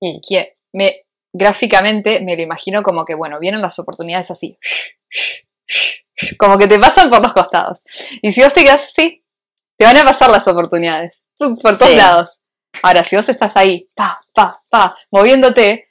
[0.00, 0.18] Mm.
[0.26, 4.58] Que me, gráficamente me lo imagino como que, bueno, vienen las oportunidades así.
[6.36, 7.78] Como que te pasan por los costados.
[8.22, 9.24] Y si vos te quedas así,
[9.76, 11.20] te van a pasar las oportunidades.
[11.38, 12.38] Por todos lados.
[12.82, 15.90] Ahora, si vos estás ahí, pa, pa, pa, moviéndote,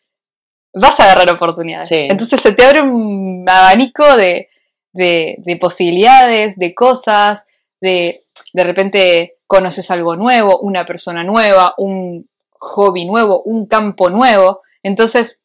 [0.74, 1.92] vas a agarrar oportunidades.
[1.92, 4.50] Entonces se te abre un abanico de,
[4.92, 7.48] de, posibilidades, de cosas,
[7.80, 12.30] de de repente conoces algo nuevo, una persona nueva, un
[12.60, 14.62] hobby nuevo, un campo nuevo.
[14.84, 15.42] Entonces,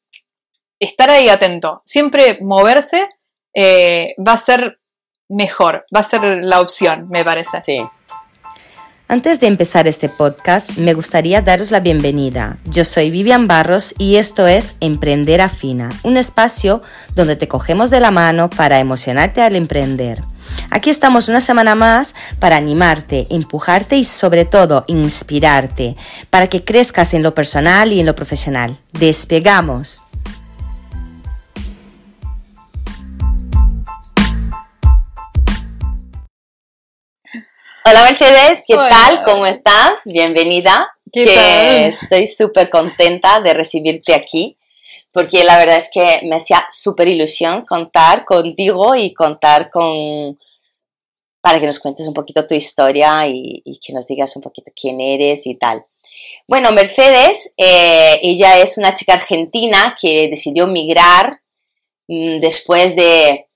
[0.78, 3.08] estar ahí atento, siempre moverse
[3.54, 4.80] eh, va a ser
[5.28, 7.60] mejor, va a ser la opción, me parece.
[7.60, 7.82] Sí.
[9.12, 12.56] Antes de empezar este podcast, me gustaría daros la bienvenida.
[12.64, 16.80] Yo soy Vivian Barros y esto es Emprender Afina, un espacio
[17.14, 20.22] donde te cogemos de la mano para emocionarte al emprender.
[20.70, 25.96] Aquí estamos una semana más para animarte, empujarte y sobre todo inspirarte,
[26.30, 28.78] para que crezcas en lo personal y en lo profesional.
[28.92, 30.04] Despegamos.
[37.84, 39.24] Hola Mercedes, ¿qué tal?
[39.24, 40.00] ¿Cómo estás?
[40.04, 40.88] Bienvenida.
[41.12, 44.56] que estoy súper contenta de recibirte aquí,
[45.12, 50.38] porque la verdad es que me hacía súper ilusión contar contigo y contar con,
[51.42, 55.00] para que nos cuentes un poquito tu historia y, que nos digas un poquito quién
[55.00, 55.84] eres y tal.
[56.48, 61.40] Bueno, Mercedes, eh, ella es una chica argentina que decidió migrar
[62.08, 63.46] mm, después de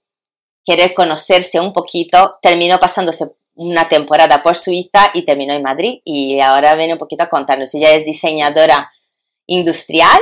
[0.65, 6.41] querer conocerse un poquito, terminó pasándose una temporada por Suiza y terminó en Madrid y
[6.41, 7.75] ahora viene un poquito a contarnos.
[7.75, 8.91] Ella es diseñadora
[9.47, 10.21] industrial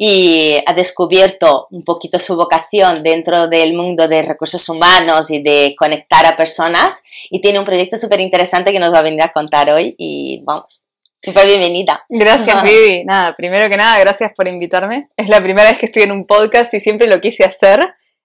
[0.00, 5.74] y ha descubierto un poquito su vocación dentro del mundo de recursos humanos y de
[5.76, 9.32] conectar a personas y tiene un proyecto súper interesante que nos va a venir a
[9.32, 10.84] contar hoy y vamos.
[11.20, 12.04] Súper bienvenida.
[12.08, 13.04] Gracias, Vivi.
[13.04, 15.08] Nada, primero que nada, gracias por invitarme.
[15.16, 17.80] Es la primera vez que estoy en un podcast y siempre lo quise hacer.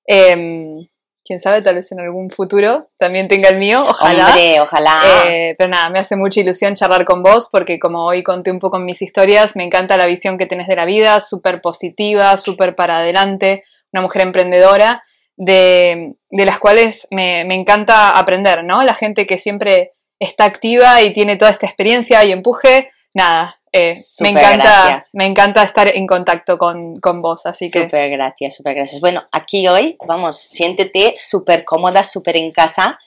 [0.07, 0.87] Eh,
[1.25, 4.27] quién sabe, tal vez en algún futuro también tenga el mío, ojalá.
[4.27, 5.01] Hombre, ojalá.
[5.27, 8.59] Eh, pero nada, me hace mucha ilusión charlar con vos porque como hoy conté un
[8.59, 12.37] poco en mis historias, me encanta la visión que tenés de la vida, súper positiva,
[12.37, 15.03] súper para adelante, una mujer emprendedora,
[15.35, 18.83] de, de las cuales me, me, encanta aprender, ¿no?
[18.83, 23.95] La gente que siempre está activa y tiene toda esta experiencia y empuje, nada, eh,
[24.19, 27.81] me, encanta, me encanta estar en contacto con, vos, así que...
[27.81, 29.01] Súper gracias, súper gracias.
[29.01, 32.99] Bueno, aquí hoy, vamos, siéntete súper cómoda, súper en casa,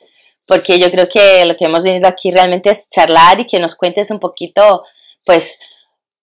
[0.45, 3.77] porque yo creo que lo que hemos venido aquí realmente es charlar y que nos
[3.77, 4.83] cuentes un poquito,
[5.25, 5.61] pues,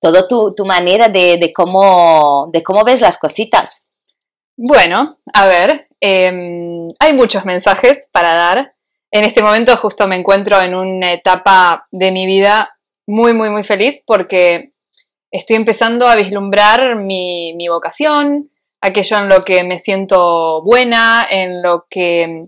[0.01, 3.85] todo tu, tu manera de, cómo, de cómo ves las cositas.
[4.57, 8.73] Bueno, a ver, em, hay muchos mensajes para dar.
[9.09, 12.72] En este momento justo me encuentro en una etapa de mi vida
[13.07, 14.71] muy, muy, muy feliz porque
[15.31, 21.85] estoy empezando a vislumbrar mi, vocación, aquello en lo que me siento buena, en lo
[21.89, 22.47] que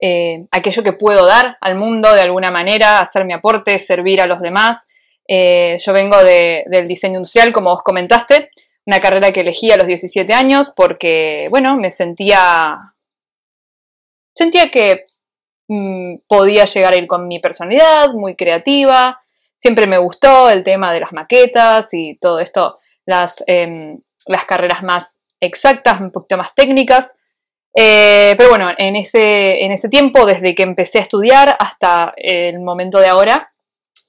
[0.00, 4.26] eh, aquello que puedo dar al mundo de alguna manera, hacer mi aporte, servir a
[4.26, 4.88] los demás.
[5.28, 8.50] Eh, yo vengo del diseño industrial, como vos comentaste,
[8.86, 12.94] una carrera que elegí a los 17 años porque, bueno, me sentía,
[14.34, 15.06] sentía que
[15.68, 19.20] mm, podía llegar a ir con mi personalidad, muy creativa,
[19.66, 24.84] Siempre me gustó el tema de las maquetas y todo esto, las, em, las carreras
[24.84, 27.12] más exactas, un poquito más técnicas.
[27.74, 32.60] Eh, pero bueno, en ese, en ese tiempo, desde que empecé a estudiar hasta el
[32.60, 33.52] momento de ahora,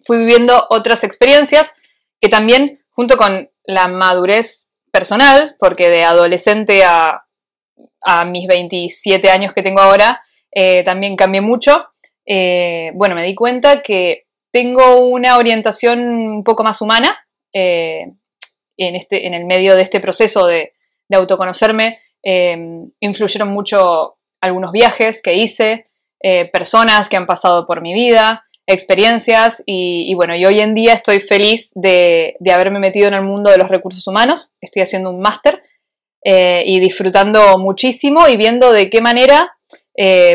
[0.05, 1.73] fui viviendo otras experiencias
[2.21, 7.25] que también, junto con la madurez personal, porque de adolescente a,
[8.01, 11.87] a mis 27 años que tengo ahora, eh, también cambié mucho.
[12.27, 14.26] Eh, bueno, me di cuenta que
[14.57, 17.15] tengo una orientación un poco más humana
[17.53, 18.11] eh,
[18.75, 20.73] en, este, en el medio de este proceso de,
[21.13, 21.99] autoconocerme.
[22.23, 25.91] Em, influyeron mucho algunos viajes que hice,
[26.23, 30.93] eh, personas que han pasado por mi vida, experiencias y, bueno, y hoy en día
[30.93, 35.21] estoy feliz de, haberme metido en el mundo de los recursos humanos, estoy haciendo un
[35.21, 35.61] máster
[36.25, 39.53] eh, y disfrutando muchísimo y viendo de qué manera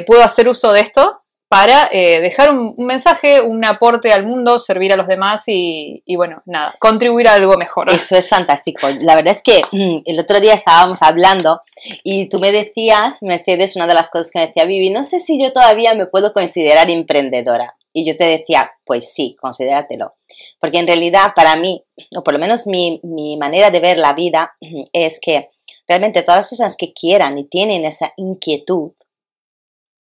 [0.06, 1.21] puedo hacer uso de esto
[1.52, 6.43] para eh, dejar un, mensaje, un aporte al mundo, servir a los demás y, bueno,
[6.46, 7.90] nada, contribuir a algo mejor.
[7.90, 8.88] Eso es fantástico.
[9.02, 11.60] La verdad es que mm, el otro día estábamos hablando
[12.04, 15.20] y tú me decías, Mercedes, una de las cosas que me decía Vivi, no sé
[15.20, 17.76] si yo todavía me puedo considerar emprendedora.
[17.93, 20.14] Y yo te decía, pues sí, considératelo.
[20.58, 21.84] Porque en realidad para mí,
[22.16, 24.54] o por lo menos mi, mi manera de ver la vida,
[24.94, 25.50] es que
[25.87, 28.93] realmente todas las personas que quieran y tienen esa inquietud,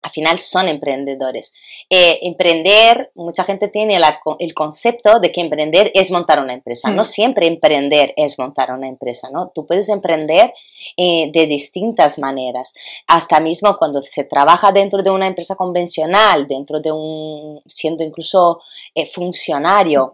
[0.01, 1.53] al final son emprendedores.
[1.89, 3.99] Eh, emprender, mucha gente tiene
[4.39, 6.89] el concepto de que emprender es montar una empresa.
[6.89, 7.05] No mm.
[7.05, 9.51] siempre emprender es montar una empresa, ¿no?
[9.53, 10.53] Tú puedes emprender
[10.97, 12.73] eh, de distintas maneras.
[13.07, 18.59] Hasta mismo cuando se trabaja dentro de una empresa convencional, dentro de un, siendo incluso
[18.95, 20.11] eh, funcionario.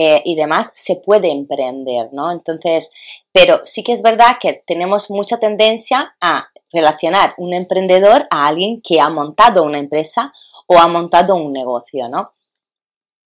[0.00, 2.30] y demás, se puede emprender, ¿no?
[2.30, 2.92] Entonces,
[3.40, 8.80] pero sí que es verdad que tenemos mucha tendencia a relacionar un emprendedor a alguien
[8.82, 10.32] que ha montado una empresa
[10.66, 12.32] o ha montado un negocio, ¿no?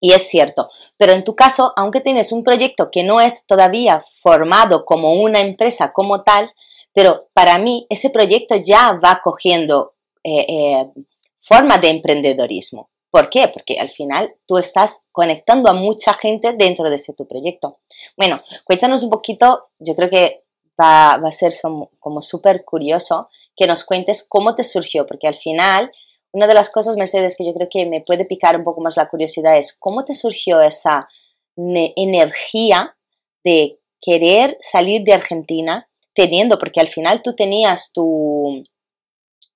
[0.01, 0.69] Y es cierto,
[0.99, 5.41] pero en tu caso, aunque tienes un proyecto que no es todavía formado como una
[5.41, 6.53] empresa como tal,
[6.93, 10.93] pero para mí ese proyecto ya va cogiendo eh, eh,
[11.41, 12.91] forma de emprendedorismo.
[13.13, 13.49] ¿Por qué?
[13.49, 17.81] Porque al final tú estás conectando a mucha gente dentro de ese tu proyecto.
[18.17, 20.41] Bueno, cuéntanos un poquito, yo creo que
[20.81, 21.53] va, a ser
[22.01, 25.93] como súper curioso que nos cuentes cómo te surgió, porque al final,
[26.33, 28.97] una de las cosas, Mercedes, que yo creo que me puede picar un poco más
[28.97, 31.07] la curiosidad es cómo te surgió esa
[31.55, 32.97] energía
[33.45, 38.65] de querer salir de Argentina teniendo, porque al final tú tenías tu,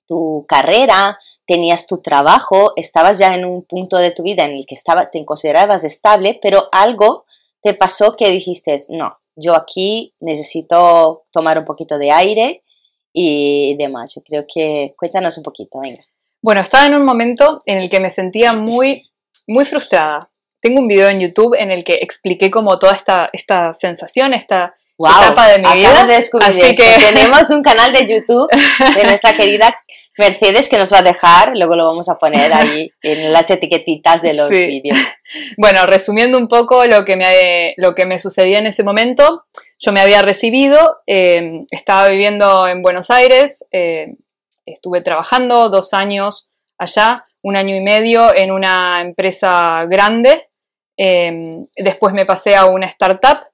[0.06, 4.66] tu carrera, tenías tu trabajo, estabas ya en un punto de tu vida en el
[4.66, 7.24] que estaba, te considerabas estable, pero algo
[7.62, 12.62] te pasó que dijiste, no, yo aquí necesito tomar un poquito de aire
[13.12, 14.14] y demás.
[14.14, 16.02] Yo creo que cuéntanos un poquito, venga.
[16.42, 19.10] Bueno, estaba en un momento en el que me sentía muy,
[19.46, 20.30] muy frustrada.
[20.60, 24.74] Tengo un video en YouTube en el que expliqué como toda esta, esta sensación, esta
[24.98, 26.04] etapa de mi vida.
[26.04, 28.48] De descubrir Así que tenemos un canal de YouTube
[28.96, 29.76] de nuestra querida
[30.18, 34.22] Mercedes que nos va a dejar, luego lo vamos a poner ahí en las etiquetitas
[34.22, 34.98] de los vídeos.
[35.58, 39.44] Bueno, resumiendo un poco lo que me, lo que me sucedía en ese momento,
[39.80, 44.14] yo me había recibido, eh, estaba viviendo en Buenos Aires, eh,
[44.64, 50.48] estuve trabajando dos años allá, un año y medio en una empresa grande,
[50.96, 53.48] eh, después me pasé a una startup,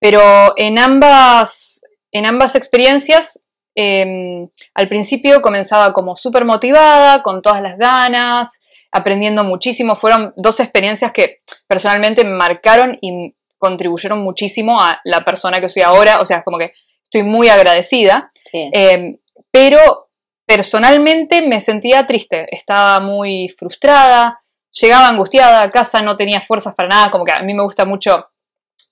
[0.00, 3.44] pero en ambas, en ambas experiencias
[3.80, 8.60] Em, al principio comenzaba como súper motivada, con todas las ganas,
[8.90, 9.94] aprendiendo muchísimo.
[9.94, 15.82] Fueron dos experiencias que personalmente me marcaron y contribuyeron muchísimo a la persona que soy
[15.82, 16.18] ahora.
[16.20, 16.72] O sea, como que
[17.04, 18.32] estoy muy agradecida.
[18.52, 19.18] Em,
[19.52, 20.08] pero
[20.44, 24.40] personalmente me sentía triste, estaba muy frustrada,
[24.72, 27.84] llegaba angustiada a casa, no tenía fuerzas para nada, como que a mí me gusta
[27.84, 28.26] mucho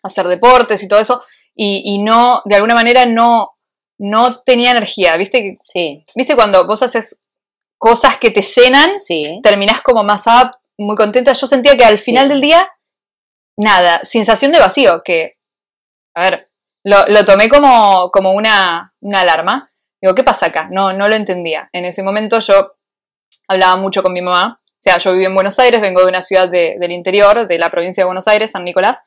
[0.05, 1.25] hacer deportes y todo eso,
[1.55, 3.56] y, y no, de alguna manera no,
[3.99, 5.57] no tenía energía, ¿viste?
[5.59, 6.05] Sí.
[6.15, 7.21] ¿Viste cuando vos haces
[7.79, 9.41] cosas que te llenan, sí.
[9.43, 11.33] terminás como más up, muy contenta?
[11.33, 12.69] Yo sentía que al final del día,
[13.57, 15.37] nada, sensación de vacío, que,
[16.15, 16.51] a ver,
[16.85, 19.73] lo, tomé como, como una, alarma.
[20.01, 20.69] Digo, ¿qué pasa acá?
[20.71, 21.69] No, no lo entendía.
[21.73, 22.77] En ese momento yo
[23.49, 24.61] hablaba mucho con mi mamá.
[24.65, 27.71] O sea, yo vivo en Buenos Aires, vengo de una ciudad del interior, de la
[27.71, 29.03] provincia de Buenos Aires, San Nicolás,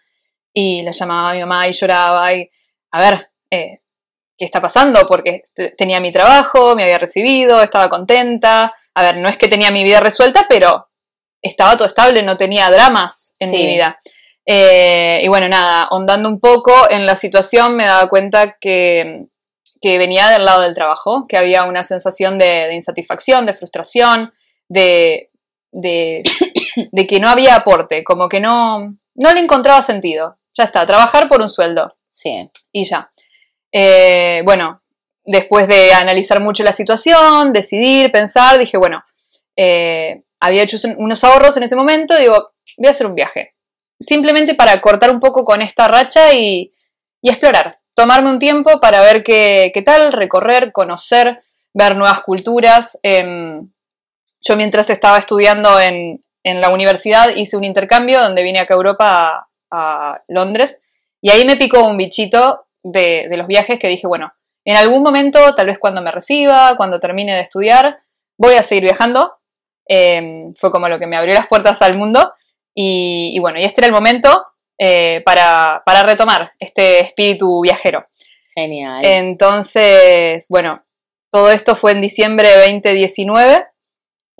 [0.51, 2.49] y la llamaba a mi mamá y lloraba y,
[2.91, 3.79] a ver, eh,
[4.39, 5.41] qué está pasando, porque
[5.77, 8.73] tenía mi trabajo, me había recibido, estaba contenta.
[8.95, 10.87] A ver, no es que tenía mi vida resuelta, pero
[11.41, 13.99] estaba todo estable, no tenía dramas en mi vida.
[14.45, 19.27] Eh, y bueno, nada, ondando un poco en la situación me daba cuenta que,
[19.83, 24.33] venía del lado del trabajo, que había una sensación de, insatisfacción, de frustración,
[24.69, 25.31] de,
[25.71, 26.23] de,
[26.91, 30.37] de, que no había aporte, como que no, no le encontraba sentido.
[30.57, 31.95] Ya está, trabajar por un sueldo.
[32.07, 32.49] Sí.
[32.71, 33.11] Y ya.
[33.71, 34.81] Eh, bueno,
[35.25, 39.03] después de analizar mucho la situación, decidir, pensar, dije, bueno,
[39.55, 43.53] eh, había hecho unos ahorros en ese momento, digo, voy a hacer un viaje.
[43.99, 46.73] Simplemente para cortar un poco con esta racha y,
[47.21, 47.79] explorar.
[47.93, 51.39] Tomarme un tiempo para ver qué, tal, recorrer, conocer,
[51.73, 52.97] ver nuevas culturas.
[53.03, 53.69] Em,
[54.41, 59.49] yo mientras estaba estudiando en, la universidad hice un intercambio donde vine acá a Europa,
[59.69, 60.81] a Londres,
[61.21, 64.33] y ahí me picó un bichito de, los viajes que dije, bueno,
[64.65, 67.99] en algún momento, tal vez cuando me reciba, cuando termine de estudiar,
[68.37, 69.37] voy a seguir viajando.
[69.87, 72.33] Em, fue como lo que me abrió las puertas al mundo.
[72.75, 74.45] Y, bueno, y este era el momento
[74.77, 78.07] eh, para, para, retomar este espíritu viajero.
[78.55, 79.03] Genial.
[79.03, 80.83] Entonces, bueno,
[81.31, 83.65] todo esto fue en diciembre de 2019.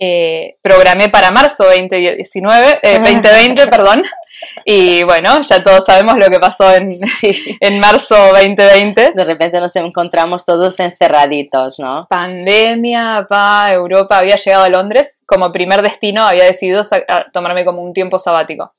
[0.02, 4.02] Eh, programé para marzo 2019, 2020, eh, perdón.
[4.64, 6.90] Y bueno, ya todos sabemos lo que pasó en,
[7.60, 9.12] en marzo 2020.
[9.14, 12.06] De repente nos encontramos todos encerraditos, ¿no?
[12.08, 14.18] Pandemia, pa, Europa.
[14.18, 16.82] Había llegado a Londres como primer destino, había decidido
[17.32, 18.74] tomarme como un tiempo sabático,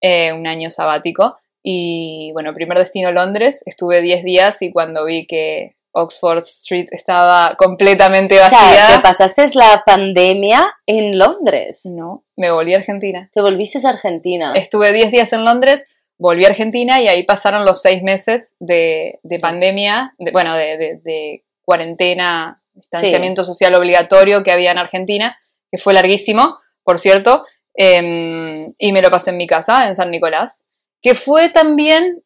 [0.00, 1.38] eh, un año sabático.
[1.62, 7.54] Y bueno, primer destino Londres, estuve 10 días y cuando vi que Oxford Street estaba
[7.58, 8.58] completamente vacía.
[8.58, 11.86] O sea, ¿te pasaste la pandemia en Londres?
[11.86, 13.30] No, me volví a Argentina.
[13.32, 14.52] ¿Te volviste a Argentina?
[14.54, 15.88] Estuve 10 días en Londres,
[16.18, 23.44] volví a Argentina y ahí pasaron los seis meses de, pandemia, bueno, de, cuarentena, distanciamiento
[23.44, 25.38] social obligatorio que había en Argentina,
[25.70, 30.10] que fue larguísimo, por cierto, em, y me lo pasé en mi casa, en San
[30.10, 30.66] Nicolás,
[31.02, 32.22] que fue también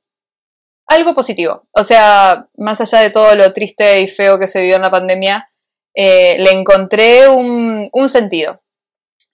[0.92, 1.66] algo positivo.
[1.72, 4.90] O sea, más allá de todo lo triste y feo que se vivió en la
[4.90, 5.48] pandemia,
[5.94, 8.62] eh, le encontré un, sentido.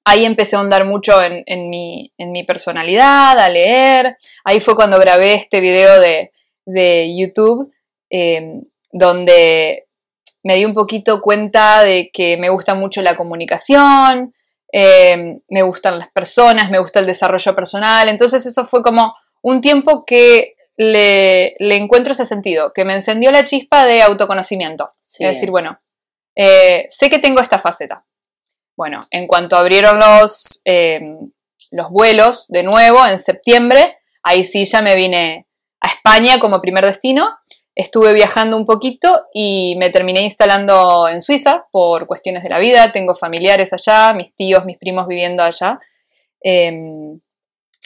[0.04, 4.16] Ahí empecé a ahondar mucho en, mi, personalidad, a leer.
[4.44, 7.72] Ahí fue cuando grabé este video de, YouTube,
[8.10, 8.62] em,
[8.92, 9.86] donde
[10.42, 14.34] me di un poquito cuenta de que me gusta mucho la comunicación,
[14.72, 18.08] em, me gustan las personas, me gusta el desarrollo personal.
[18.08, 23.44] Entonces eso fue como un tiempo que le, encuentro ese sentido, que me encendió la
[23.44, 24.87] chispa de autoconocimiento.
[25.00, 25.80] Es decir, bueno,
[26.37, 28.04] eh, sé que tengo esta faceta.
[28.76, 31.32] Bueno, en cuanto abrieron los, em,
[31.73, 35.49] los vuelos de nuevo en septiembre, ahí sí ya me vine
[35.80, 37.37] a España como primer destino.
[37.75, 42.92] Estuve viajando un poquito y me terminé instalando en Suiza por cuestiones de la vida.
[42.92, 45.80] Tengo familiares allá, mis tíos, mis primos viviendo allá.
[46.40, 47.20] Em,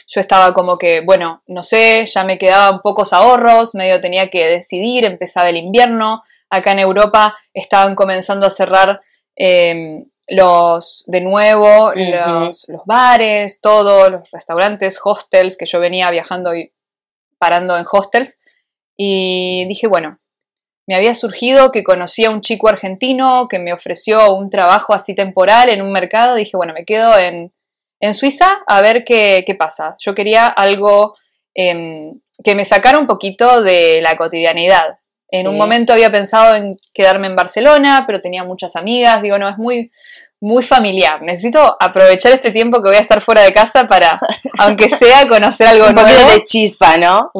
[0.07, 4.45] yo estaba como que, bueno, no sé, ya me quedaban pocos ahorros, medio tenía que
[4.47, 9.01] decidir, empezaba el invierno, acá en Europa estaban comenzando a cerrar
[9.35, 16.71] em, los, de nuevo, los, bares, todos, los restaurantes, hostels, que yo venía viajando y
[17.39, 18.39] parando en hostels,
[18.95, 20.19] y dije, bueno,
[20.85, 25.15] me había surgido que conocía a un chico argentino que me ofreció un trabajo así
[25.15, 27.53] temporal en un mercado, dije, bueno, me quedo en
[27.99, 29.95] en Suiza a ver qué, pasa.
[29.99, 31.15] Yo quería algo
[31.53, 34.99] em, que me sacara un poquito de la cotidianidad.
[35.29, 39.19] En un momento había pensado en quedarme en Barcelona, pero tenía muchas amigas.
[39.23, 39.89] Digo, no, es muy,
[40.43, 41.21] muy familiar.
[41.21, 44.19] Necesito aprovechar este tiempo que voy a estar fuera de casa para,
[44.59, 46.09] aunque sea, conocer algo un nuevo.
[46.09, 47.31] Un poquito de chispa, ¿no?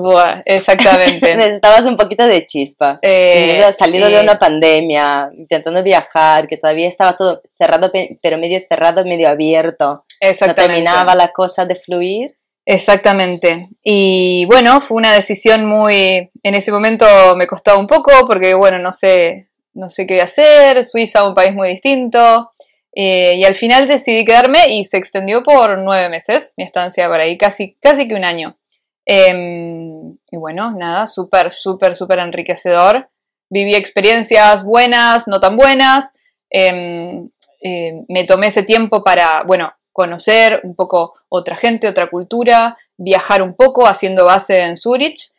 [0.45, 1.36] exactamente.
[1.36, 3.00] Necesitabas un poquito de chispa.
[3.01, 7.91] Eh, salido de una pandemia, intentando viajar, que todavía estaba todo cerrado,
[8.22, 10.05] pero medio cerrado, medio abierto.
[10.22, 10.62] Exactamente.
[10.62, 12.38] No terminaba la cosa de fluir.
[12.65, 13.67] Exactamente.
[13.83, 16.31] Y bueno, fue una decisión muy.
[16.41, 17.05] En ese momento
[17.36, 20.83] me costó un poco porque, bueno, no sé, no sé qué hacer.
[20.86, 22.52] Suiza, un país muy distinto.
[22.95, 27.19] Eh, y al final decidí quedarme y se extendió por nueve meses mi estancia por
[27.19, 28.57] ahí, casi, casi que un año.
[29.05, 33.09] Em, y bueno, nada, súper, súper, súper enriquecedor.
[33.50, 36.13] Viví experiencias buenas, no tan buenas.
[36.50, 37.29] Em,
[37.62, 43.41] em, me tomé ese tiempo para, bueno, conocer un poco otra gente, otra cultura, viajar
[43.41, 45.31] un poco haciendo base en Zurich.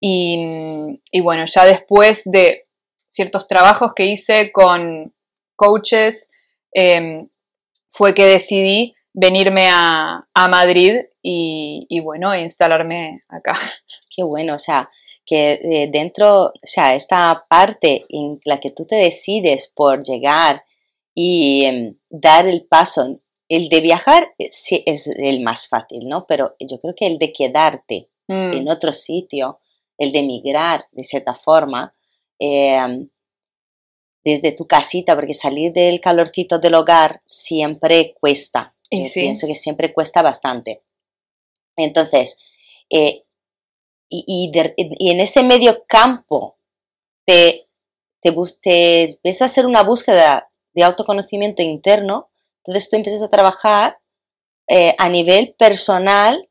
[0.00, 0.48] Y,
[1.10, 2.66] y bueno, ya después de
[3.08, 5.12] ciertos trabajos que hice con
[5.56, 6.30] coaches,
[6.72, 7.28] Em,
[7.92, 13.52] fue que decidí venirme a, Madrid y, bueno, instalarme acá.
[14.14, 14.88] Qué bueno, o sea,
[15.26, 20.64] que eh, dentro, o sea, esta parte en la que tú te decides por llegar
[21.14, 26.26] y em, dar el paso, el de viajar eh, sí es el más fácil, ¿no?
[26.26, 28.52] Pero yo creo que el de quedarte mm.
[28.54, 29.60] en otro sitio,
[29.98, 31.92] el de emigrar de cierta forma,
[32.38, 33.08] em,
[34.28, 38.74] desde tu casita, porque salir del calorcito del hogar siempre cuesta.
[38.90, 40.82] Yo pienso que siempre cuesta bastante.
[41.76, 42.44] Entonces,
[42.90, 43.24] eh,
[44.08, 46.56] y, en ese medio campo
[47.26, 47.68] te,
[48.20, 53.98] te, te ves a hacer una búsqueda de autoconocimiento interno, entonces tú empiezas a trabajar
[54.66, 56.48] eh, a nivel personal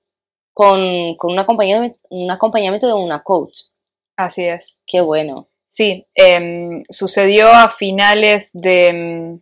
[0.54, 3.60] con, con un, acompañamiento, un acompañamiento de una coach.
[4.16, 4.82] Así es.
[4.88, 5.48] Qué bueno.
[5.78, 9.42] Sí, em, sucedió a finales de em,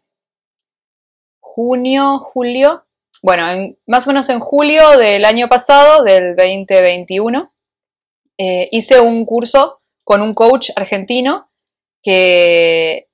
[1.39, 2.85] junio, julio.
[3.23, 7.53] Bueno, más o menos en julio del año pasado, del 2021,
[8.37, 11.49] eh, hice un curso con un coach argentino
[12.03, 13.07] que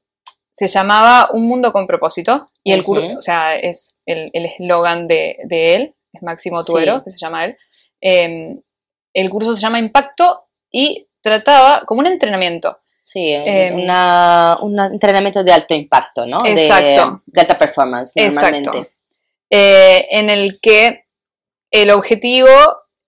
[0.50, 2.48] se llamaba Un Mundo con Propósito.
[2.64, 7.20] Y el curso, o sea, es el eslogan de, él, es Máximo Tuero, que se
[7.20, 7.58] llama él.
[8.02, 8.60] Em,
[9.14, 13.76] el curso se llama Impacto y trataba como un entrenamiento Sí, em,
[14.62, 16.46] un entrenamiento de alto impacto, ¿no?
[16.46, 17.24] Exacto.
[17.26, 18.70] De, alta performance, normalmente.
[18.70, 18.92] Exacto.
[19.50, 21.06] Eh, en el que
[21.72, 22.48] el objetivo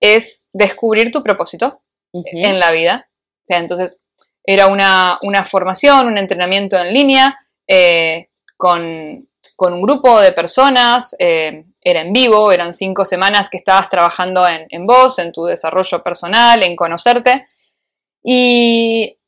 [0.00, 1.80] es descubrir tu propósito
[2.12, 3.08] en la vida.
[3.44, 4.02] O sea, entonces
[4.42, 12.00] era una, formación, un entrenamiento en línea eh, con, un grupo de personas, eh, era
[12.00, 16.62] en vivo, eran cinco semanas que estabas trabajando en, en vos, en tu desarrollo personal,
[16.62, 17.46] en conocerte.
[18.22, 19.18] Y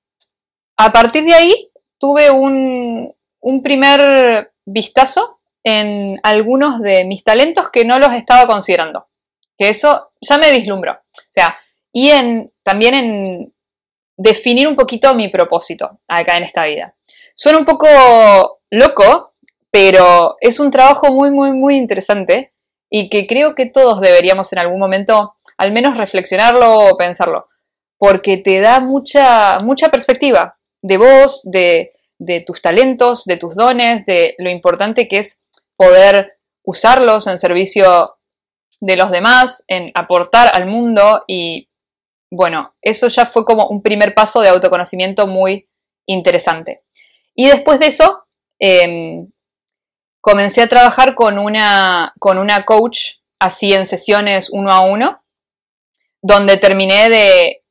[0.76, 7.84] a partir de ahí tuve un, un primer vistazo en algunos de mis talentos que
[7.84, 9.08] no los estaba considerando.
[9.58, 10.92] Que eso ya me vislumbró.
[10.92, 11.56] O sea,
[11.92, 13.54] y en, también en
[14.16, 16.94] definir un poquito mi propósito acá en esta vida.
[17.34, 19.34] Suena un poco loco,
[19.70, 22.52] pero es un trabajo muy, muy, muy interesante
[22.90, 27.48] y que creo que todos deberíamos en algún momento al menos reflexionarlo o pensarlo,
[27.98, 30.56] porque te da mucha, mucha perspectiva
[30.86, 35.42] de vos, de, de tus talentos, de tus dones, de lo importante que es
[35.76, 38.18] poder usarlos en servicio
[38.80, 41.68] de los demás, en aportar al mundo y
[42.30, 45.68] bueno, eso ya fue como un primer paso de autoconocimiento muy
[46.06, 46.82] interesante.
[47.34, 48.26] Y después de eso,
[48.58, 49.30] em,
[50.20, 55.22] comencé a trabajar con una, con una coach así en sesiones uno a uno,
[56.20, 57.62] donde terminé de,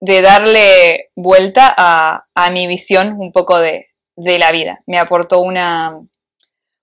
[0.00, 4.82] darle vuelta a, mi visión un poco de, la vida.
[4.86, 6.00] Me aportó una,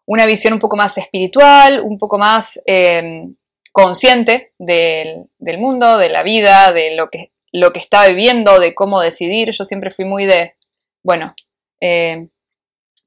[0.06, 3.36] una, visión un poco más espiritual, un poco más em,
[3.72, 9.52] consciente del, mundo, de la vida, de lo que, lo que viviendo, de cómo decidir.
[9.52, 10.56] Yo siempre fui muy de,
[11.04, 11.36] bueno,
[11.82, 12.28] eh,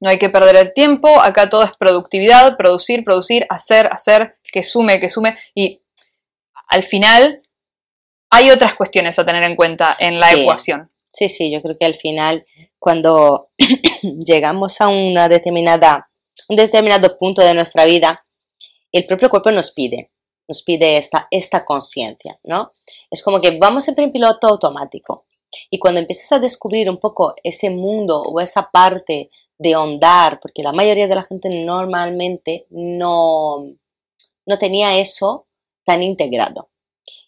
[0.01, 4.63] no hay que perder el tiempo, acá todo es productividad, producir, producir, hacer, hacer, que
[4.63, 5.37] sume, que sume.
[5.53, 5.81] Y
[6.67, 7.43] al final
[8.31, 10.89] hay otras cuestiones a tener en cuenta en la ecuación.
[11.11, 12.45] Sí, sí, yo creo que al final
[12.79, 13.49] cuando
[14.01, 16.09] llegamos a una determinada,
[16.49, 18.15] un determinado punto de nuestra vida,
[18.91, 20.11] el propio cuerpo nos pide
[20.51, 22.73] nos pide esta, esta conciencia, ¿no?
[23.09, 25.25] Es como que vamos siempre en piloto automático.
[25.69, 30.61] Y cuando empiezas a descubrir un poco ese mundo o esa parte de ondar, porque
[30.61, 33.65] la mayoría de la gente normalmente no,
[34.45, 35.47] no tenía eso
[35.85, 36.69] tan integrado.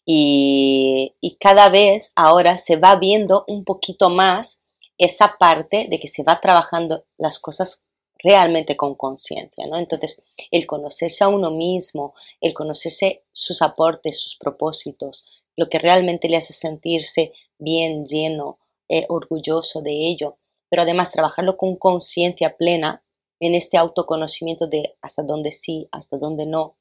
[0.05, 4.63] Y, cada vez ahora se va viendo un poquito más
[4.97, 7.85] esa parte de que se va trabajando las cosas
[8.17, 9.77] realmente con conciencia, ¿no?
[9.77, 16.29] Entonces, el conocerse a uno mismo, el conocerse sus aportes, sus propósitos, lo que realmente
[16.29, 20.37] le hace sentirse bien, lleno, eh, orgulloso de ello,
[20.69, 23.03] pero además trabajarlo con conciencia plena
[23.39, 26.77] en este autoconocimiento de hasta dónde sí, hasta dónde no.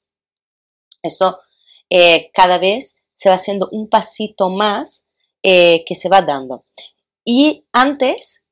[1.03, 1.41] Eso
[1.91, 5.09] eh, cada vez se va haciendo un pasito más
[5.43, 6.65] eh, que se va dando.
[7.25, 8.45] Y antes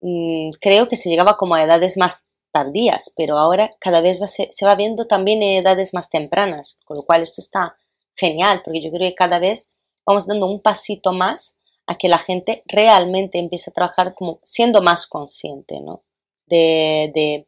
[0.00, 4.66] mm, creo que se llegaba como a edades más tardías, pero ahora cada vez se,
[4.66, 7.76] va viendo también en edades más tempranas, con lo cual esto está
[8.14, 9.72] genial, porque yo creo que cada vez
[10.06, 14.82] vamos dando un pasito más a que la gente realmente empiece a trabajar como siendo
[14.82, 16.02] más consciente ¿no?
[16.46, 17.46] de,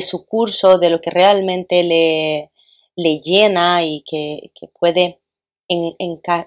[0.00, 5.21] su curso, de lo que realmente le llena y que, puede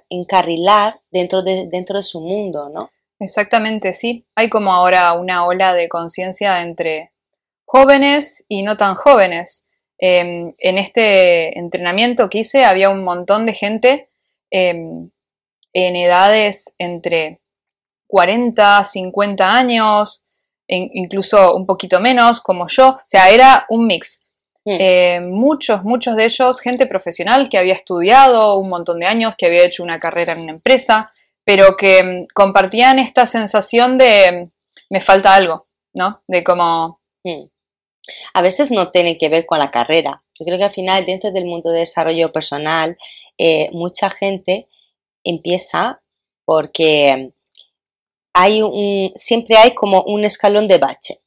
[0.09, 2.91] encarrilar dentro de, dentro de su mundo, ¿no?
[3.19, 4.25] Exactamente, sí.
[4.35, 7.11] Hay como ahora una ola de conciencia entre
[7.65, 9.69] jóvenes y no tan jóvenes.
[9.97, 14.09] Em, en este entrenamiento que hice había un montón de gente
[14.51, 15.09] em,
[15.73, 17.41] en edades entre
[18.07, 20.25] 40, 50 años,
[20.67, 22.89] incluso un poquito menos, como yo.
[22.89, 24.24] O sea, era un mix.
[24.65, 24.78] Mm.
[24.80, 29.45] Em, muchos, muchos de ellos, gente profesional que había estudiado un montón de años, que
[29.45, 34.49] había hecho una carrera en una empresa, pero que compartían esta sensación de
[34.89, 36.21] me falta algo, ¿no?
[36.28, 37.45] De como mm.
[38.34, 40.23] A veces no tiene que ver con la carrera.
[40.38, 42.97] Yo creo que al final dentro del mundo de desarrollo personal
[43.38, 44.67] eh, mucha gente
[45.23, 46.01] empieza
[46.45, 47.32] porque
[48.34, 51.19] hay un, siempre hay como un escalón de bache,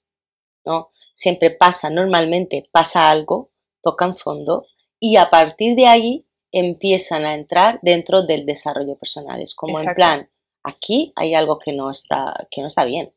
[0.68, 0.90] ¿no?
[1.14, 3.50] Siempre pasa, normalmente pasa algo,
[3.82, 4.66] tocan fondo
[5.00, 9.40] y a partir de ahí empiezan a entrar dentro del desarrollo personal.
[9.40, 10.30] Es como en plan,
[10.62, 13.12] aquí hay algo que no está, que no está bien.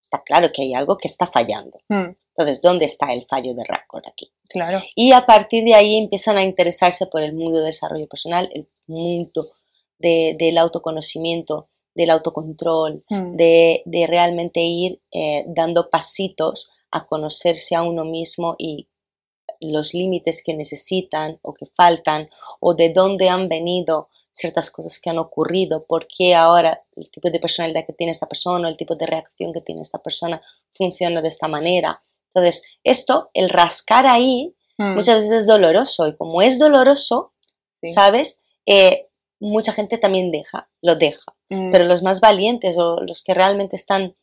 [0.00, 1.78] Está claro que hay algo que está fallando.
[1.88, 2.16] Hmm.
[2.28, 4.32] Entonces, ¿dónde está el fallo de Rackord aquí?
[4.48, 4.80] Claro.
[4.94, 8.68] Y a partir de ahí empiezan a interesarse por el mundo del desarrollo personal, el
[8.86, 9.46] mundo
[9.98, 13.36] del autoconocimiento, del autocontrol, mm.
[13.36, 18.88] de, realmente ir eh, dando pasitos a conocerse a uno mismo y
[19.60, 25.10] los límites que necesitan o que faltan o de dónde han venido ciertas cosas que
[25.10, 28.94] han ocurrido, por qué ahora el tipo de personalidad que tiene esta persona, el tipo
[28.94, 30.40] de reacción que tiene esta persona
[30.72, 32.02] funciona de esta manera.
[32.32, 34.94] Entonces, esto, el rascar ahí, hmm.
[34.94, 37.32] muchas veces es doloroso y como es doloroso,
[37.82, 38.42] ¿sabes?
[38.66, 39.08] Eh,
[39.40, 41.34] mucha gente también deja, lo deja.
[41.48, 41.70] Hmm.
[41.70, 44.16] Pero los más valientes o los que realmente están,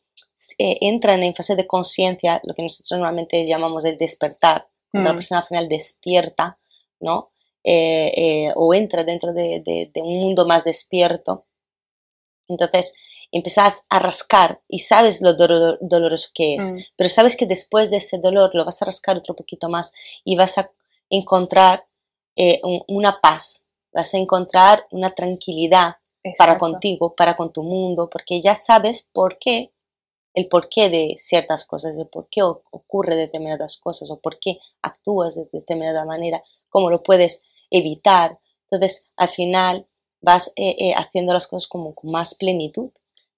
[0.57, 5.13] eh, entran en fase de conciencia, lo que nosotros normalmente llamamos el despertar, cuando la
[5.13, 5.17] hmm.
[5.17, 6.59] persona al final despierta,
[6.99, 7.31] ¿no?
[7.63, 11.45] Eh, o entra dentro de, un mundo más despierto.
[12.47, 12.95] Entonces,
[13.29, 16.77] empezás a rascar y sabes lo doloroso que es, mm.
[16.95, 19.91] pero sabes que después de ese dolor lo vas a rascar otro poquito más
[20.23, 20.71] y vas a
[21.09, 21.85] encontrar
[22.37, 25.97] eh, una paz, vas a encontrar una tranquilidad
[26.37, 29.73] para contigo, para con tu mundo, porque ya sabes por qué,
[30.33, 35.35] el porqué de ciertas cosas, el por qué ocurre determinadas cosas o por qué actúas
[35.35, 38.39] de determinada manera, cómo lo puedes evitar.
[38.69, 39.87] Entonces, al final
[40.21, 42.91] vas eh, eh, haciendo las cosas como con más plenitud,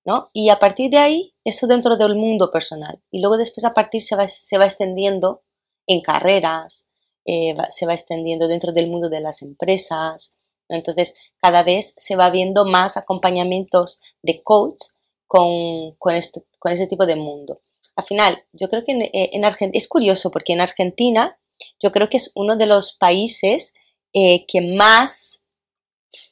[0.05, 0.25] ¿no?
[0.33, 3.01] Y a partir de ahí, eso dentro del mundo personal.
[3.11, 5.43] Y luego después a partir se va, se va extendiendo
[5.87, 6.89] en carreras,
[7.25, 10.37] eh, se va extendiendo dentro del mundo de las empresas.
[10.67, 14.81] Entonces, cada vez se va viendo más acompañamientos de coach
[15.29, 17.61] con, con, este, con este tipo de mundo.
[17.95, 21.37] Al final, yo creo que en, en Argentina, es curioso porque en Argentina,
[21.79, 23.75] yo creo que es uno de los países
[24.11, 25.43] que más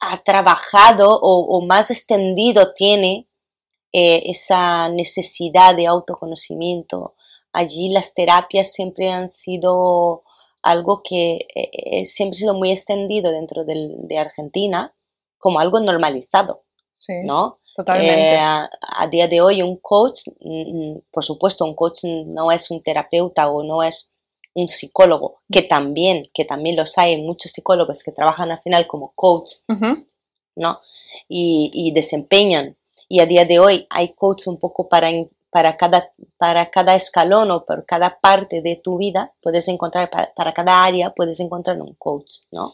[0.00, 3.28] ha trabajado o, más extendido tiene
[3.92, 7.14] eh, esa necesidad de autoconocimiento.
[7.52, 10.24] Allí las terapias siempre han sido
[10.62, 14.94] algo que eh, eh, siempre ha sido muy extendido dentro de Argentina
[15.38, 16.64] como algo normalizado.
[17.24, 17.52] ¿no?
[17.78, 18.36] Totalmente.
[18.36, 22.82] a, día de hoy un coach, mm, mm, por supuesto, un coach no es un
[22.82, 24.12] terapeuta o no es
[24.54, 29.12] un psicólogo, que también, que también los hay, muchos psicólogos que trabajan al final como
[29.14, 29.58] coach,
[30.56, 30.80] ¿no?
[31.28, 32.76] Y, desempeñan.
[33.08, 35.12] Y a día de hoy hay coach un poco para,
[35.48, 40.52] para, cada, para cada escalón o por cada parte de tu vida, puedes encontrar, para,
[40.52, 42.72] cada área, puedes encontrar un coach, ¿no?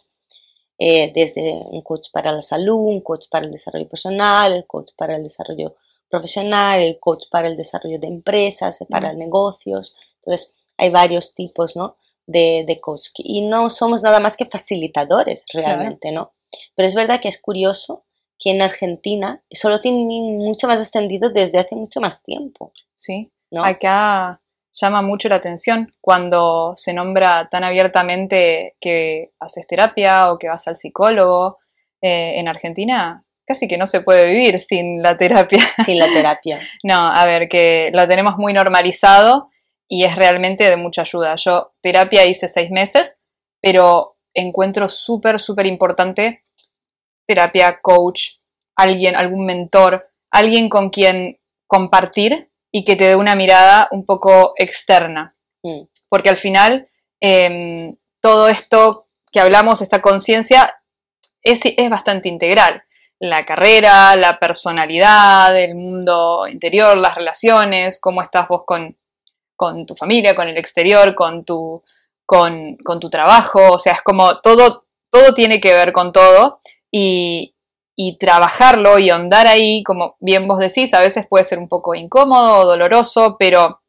[0.78, 4.90] Eh, desde un coach para la salud, un coach para el desarrollo personal, el coach
[4.96, 5.76] para el desarrollo
[6.08, 9.96] profesional, el coach para el desarrollo de empresas, para negocios.
[10.16, 11.96] Entonces, hay varios tipos, ¿no?
[12.26, 13.10] De, de coach.
[13.18, 16.32] Y no somos nada más que facilitadores realmente, ¿no?
[16.74, 18.04] Pero es verdad que es curioso
[18.38, 22.72] que en Argentina solo tiene mucho más extendido desde hace mucho más tiempo.
[22.94, 23.64] Sí, ¿no?
[23.64, 24.40] acá
[24.74, 30.66] llama mucho la atención cuando se nombra tan abiertamente que haces terapia o que vas
[30.68, 31.58] al psicólogo.
[32.02, 35.60] Eh, en Argentina casi que no se puede vivir sin la terapia.
[35.84, 36.60] Sin la terapia.
[36.82, 39.50] no, a ver, que lo tenemos muy normalizado
[39.88, 41.36] y es realmente de mucha ayuda.
[41.36, 43.20] Yo terapia hice seis meses,
[43.60, 46.42] pero encuentro súper, súper importante
[47.26, 48.36] terapia, coach,
[48.76, 54.54] alguien, algún mentor, alguien con quien compartir y que te dé una mirada un poco
[54.56, 55.36] externa.
[55.62, 55.82] Mm.
[56.08, 56.88] Porque al final
[57.20, 60.74] em, todo esto que hablamos, esta conciencia,
[61.40, 62.82] es, es bastante integral.
[63.20, 68.96] La carrera, la personalidad, el mundo interior, las relaciones, cómo estás vos con,
[69.54, 71.80] con tu familia, con el exterior, con tu,
[72.26, 76.60] con, tu trabajo, o sea, es como todo, todo tiene que ver con todo
[76.90, 77.53] y,
[78.18, 82.58] trabajarlo y ahondar ahí, como bien vos decís, a veces puede ser un poco incómodo
[82.58, 83.80] o doloroso, pero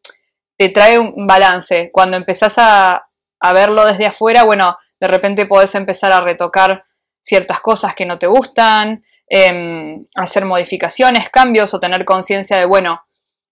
[0.57, 1.89] te trae un balance.
[1.91, 3.07] Cuando empezás a,
[3.53, 6.83] verlo desde afuera, bueno, de repente podés empezar a retocar
[7.21, 13.01] ciertas cosas que no te gustan, em, hacer modificaciones, cambios o tener conciencia de, bueno,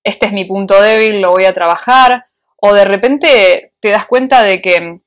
[0.03, 2.25] este es mi punto débil, lo voy a trabajar,
[2.57, 5.01] o de repente te das cuenta de que,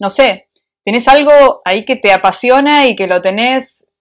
[0.00, 0.48] no sé,
[0.84, 3.92] tenés algo ahí que te apasiona y que lo tenés,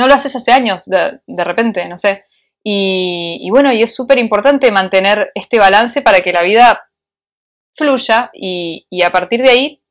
[0.00, 2.24] no lo haces hace años, de, repente, no sé.
[2.64, 6.82] Y, bueno, y es súper importante mantener este balance para que la vida
[7.74, 9.82] fluya y, a partir de ahí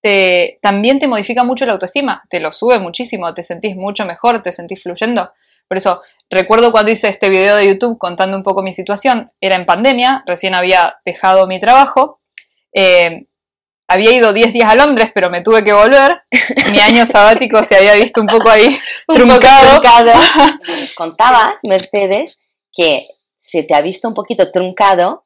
[0.00, 4.42] te, también te modifica mucho la autoestima, te lo sube muchísimo, te sentís mucho mejor,
[4.42, 5.30] te sentís fluyendo.
[5.68, 9.56] Por eso, recuerdo cuando hice este video de YouTube contando un poco mi situación, era
[9.56, 12.20] en pandemia, recién había dejado mi trabajo,
[12.72, 13.26] eh,
[13.88, 16.22] había ido 10 días a Londres, pero me tuve que volver.
[16.70, 20.12] Mi año sabático se había visto un poco ahí truncado.
[20.96, 22.38] contabas, Mercedes,
[22.72, 23.06] que
[23.38, 25.24] se te ha visto un poquito truncado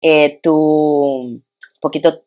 [0.00, 1.42] eh, tu
[1.80, 2.22] poquito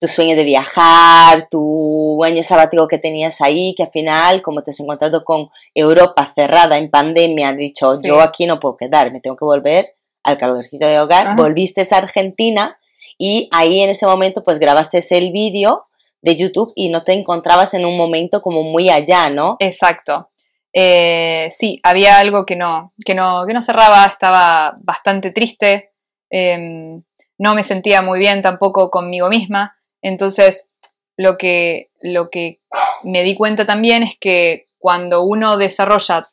[0.00, 4.70] tu sueño de viajar, tu año sabático que tenías ahí, que al final, como te
[4.70, 9.20] has encontrado con Europa cerrada en pandemia, has dicho, yo aquí no puedo quedar, me
[9.20, 12.78] tengo que volver al calorcito de hogar, volviste a Argentina
[13.18, 15.86] y ahí en ese momento pues grabaste el vídeo
[16.22, 19.56] de YouTube y no te encontrabas en un momento como muy allá, ¿no?
[19.60, 20.30] Exacto.
[20.72, 25.92] Eh, sí, había algo que no, que no, que no cerraba, estaba bastante triste,
[26.30, 27.02] em,
[27.38, 29.76] no me sentía muy bien tampoco conmigo misma.
[30.02, 30.70] Entonces,
[31.16, 32.60] lo que, lo que
[33.04, 36.24] me di cuenta también es que cuando uno desarrolla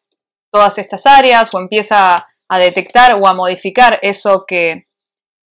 [0.52, 4.88] todas estas áreas o empieza a detectar o a modificar eso que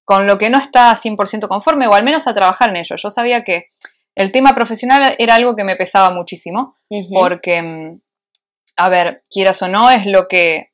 [0.07, 2.97] con lo que no está 100% conforme o al menos a trabajar en ello.
[2.97, 3.67] Yo sabía que
[4.15, 6.77] el tema profesional era algo que me pesaba muchísimo
[7.13, 8.01] porque, mm,
[8.77, 10.71] a ver, quieras o no, es lo que,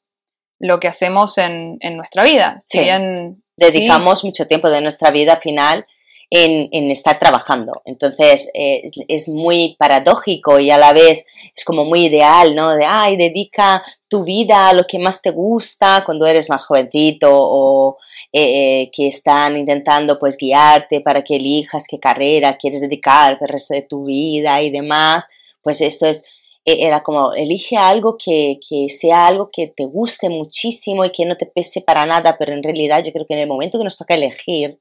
[0.61, 2.59] lo que hacemos en, nuestra vida.
[2.61, 5.87] Si bien, Dedicamos mucho tiempo de nuestra vida final
[6.31, 7.83] en, estar trabajando.
[7.85, 12.75] Entonces eh, es muy paradójico y a la vez es como muy ideal, ¿no?
[12.75, 17.29] De, ay, dedica tu vida a lo que más te gusta cuando eres más jovencito
[17.31, 17.99] o
[18.33, 23.49] eh, eh, que están intentando pues guiarte para que elijas qué carrera quieres dedicar el
[23.49, 25.29] resto de tu vida y demás.
[25.63, 26.25] Pues esto es
[26.65, 31.37] era como elige algo que, que, sea algo que te guste muchísimo y que no
[31.37, 33.99] te pese para nada, pero en realidad yo creo que en el momento que nos
[33.99, 34.79] toca elegir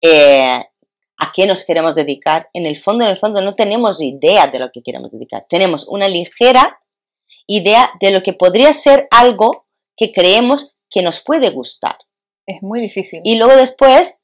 [0.00, 0.62] eh,
[1.18, 4.60] a qué nos queremos dedicar, en el fondo, en el fondo no tenemos idea de
[4.60, 5.44] lo que queremos dedicar.
[5.48, 6.78] Tenemos una ligera
[7.48, 11.96] idea de lo que podría ser algo que creemos que nos puede gustar.
[12.48, 13.20] Es muy difícil.
[13.24, 14.20] Y luego después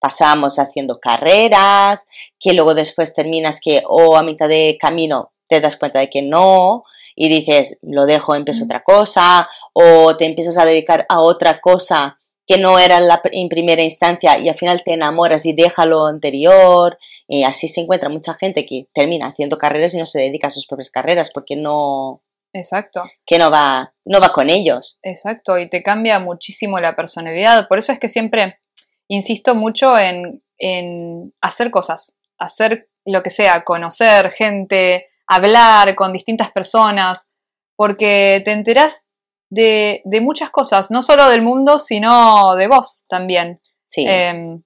[0.00, 2.08] pasamos haciendo carreras,
[2.40, 6.22] que luego después terminas que o a mitad de camino te das cuenta de que
[6.22, 6.82] no
[7.14, 12.18] y dices, lo dejo, empiezo otra cosa, o te empiezas a dedicar a otra cosa
[12.48, 16.06] que no era la, en primera instancia y al final te enamoras y deja lo
[16.06, 16.98] anterior.
[17.28, 20.50] Y así se encuentra mucha gente que termina haciendo carreras y no se dedica a
[20.50, 22.22] sus propias carreras porque no...
[22.52, 23.04] Exacto.
[23.26, 24.98] Que no va, no va con ellos.
[25.02, 27.68] Exacto, y te cambia muchísimo la personalidad.
[27.68, 28.60] Por eso es que siempre
[29.08, 36.50] insisto mucho en, en hacer cosas, hacer lo que sea, conocer gente, hablar con distintas
[36.52, 37.30] personas,
[37.76, 39.08] porque te enterás
[39.50, 43.60] de, muchas cosas, no solo del mundo, sino de vos también.
[43.86, 44.04] Sí.
[44.06, 44.62] Em,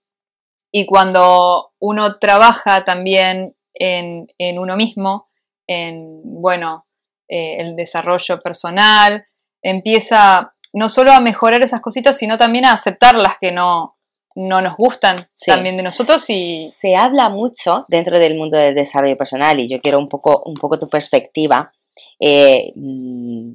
[0.72, 4.26] y cuando uno trabaja también en,
[4.58, 5.28] uno mismo,
[5.66, 6.86] en, bueno,
[7.34, 9.24] eh, el desarrollo personal,
[9.62, 13.96] empieza no solo a mejorar esas cositas, sino también a aceptar las que no,
[14.34, 15.16] no nos gustan
[15.46, 16.68] también de nosotros y...
[16.68, 20.54] Se habla mucho dentro del mundo del desarrollo personal y yo quiero un poco, un
[20.54, 21.72] poco tu perspectiva.
[22.20, 23.52] Eh, mm,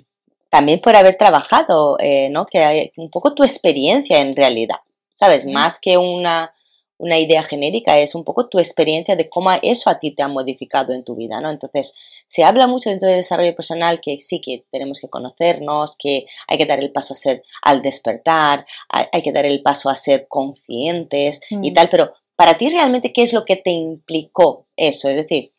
[0.49, 2.47] también por haber trabajado, eh, ¿no?
[2.47, 4.77] Que un poco tu experiencia en realidad,
[5.11, 5.45] ¿sabes?
[5.45, 6.51] Más que una,
[6.97, 10.27] una idea genérica, es un poco tu experiencia de cómo eso a ti te ha
[10.27, 11.49] modificado en tu vida, ¿no?
[11.49, 16.25] Entonces, se habla mucho dentro del desarrollo personal que sí que tenemos que conocernos, que
[16.47, 19.95] hay que dar el paso a ser al despertar, hay, que dar el paso a
[19.95, 21.73] ser conscientes y mm.
[21.73, 25.10] tal, pero para ti realmente, ¿qué es lo que te implicó eso?
[25.10, 25.53] Es decir,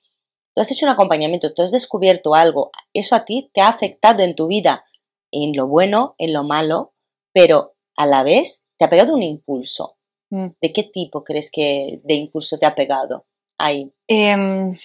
[0.54, 4.22] tú has hecho un acompañamiento, tú has descubierto algo, eso a ti te ha afectado
[4.22, 4.84] en tu vida,
[5.30, 6.94] en lo bueno, en lo malo,
[7.32, 9.97] pero a la vez te ha pegado un impulso.
[10.30, 10.48] Mm.
[10.60, 13.26] ¿De qué tipo crees que de impulso te ha pegado
[13.58, 13.92] ahí?
[14.06, 14.76] Em,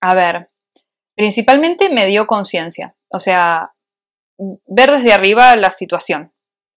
[0.00, 0.50] a ver,
[1.20, 3.74] Principalmente me dio conciencia, o sea,
[4.38, 6.32] ver desde arriba la situación.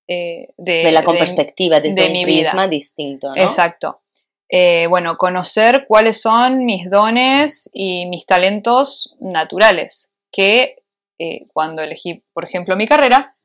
[0.06, 3.30] Eh, de, la con perspectiva, desde mi prisma distinto.
[3.30, 3.42] ¿no?
[3.42, 4.02] Exacto.
[4.50, 10.84] Eh, bueno, conocer cuáles son mis dones y mis talentos naturales, que
[11.20, 13.38] eh, cuando elegí, por ejemplo, mi carrera,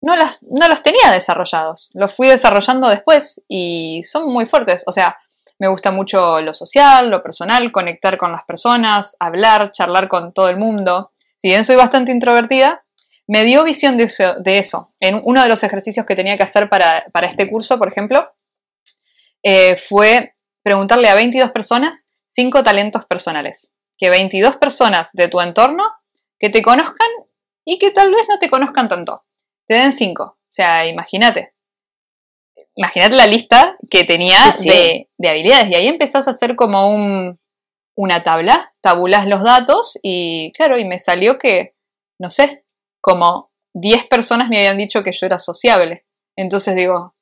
[0.00, 4.84] no, las, no los tenía desarrollados, los fui desarrollando después y son muy fuertes.
[4.86, 5.16] O sea,
[5.58, 10.48] me gusta mucho lo social, lo personal, conectar con las personas, hablar, charlar con todo
[10.48, 11.12] el mundo.
[11.38, 12.84] Si bien soy bastante introvertida,
[13.26, 14.92] me dio visión de eso.
[15.00, 18.30] En uno de los ejercicios que tenía que hacer para, este curso, por ejemplo,
[19.42, 23.74] eh, fue preguntarle a 22 personas cinco talentos personales.
[23.98, 25.84] Que 22 personas de tu entorno
[26.38, 27.08] que te conozcan
[27.64, 29.24] y que tal vez no te conozcan tanto.
[29.66, 30.24] Te den cinco.
[30.24, 31.56] O sea, imagínate
[32.76, 35.70] imagínate la lista que tenía De, habilidades.
[35.70, 37.38] Y ahí empezás a hacer como un,
[37.96, 41.74] una tabla, tabulas los datos y claro, y me salió que,
[42.20, 42.64] no sé,
[43.00, 46.06] como 10 personas me habían dicho que yo era sociable.
[46.36, 47.14] Entonces digo...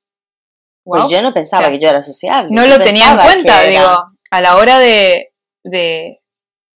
[0.84, 2.50] pues yo no pensaba que yo era sociable.
[2.52, 3.96] No lo tenía en cuenta, digo,
[4.30, 5.32] a la hora de,
[5.64, 6.20] de,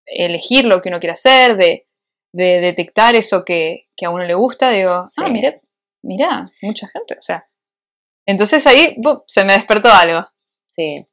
[0.05, 1.88] elegir lo que uno quiere hacer, de,
[2.33, 5.61] de detectar eso que, que, a uno le gusta, digo, ah, mira,
[6.02, 7.46] mira, mucha gente, o sea,
[8.26, 10.26] entonces ahí se me despertó algo.
[10.66, 11.06] Sí.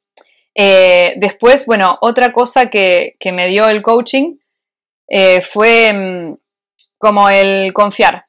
[0.54, 4.36] Eh, después, bueno, otra cosa que, me dio el coaching
[5.08, 6.36] eh, fue mm,
[6.98, 8.26] como el confiar.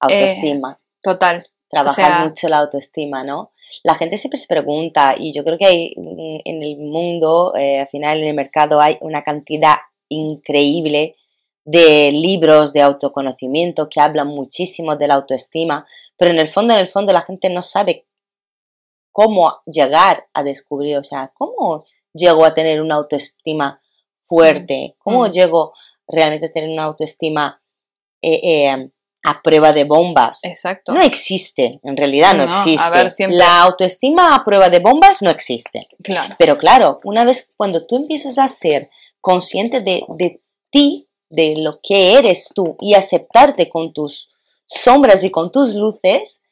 [0.00, 0.76] Autoestima.
[0.78, 1.46] Eh, total.
[1.68, 3.52] Trabajar mucho la autoestima, ¿no?
[3.84, 8.18] La gente siempre se pregunta, y yo creo que hay en el mundo, al final
[8.18, 9.76] en el mercado, hay una cantidad
[10.08, 11.14] increíble
[11.70, 16.80] de libros de autoconocimiento que hablan muchísimo de la autoestima, pero en el fondo, en
[16.80, 18.06] el fondo la gente no sabe
[19.12, 23.80] cómo llegar a descubrir, o sea, cómo llego a tener una autoestima
[24.24, 25.30] fuerte, mm, cómo mm.
[25.30, 25.72] llego
[26.08, 27.60] realmente a tener una autoestima
[28.20, 28.90] eh, eh,
[29.22, 30.42] a prueba de bombas.
[30.42, 30.92] Exacto.
[30.92, 33.28] No existe, en realidad no, existe.
[33.28, 35.86] La autoestima a prueba de bombas no existe.
[36.02, 36.34] Claro.
[36.36, 41.80] Pero claro, una vez cuando tú empiezas a ser consciente de, de ti, de lo
[41.82, 44.28] que eres tú y aceptarte con tus
[44.66, 46.42] sombras y con tus luces.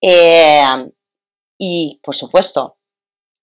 [0.00, 0.64] Eh,
[1.58, 2.76] y, por supuesto,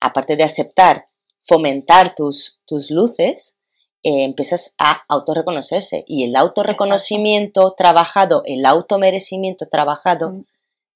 [0.01, 1.07] aparte de aceptar,
[1.43, 3.59] fomentar tus, tus luces,
[4.03, 6.03] eh, empiezas a autorreconocerse.
[6.07, 10.45] Y el autorreconocimiento trabajado, el automerecimiento trabajado, mm.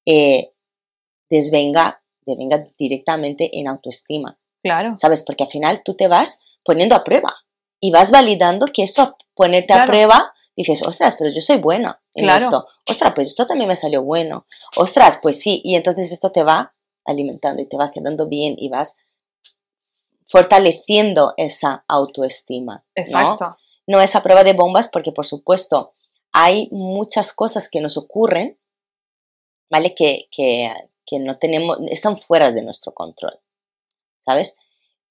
[0.07, 0.51] eh,
[1.29, 4.37] desvenga, desvenga directamente en autoestima.
[4.63, 4.95] Claro.
[4.95, 5.23] ¿Sabes?
[5.23, 7.29] Porque al final tú te vas poniendo a prueba
[7.83, 12.29] y vas validando que esto, ponerte a prueba, dices, ostras, pero yo soy buena en
[12.29, 12.65] esto.
[12.87, 14.47] Ostras, pues esto también me salió bueno.
[14.77, 15.59] Ostras, pues sí.
[15.65, 18.99] Y entonces esto te va alimentando y te va quedando bien y vas
[20.27, 22.85] fortaleciendo esa autoestima.
[22.95, 23.57] Exacto.
[23.85, 23.99] ¿no?
[23.99, 25.93] es a prueba de bombas porque, por supuesto,
[26.31, 28.57] hay muchas cosas que nos ocurren,
[29.69, 29.93] ¿vale?
[29.93, 30.71] Que, que,
[31.19, 33.37] no tenemos, están fuera de nuestro control,
[34.19, 34.57] ¿sabes?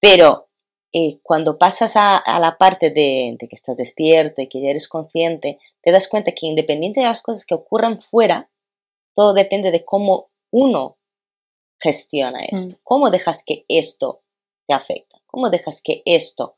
[0.01, 0.49] Pero
[0.93, 4.89] eh, cuando pasas a, la parte de, de, que estás despierto y que ya eres
[4.89, 8.51] consciente, te das cuenta que independiente de las cosas que ocurran fuera,
[9.15, 10.99] todo depende de cómo uno
[11.81, 12.81] gestiona esto, mm.
[12.83, 14.23] cómo dejas que esto
[14.67, 16.57] te afecta, cómo dejas que esto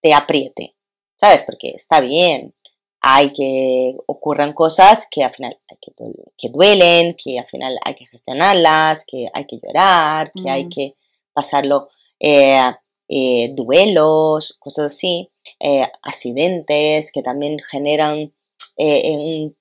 [0.00, 0.76] te apriete,
[1.16, 1.42] ¿sabes?
[1.42, 2.54] Porque está bien,
[3.00, 5.92] hay que ocurran cosas que al final hay que,
[6.36, 10.68] que duelen, que al final hay que gestionarlas, que hay que llorar, que hay mm.
[10.70, 10.96] que
[11.32, 11.88] pasarlo,
[12.20, 12.60] eh,
[13.08, 18.32] eh, duelos, cosas así, eh, accidentes que también generan
[18.78, 19.56] un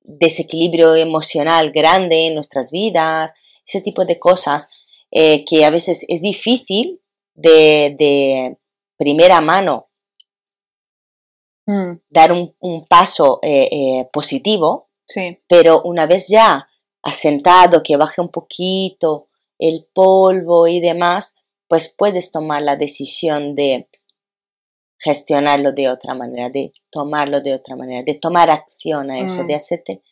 [0.00, 3.34] desequilibrio emocional grande en nuestras vidas,
[3.66, 4.70] ese tipo de cosas
[5.10, 7.00] que a veces es difícil
[7.34, 8.56] de,
[8.96, 9.88] primera mano
[11.66, 11.92] mm.
[12.08, 13.40] dar un, paso
[14.10, 15.38] positivo, sí.
[15.46, 16.66] pero una vez ya
[17.06, 21.36] asentado, que baje un poquito el polvo y demás,
[21.68, 23.88] pues puedes tomar la decisión de
[24.98, 29.54] gestionarlo de otra manera, de tomarlo de otra manera, de tomar acción a eso, de
[29.54, 29.56] mm.
[29.56, 30.02] hacerte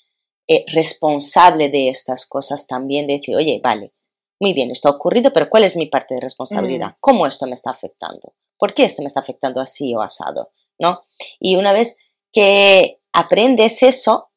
[0.47, 3.93] eh, responsable de estas cosas también, de decir, oye, vale,
[4.41, 6.89] muy bien, esto ha ocurrido, pero ¿cuál es mi parte de responsabilidad?
[6.89, 6.97] Mm.
[7.01, 8.35] ¿Cómo esto me está afectando?
[8.59, 10.51] ¿Por qué esto me está afectando así o asado?
[10.79, 11.05] ¿No?
[11.39, 11.97] Y una vez
[12.33, 14.31] que aprendes eso,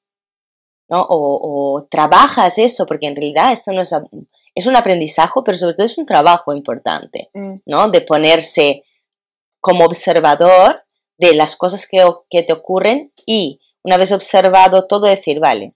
[0.88, 1.06] ¿no?
[1.10, 3.94] O, trabajas eso, porque en realidad esto no es,
[4.58, 7.58] es un aprendizaje, pero sobre todo es un trabajo importante, mm.
[7.68, 7.90] ¿no?
[7.90, 8.84] De ponerse
[9.62, 10.84] como observador
[11.20, 15.76] de las cosas que, que te ocurren y una vez observado todo decir, vale,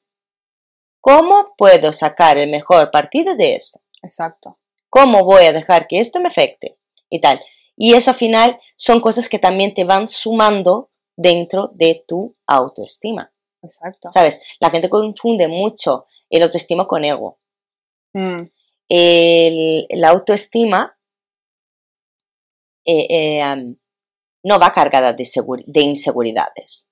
[0.99, 3.81] ¿cómo puedo sacar el mejor partido de esto?
[4.01, 4.57] Exacto.
[4.89, 6.79] ¿Cómo voy a dejar que esto me afecte?
[7.07, 7.39] Y tal.
[7.77, 13.31] Y eso al final son cosas que también te van sumando dentro de tu autoestima.
[13.61, 14.09] Exacto.
[14.09, 14.41] ¿Sabes?
[14.59, 17.37] La gente confunde mucho el autoestima con ego.
[18.13, 18.45] Mm
[18.93, 20.97] el, la autoestima
[22.85, 23.75] eh, eh,
[24.43, 25.25] no va cargada de,
[25.65, 26.91] de, inseguridades,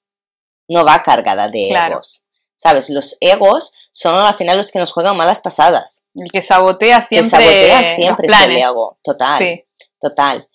[0.69, 2.25] no va cargada de egos.
[2.55, 2.89] ¿Sabes?
[2.89, 6.05] Los egos son al final los que nos juegan malas pasadas.
[6.13, 7.23] El que sabotea siempre.
[7.23, 8.99] Que sabotea siempre es el ego.
[9.01, 9.65] Total.
[9.99, 10.49] Total.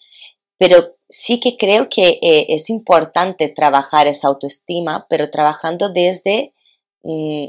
[0.58, 6.54] Pero sí que creo que eh, es importante trabajar esa autoestima, pero trabajando desde
[7.02, 7.48] mm,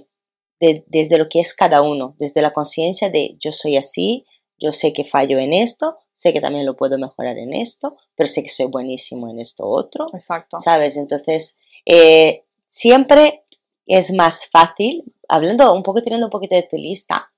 [0.60, 4.26] desde lo que es cada uno, desde la conciencia de yo soy así,
[4.58, 8.28] yo sé que fallo en esto, sé que también lo puedo mejorar en esto, pero
[8.28, 10.08] sé que soy buenísimo en esto otro.
[10.14, 10.58] Exacto.
[10.58, 10.98] ¿Sabes?
[10.98, 13.44] Entonces, eh, siempre
[13.86, 17.32] es más fácil, hablando un poco, teniendo un poquito de tu lista,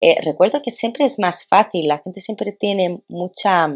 [0.00, 3.68] eh, recuerdo que siempre es más fácil, la gente siempre tiene mucha,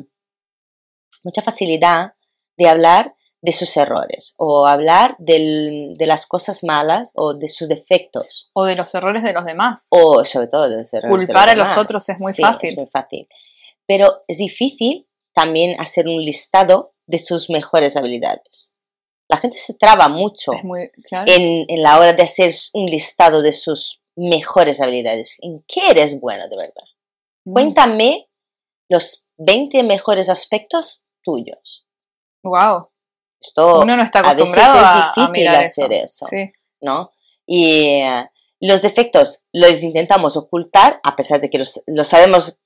[1.25, 2.14] mucha facilidad
[2.57, 8.50] de hablar de sus errores o hablar de las cosas malas o de sus defectos.
[8.55, 9.88] O de los errores de los demás.
[9.90, 12.70] O sobre todo de los errores Culpar de los a los otros es muy fácil.
[12.70, 13.28] Es muy fácil.
[13.87, 18.76] Pero es difícil también hacer un listado de sus mejores habilidades.
[19.28, 24.00] La gente se traba mucho en, en la hora de hacer un listado de sus
[24.14, 25.38] mejores habilidades.
[25.40, 26.85] ¿En qué eres bueno de verdad?
[27.44, 27.52] Mm.
[27.52, 28.28] Cuéntame
[28.88, 31.87] los 20 mejores aspectos tuyos.
[32.44, 32.91] Wow.
[33.42, 36.26] Esto Uno no está acostumbrado a veces es difícil hacer eso,
[36.81, 37.12] ¿no?
[37.44, 42.61] Y eh, los defectos los intentamos ocultar, a pesar de que los, sabemos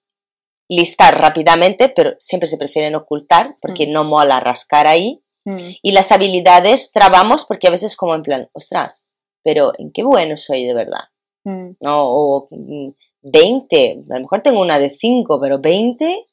[0.68, 3.92] listar rápidamente, pero siempre se prefieren ocultar porque mm.
[3.92, 5.22] no mola rascar ahí.
[5.44, 5.56] Mm.
[5.80, 9.04] Y las habilidades trabamos porque a veces como en plan, ostras,
[9.42, 11.04] pero ¿en qué bueno soy de verdad?
[11.44, 11.76] Mm.
[11.80, 12.02] ¿No?
[12.04, 12.48] O
[13.22, 16.26] 20, a lo mejor tengo una de 5, pero 20,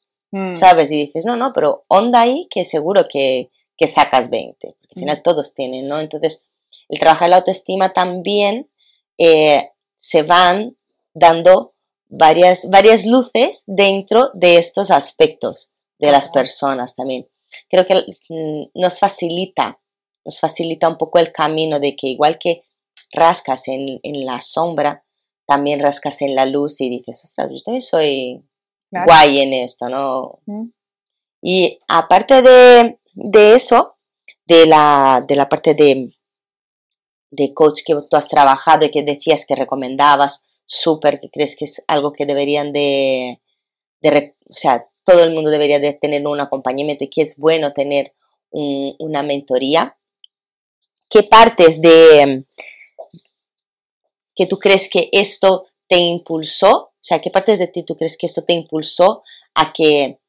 [0.54, 0.90] ¿sabes?
[0.90, 5.00] Y dices, no, no, pero onda ahí que seguro que, que sacas 20, porque al
[5.00, 6.00] final todos tienen, ¿no?
[6.00, 6.46] Entonces,
[6.88, 8.70] el trabajar la autoestima también
[9.18, 10.76] eh, se van
[11.12, 11.74] dando
[12.08, 17.26] varias, varias luces dentro de estos aspectos de las personas también.
[17.68, 17.94] Creo que
[18.28, 19.80] mm, nos facilita,
[20.24, 22.62] nos facilita un poco el camino de que igual que
[23.12, 25.04] rascas en, la sombra,
[25.46, 28.42] también rascas en la luz y dices, ostras, yo también soy
[28.90, 30.40] guay en esto, ¿no?
[31.42, 33.96] Y aparte de, eso,
[34.46, 36.10] de la, de la parte de,
[37.30, 41.64] de coach que tú has trabajado y que decías que recomendabas, súper, que crees que
[41.64, 43.40] es algo que deberían de,
[44.00, 47.72] de, o sea, todo el mundo debería de tener un acompañamiento y que es bueno
[47.72, 48.14] tener
[48.50, 49.98] una mentoría.
[51.10, 52.46] ¿Qué partes de
[54.34, 56.70] que tú crees que esto te impulsó?
[56.70, 59.22] O sea, ¿qué partes de ti tú crees que esto te impulsó
[59.54, 60.20] a que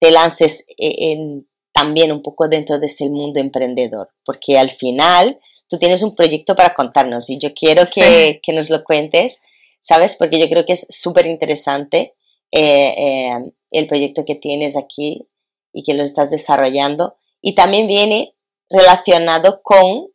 [0.00, 1.48] te lances e, en,
[1.80, 4.10] también un poco dentro de ese mundo emprendedor?
[4.24, 8.68] Porque al final tú tienes un proyecto para contarnos y yo quiero que, que nos
[8.68, 9.42] lo cuentes,
[9.80, 10.16] ¿sabes?
[10.16, 12.14] Porque yo creo que es súper interesante
[12.52, 15.26] eh, eh, el proyecto que tienes aquí
[15.72, 17.16] y que lo estás desarrollando.
[17.40, 18.34] Y también viene
[18.68, 20.08] relacionado con,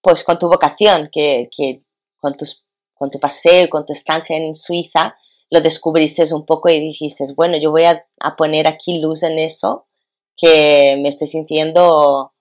[0.00, 1.82] pues, con tu vocación, que, que
[2.20, 2.64] con, tus,
[2.94, 5.16] con tu paseo, con tu estancia en Suiza,
[5.50, 9.40] lo descubriste un poco y dijiste, bueno, yo voy a, a poner aquí luz en
[9.40, 9.86] eso,
[10.38, 12.32] que me estoy sintiendo...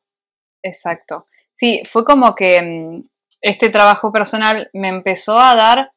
[0.63, 1.27] Exacto.
[1.55, 3.09] Sí, fue como que mm,
[3.41, 5.91] este trabajo personal me empezó a dar,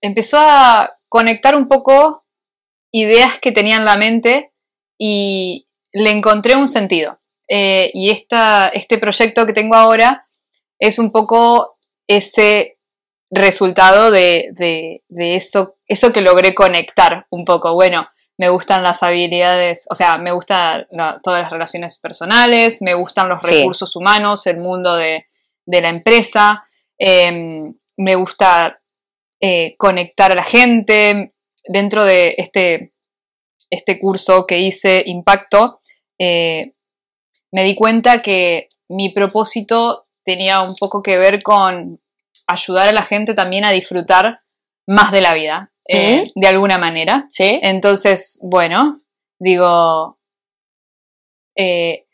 [0.00, 2.24] empezó a conectar un poco
[2.92, 4.52] ideas que tenía en la mente
[4.98, 7.18] y le encontré un sentido.
[7.48, 10.26] Eh, y esta, este proyecto que tengo ahora
[10.78, 12.78] es un poco ese
[13.30, 17.74] resultado de, eso, eso que logré conectar un poco.
[17.74, 18.08] Bueno,
[18.38, 20.86] me gustan las habilidades, o sea, me gustan
[21.22, 25.26] todas las relaciones personales, me gustan los recursos humanos, el mundo de,
[25.66, 26.64] la empresa,
[26.98, 28.78] em, me gusta
[29.40, 31.34] eh, conectar a la gente,
[31.64, 32.92] dentro de este,
[33.70, 35.80] este curso que hice, Impacto,
[36.18, 36.74] eh,
[37.52, 42.00] me di cuenta que mi propósito tenía un poco que ver con
[42.46, 44.40] ayudar a la gente también a disfrutar
[44.86, 47.26] más de la vida, eh, de alguna manera.
[47.28, 47.58] ¿Sí?
[47.62, 49.00] Entonces, bueno,
[49.38, 50.18] digo,
[51.56, 52.06] eh,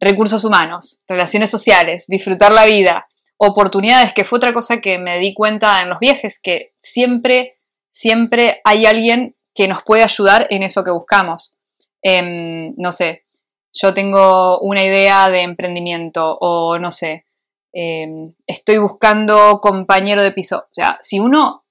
[0.00, 3.06] recursos humanos, relaciones sociales, disfrutar la vida,
[3.38, 7.56] oportunidades, que fue otra cosa que me di cuenta en los viajes, que siempre
[7.96, 11.56] siempre hay alguien que nos puede ayudar en eso que buscamos.
[12.02, 13.24] Em, no sé,
[13.72, 17.24] yo tengo una idea de emprendimiento o no sé,
[17.72, 20.58] em, estoy buscando compañero de piso.
[20.58, 21.64] O sea, si uno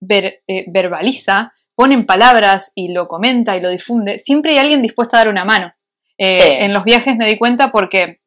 [0.00, 5.16] eh, verbaliza, pone en palabras y lo comenta y lo difunde, siempre hay alguien dispuesto
[5.16, 5.72] a dar una mano.
[6.16, 8.20] Eh, en los viajes me di cuenta porque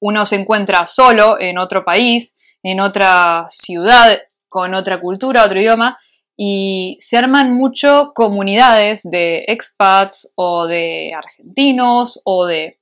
[0.00, 5.98] uno se encuentra solo en otro país, en otra ciudad, con otra cultura, otro idioma,
[6.36, 12.78] y se arman mucho comunidades de expats o de argentinos o de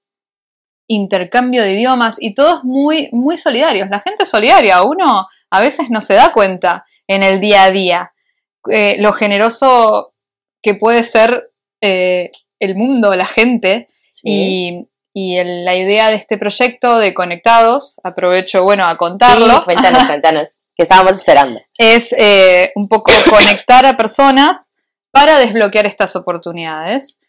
[0.88, 3.88] intercambio de idiomas y todos muy, muy solidarios.
[3.88, 7.70] La gente es solidaria, uno a veces no se da cuenta en el día a
[7.70, 8.13] día
[8.70, 10.14] eh, lo generoso
[10.62, 11.50] que puede ser
[11.80, 13.88] eh, el mundo, la gente
[14.22, 14.86] y,
[15.16, 19.62] la idea de este proyecto de Conectados, aprovecho, bueno, a contarlo.
[19.64, 21.60] cuéntanos, cuéntanos que estábamos esperando.
[21.78, 24.72] Es eh, un poco conectar a personas
[25.12, 27.20] para desbloquear estas oportunidades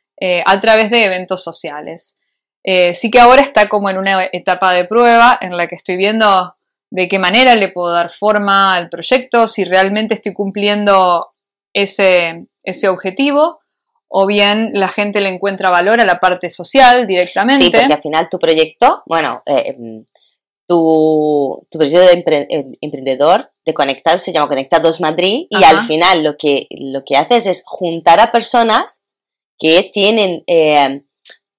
[0.45, 2.17] a través de eventos sociales.
[2.93, 6.55] Sí que ahora está como en una etapa de prueba en la que estoy viendo
[6.95, 11.33] de qué manera le puedo dar forma al proyecto, si realmente estoy cumpliendo
[11.73, 13.59] ese, ese objetivo
[14.07, 17.65] o bien la gente le encuentra valor a la parte social directamente.
[17.65, 19.43] Sí, porque al final tu proyecto, bueno,
[20.65, 26.23] tu, tu proyecto de eh, emprendedor de Conectados se llama Conectados Madrid y al final
[26.23, 29.03] lo que, lo que haces es juntar a personas
[29.59, 31.01] que tienen eh,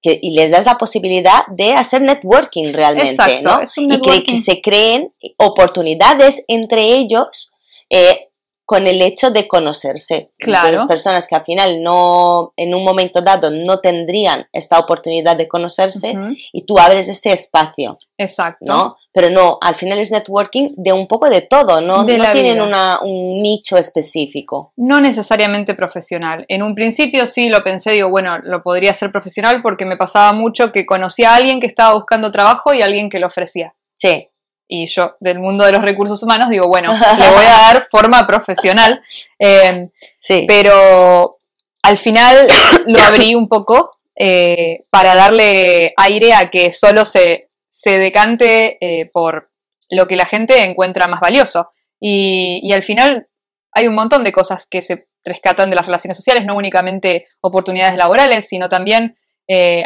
[0.07, 3.59] que, y les das la posibilidad de hacer networking realmente, ¿no?
[3.75, 7.53] Y que, se creen oportunidades entre ellos
[7.89, 8.26] eh,
[8.67, 10.29] con el hecho de conocerse.
[10.37, 10.67] Claro.
[10.67, 15.47] Entonces, personas que al final no, en un momento dado, no tendrían esta oportunidad de
[15.47, 16.13] conocerse
[16.51, 17.97] y tú abres este espacio.
[18.17, 18.65] Exacto.
[18.67, 18.93] ¿no?
[19.13, 22.03] Pero no, al final es networking de un poco de todo, ¿no?
[22.03, 24.73] no tienen un nicho específico.
[24.75, 26.43] No necesariamente profesional.
[26.49, 30.33] En un principio sí lo pensé, digo, bueno, lo podría ser profesional porque me pasaba
[30.33, 33.73] mucho que conocía a alguien que estaba buscando trabajo y alguien que lo ofrecía.
[33.95, 34.27] Sí
[34.67, 38.25] y yo del mundo de los recursos humanos digo, bueno, le voy a dar forma
[38.27, 39.01] profesional.
[39.39, 39.89] Eh,
[40.19, 40.45] sí.
[40.47, 41.37] Pero
[41.83, 42.47] al final
[42.87, 49.09] lo abrí un poco eh, para darle aire a que solo se, se decante eh,
[49.11, 49.51] por
[49.89, 51.71] lo que la gente encuentra más valioso.
[51.99, 53.27] Y, y, al final
[53.71, 57.97] hay un montón de cosas que se rescatan de las relaciones sociales, no únicamente oportunidades
[57.97, 59.17] laborales, sino también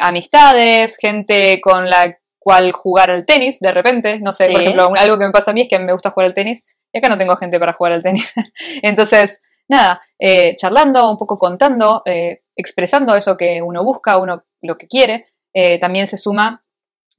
[0.01, 4.19] amistades, gente con la cuál jugar al tenis de repente.
[4.19, 6.27] No sé, por ejemplo, algo que me pasa a mí es que me gusta jugar
[6.27, 8.33] al tenis y acá no tengo gente para jugar al tenis.
[8.81, 14.75] Entonces, nada, eh, charlando, un poco contando, eh, expresando eso que uno busca, uno lo
[14.75, 15.27] que quiere.
[15.53, 16.63] Eh, también se suma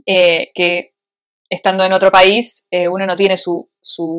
[0.05, 0.95] que
[1.49, 3.69] estando en otro país, uno no tiene su,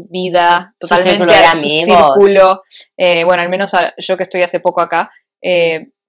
[0.10, 2.64] vida totalmente, su, su círculo.
[2.98, 5.12] bueno, al menos yo que estoy hace poco acá,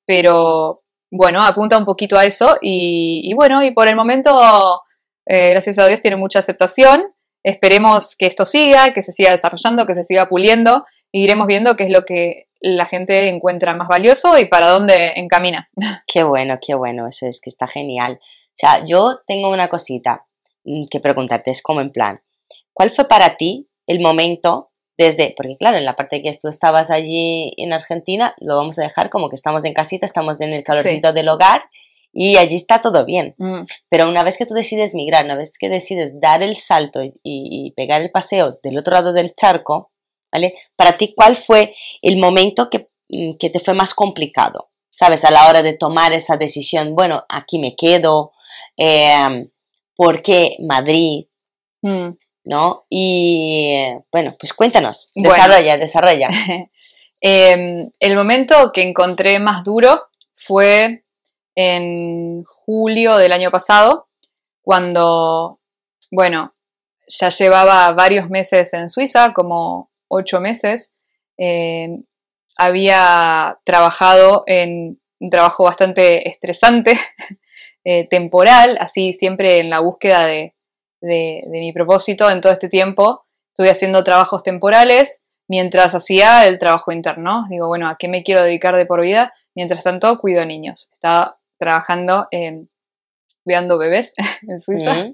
[0.06, 0.84] pero
[1.16, 4.82] bueno, apunta un poquito a eso y, bueno, y por el momento,
[5.26, 7.12] eh, gracias a Dios, tiene mucha aceptación.
[7.42, 11.76] Esperemos que esto siga, que se siga desarrollando, que se siga puliendo y iremos viendo
[11.76, 15.68] qué es lo que la gente encuentra más valioso y para dónde encamina.
[16.06, 18.18] Qué bueno, qué bueno, eso es que está genial.
[18.22, 20.24] O sea, yo tengo una cosita
[20.64, 22.22] mm, que preguntarte, es como en plan,
[22.72, 26.90] ¿cuál fue para ti el momento desde, porque claro, en la parte que tú estabas
[26.90, 30.62] allí en Argentina, lo vamos a dejar como que estamos en casita, estamos en el
[30.62, 31.64] calorcito del hogar
[32.14, 33.34] y allí está todo bien.
[33.38, 33.62] Mm.
[33.90, 37.72] Pero una vez que tú decides migrar, una vez que decides dar el salto y,
[37.76, 39.90] pegar el paseo del otro lado del charco,
[40.32, 40.54] ¿vale?
[40.76, 44.70] Para ti, ¿cuál fue el momento que, mm, que te fue más complicado?
[44.90, 45.24] ¿Sabes?
[45.24, 48.32] A la hora de tomar esa decisión, bueno, aquí me quedo,
[48.76, 49.48] eh,
[49.96, 51.26] ¿por qué Madrid?
[51.82, 52.10] Mm.
[52.44, 52.84] ¿no?
[52.90, 53.74] Y
[54.12, 56.28] bueno, pues cuéntanos, desarrolla, desarrolla.
[57.26, 61.03] Em, el momento que encontré más duro fue
[61.54, 64.08] en julio del año pasado,
[64.62, 65.60] cuando,
[66.10, 66.54] bueno,
[67.06, 70.96] ya llevaba varios meses en Suiza, como ocho meses.
[71.36, 72.04] Em,
[72.56, 76.94] había trabajado en un trabajo bastante estresante,
[77.84, 80.54] eh, temporal, así siempre en la búsqueda de,
[81.00, 83.26] de, mi propósito en todo este tiempo.
[83.48, 87.46] Estuve haciendo trabajos temporales mientras hacía el trabajo interno.
[87.50, 89.32] Digo, bueno, ¿a qué me quiero dedicar de por vida?
[89.54, 90.88] Mientras tanto, cuido niños.
[90.92, 92.68] Estaba trabajando en
[93.42, 94.14] cuidando bebés
[94.48, 95.10] en Suiza.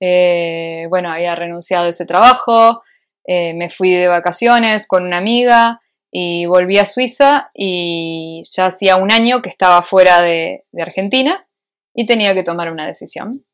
[0.00, 2.82] Eh, bueno, había renunciado a ese trabajo,
[3.26, 5.80] eh, me fui de vacaciones con una amiga
[6.10, 11.46] y volví a Suiza y ya hacía un año que estaba fuera de Argentina
[11.94, 13.44] y tenía que tomar una decisión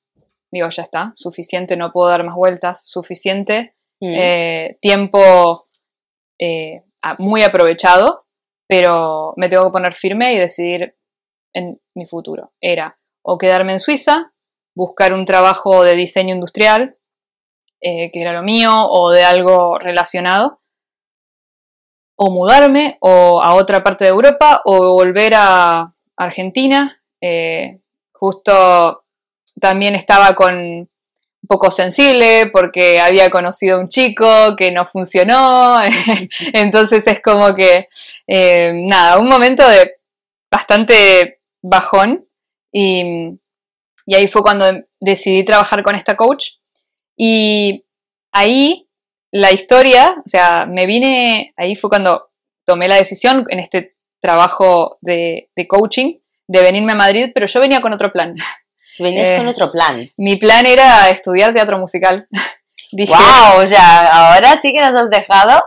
[0.50, 4.14] digo, ya está, suficiente, no puedo dar más vueltas, suficiente mm.
[4.14, 5.66] eh, tiempo
[7.18, 8.26] muy aprovechado,
[8.68, 10.94] pero me tengo que poner firme y decidir
[11.58, 12.52] en mi futuro.
[12.60, 14.32] Era o quedarme en Suiza,
[14.74, 16.96] buscar un trabajo de diseño industrial,
[17.80, 20.60] eh, que era lo mío, o de algo relacionado,
[22.16, 26.94] o mudarme o a otra parte de Europa, o volver a Argentina.
[28.12, 29.04] justo
[29.60, 30.88] también estaba con
[31.42, 35.80] un poco sensible porque había conocido a un chico que no funcionó,
[36.52, 37.88] entonces es como que,
[38.26, 39.96] eh, nada, un momento de
[40.50, 42.26] bastante bajón
[42.72, 43.38] y,
[44.06, 44.66] y ahí fue cuando
[45.00, 46.50] decidí trabajar con esta coach
[47.16, 47.84] y
[48.32, 48.88] ahí
[49.30, 52.30] la historia, o sea, me vine, ahí fue cuando
[52.64, 57.60] tomé la decisión en este trabajo de, de coaching de venirme a Madrid, pero yo
[57.60, 58.34] venía con otro plan.
[58.98, 60.10] Venías con eh, otro plan.
[60.16, 62.26] Mi plan era estudiar teatro musical.
[62.92, 63.62] ¡Wow!
[63.62, 65.62] O sea, ahora sí que nos has dejado.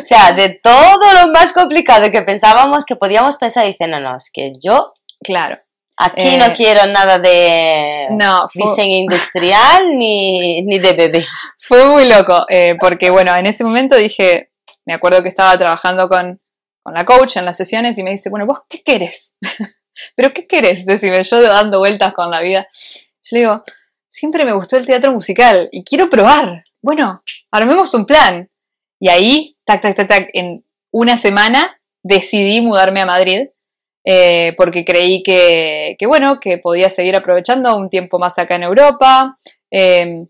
[0.00, 4.16] O sea, de todo lo más complicado que pensábamos que podíamos pensar, dicen, no, no,
[4.16, 4.92] es que yo.
[5.26, 5.58] Claro.
[5.98, 8.08] Aquí no eh, quiero nada de
[8.54, 11.26] diseño industrial ni, de bebés.
[11.66, 14.52] Fue muy loco, eh, porque bueno, en ese momento dije,
[14.84, 16.40] me acuerdo que estaba trabajando con,
[16.82, 19.36] con la coach en las sesiones y me dice, bueno, ¿vos qué querés?
[20.14, 20.86] ¿pero qué querés?
[20.86, 22.66] Decime, yo dando vueltas con la vida.
[23.22, 23.64] Yo le digo,
[24.08, 26.64] siempre me gustó el teatro musical y quiero probar.
[26.82, 28.50] Bueno, armemos un plan.
[29.00, 33.48] Y ahí, tac, tac, tac, tac, en una semana decidí mudarme a Madrid
[34.08, 39.36] eh, porque creí que, bueno, que podía seguir aprovechando un tiempo más acá en Europa.
[39.68, 40.28] Em,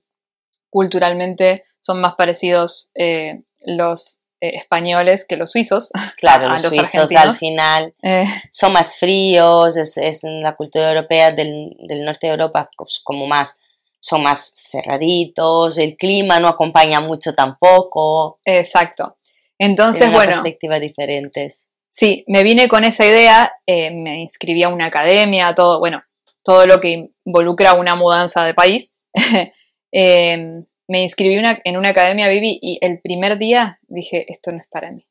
[0.70, 5.90] culturalmente son más parecidos eh, los eh, españoles que los suizos.
[6.16, 8.24] Claro, los, suizos al final eh.
[8.50, 13.26] son más fríos, es, es la cultura europea del, del, norte de Europa pues, como
[13.26, 13.60] más,
[14.00, 18.40] son más cerraditos, el clima no acompaña mucho tampoco.
[18.46, 19.18] Exacto.
[19.58, 20.32] Entonces, bueno.
[20.32, 21.70] perspectivas diferentes.
[21.98, 26.02] Sí, me vine con esa idea, eh, me inscribí a una academia, todo, bueno,
[26.44, 28.98] todo lo que involucra una mudanza de país.
[29.92, 34.66] eh, me inscribí en una academia Vivi y el primer día dije, esto no es
[34.68, 35.06] para mí.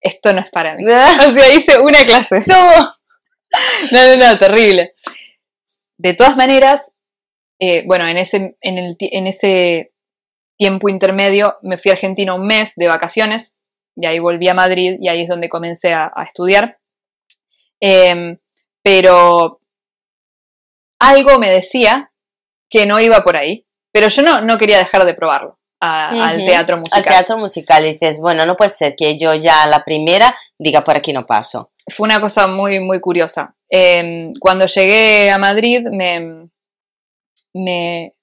[0.00, 0.84] Esto no es para mí.
[0.86, 2.38] o sea, hice una clase.
[2.48, 2.70] no,
[3.92, 4.94] no, no, terrible.
[5.96, 6.92] De todas maneras,
[7.60, 9.92] eh, bueno, en ese, en, el, en ese
[10.58, 13.60] tiempo intermedio me fui a Argentina un mes de vacaciones
[13.96, 16.78] y ahí volví a Madrid y ahí es donde comencé a, estudiar.
[17.80, 18.38] Em,
[18.82, 19.60] pero
[21.00, 22.12] algo me decía
[22.70, 25.58] que no iba por ahí, pero yo no, no quería dejar de probarlo.
[25.80, 26.98] al teatro musical.
[26.98, 30.96] Al teatro musical dices, bueno, no puede ser que yo ya la primera diga por
[30.96, 31.70] aquí no paso.
[31.88, 33.56] Fue una cosa muy, muy curiosa.
[33.68, 36.48] Em, cuando llegué a Madrid me,
[37.54, 38.14] me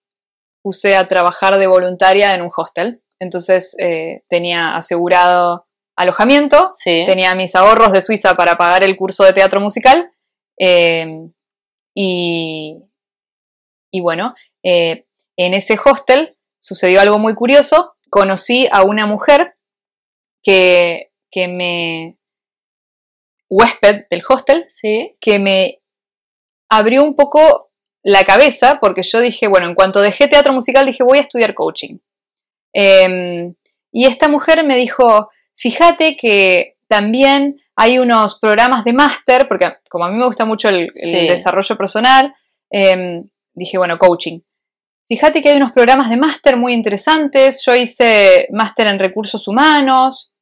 [0.62, 3.02] puse a trabajar de voluntaria en un hostel.
[3.20, 5.63] Entonces eh, tenía asegurado
[5.96, 10.12] alojamiento, tenía mis ahorros de Suiza para pagar el curso de teatro musical
[10.58, 11.32] em,
[11.96, 12.82] y,
[13.92, 14.34] y, bueno,
[14.64, 15.06] eh,
[15.38, 17.96] en ese hostel sucedió algo muy curioso.
[18.10, 19.56] Conocí a una mujer
[20.42, 22.18] que, que me...
[23.50, 25.16] huésped del hostel, ¿Sí?
[25.20, 25.82] que me
[26.70, 27.72] abrió un poco
[28.04, 31.54] la cabeza porque yo dije, bueno, en cuanto dejé teatro musical dije voy a estudiar
[31.54, 32.00] coaching.
[32.74, 33.56] Em,
[33.92, 40.06] y esta mujer me dijo, fíjate que también hay unos programas de máster, porque como
[40.06, 42.34] a mí me gusta mucho el, desarrollo personal,
[42.70, 44.40] em, dije, bueno, coaching.
[45.08, 47.64] Fíjate que hay unos programas de máster muy interesantes.
[47.66, 50.34] Yo hice máster en recursos humanos.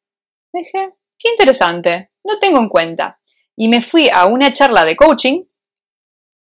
[0.53, 3.19] Dije, qué interesante, no tengo en cuenta.
[3.55, 5.43] Y me fui a una charla de coaching,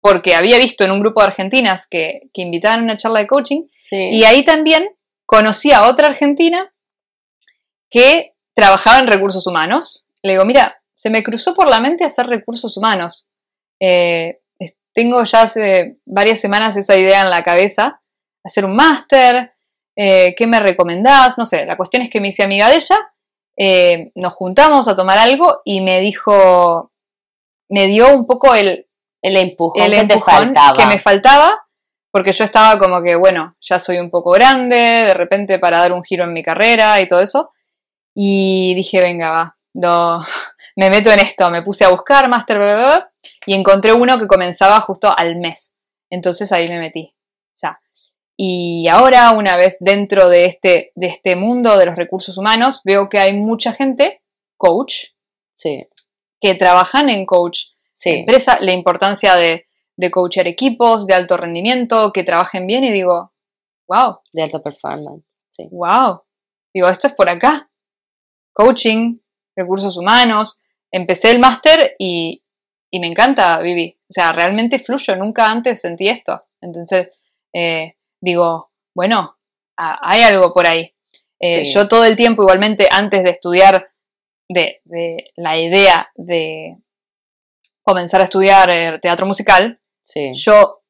[0.01, 3.27] porque había visto en un grupo de argentinas que, que invitaban a una charla de
[3.27, 4.89] coaching, y ahí también
[5.27, 6.73] conocí a otra argentina
[7.91, 8.30] que
[8.61, 10.06] trabajaba en recursos humanos.
[10.22, 13.30] Le digo, mira, se me cruzó por la mente hacer recursos humanos.
[13.80, 14.40] Eh,
[14.92, 18.02] tengo ya hace varias semanas esa idea en la cabeza,
[18.44, 19.54] hacer un máster,
[19.96, 21.38] eh, ¿qué me recomendás?
[21.38, 22.98] No sé, la cuestión es que me hice amiga de ella,
[23.56, 26.92] eh, nos juntamos a tomar algo y me dijo,
[27.68, 28.86] me dio un poco el,
[29.22, 31.66] el empujón, el empujón que me faltaba
[32.11, 35.92] porque yo estaba como que, bueno, ya soy un poco grande, de repente para dar
[35.92, 37.52] un giro en mi carrera y todo eso.
[38.14, 40.18] Y dije, venga, va,
[40.76, 42.58] me meto en esto, me puse a buscar máster,
[43.46, 45.76] y encontré uno que comenzaba justo al mes.
[46.11, 47.14] Entonces ahí me metí,
[47.54, 47.80] ya.
[48.36, 53.08] Y ahora, una vez dentro de este, de este mundo de los recursos humanos, veo
[53.08, 54.22] que hay mucha gente,
[54.56, 55.08] coach,
[55.52, 55.86] sí.
[56.40, 58.11] que trabajan en coach sí.
[58.11, 59.66] empresa, la importancia de
[60.00, 63.32] de coachar equipos de alto rendimiento, que trabajen bien y digo,
[63.86, 64.20] wow.
[64.32, 65.68] De alta performance, sí.
[65.70, 66.22] Wow.
[66.72, 67.70] Digo, esto es por acá.
[68.53, 69.18] Coaching,
[69.57, 70.62] recursos humanos.
[70.92, 72.42] Empecé el máster y,
[72.92, 73.96] me encanta, Vivi.
[74.03, 75.16] O sea, realmente fluyo.
[75.16, 76.44] Nunca antes sentí esto.
[76.61, 77.11] Entonces,
[77.55, 79.38] eh, digo, bueno,
[79.76, 80.94] hay algo por ahí.
[81.38, 83.90] Eh, yo todo el tiempo, igualmente, antes de estudiar,
[84.48, 86.76] de, de la idea de
[87.82, 89.80] comenzar a estudiar eh, teatro musical,
[90.32, 90.82] yo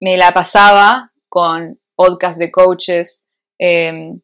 [0.00, 3.28] me la pasaba con podcasts de coaches,
[3.58, 4.20] em,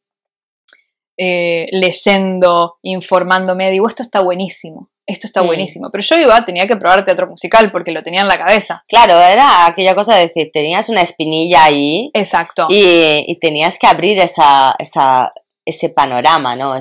[1.17, 5.91] eh, leyendo, informándome, digo, esto está buenísimo, esto está buenísimo.
[5.91, 8.85] Pero yo iba, tenía que probar teatro musical porque lo tenía en la cabeza.
[8.89, 12.11] Claro, era aquella cosa de decir, tenías una espinilla ahí.
[12.13, 12.67] Exacto.
[12.69, 15.33] Y, tenías que abrir esa, esa,
[15.65, 16.73] ese panorama, ¿no?
[16.73, 16.79] O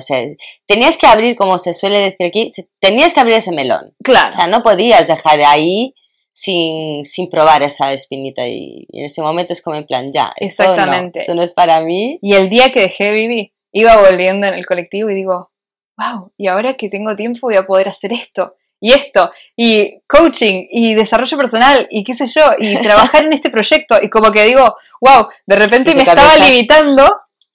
[0.66, 3.94] tenías que abrir, como se suele decir aquí, tenías que abrir ese melón.
[4.02, 4.30] Claro.
[4.30, 5.94] O sea, no podías dejar ahí
[6.36, 10.62] sin, sin probar esa espinita y, en ese momento es como en plan, ya, esto
[10.64, 11.20] Exactamente.
[11.20, 12.18] No, esto no es para mí.
[12.20, 15.50] Y el día que dejé vivir, iba volviendo en el colectivo y digo,
[15.98, 20.66] wow, y ahora que tengo tiempo voy a poder hacer esto y esto, y coaching,
[20.70, 24.44] y desarrollo personal, y qué sé yo, y trabajar en este proyecto, y como que
[24.44, 27.04] digo, wow, de repente me estaba limitando,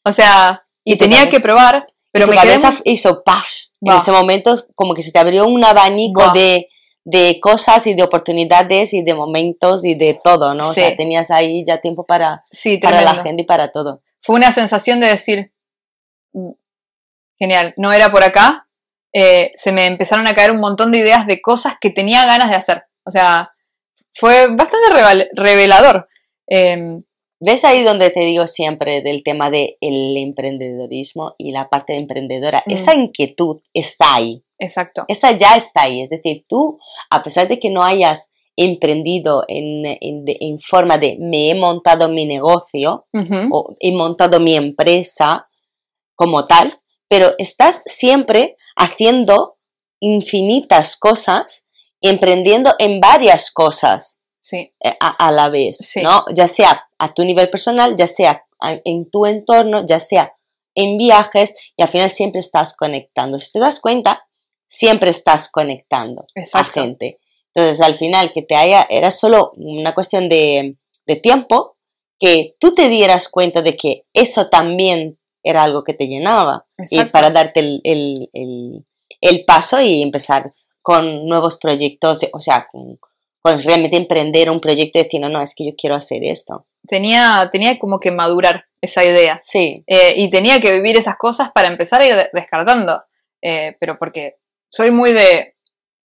[0.03, 3.75] o sea, y, tenía que probar, pero mi cabeza hizo paz.
[3.81, 6.67] En ese momento como que se te abrió un abanico de
[7.03, 10.69] de cosas y de oportunidades y de momentos y de todo, ¿no?
[10.69, 12.43] O sea, tenías ahí ya tiempo para,
[12.81, 14.01] para la gente y para todo.
[14.21, 15.51] Fue una sensación de decir,
[17.37, 18.67] genial, no era por acá,
[19.13, 22.49] eh, se me empezaron a caer un montón de ideas de cosas que tenía ganas
[22.49, 22.83] de hacer.
[23.03, 23.51] O sea,
[24.13, 26.07] fue bastante revelador.
[26.47, 27.03] Em,
[27.43, 32.63] ¿Ves ahí donde te digo siempre del tema del emprendedorismo y la parte emprendedora?
[32.67, 32.71] Mm.
[32.71, 34.43] Esa inquietud está ahí.
[34.59, 35.05] Exacto.
[35.07, 36.01] Esa ya está ahí.
[36.01, 36.77] Es decir, tú,
[37.09, 42.25] a pesar de que no hayas emprendido en, en, forma de me he montado mi
[42.25, 43.07] negocio
[43.49, 45.47] o he montado mi empresa
[46.21, 49.57] como tal, pero estás siempre haciendo
[49.99, 51.67] infinitas cosas,
[51.99, 54.71] emprendiendo en varias cosas sí.
[54.83, 56.23] Eh, a, la vez, ¿no?
[56.31, 58.45] Ya sea a tu nivel personal, ya sea
[58.85, 60.35] en tu entorno, ya sea
[60.75, 63.39] en viajes y al final siempre estás conectando.
[63.39, 64.21] Si te das cuenta,
[64.67, 67.19] siempre estás conectando a gente.
[67.51, 70.77] Entonces, al final, que te haya, era solo una cuestión de,
[71.23, 71.77] tiempo
[72.19, 77.03] que tú te dieras cuenta de que eso también era algo que te llenaba y
[77.05, 82.99] para darte el, paso y empezar con nuevos proyectos, o sea, con,
[83.63, 86.65] realmente emprender un proyecto y decir, no, no, es que yo quiero hacer esto.
[86.87, 89.39] tenía, tenía como que madurar esa idea.
[89.41, 89.83] Sí.
[89.87, 93.03] Eh, y tenía que vivir esas cosas para empezar a ir descartando.
[93.41, 94.37] Eh, pero porque
[94.69, 95.55] soy muy de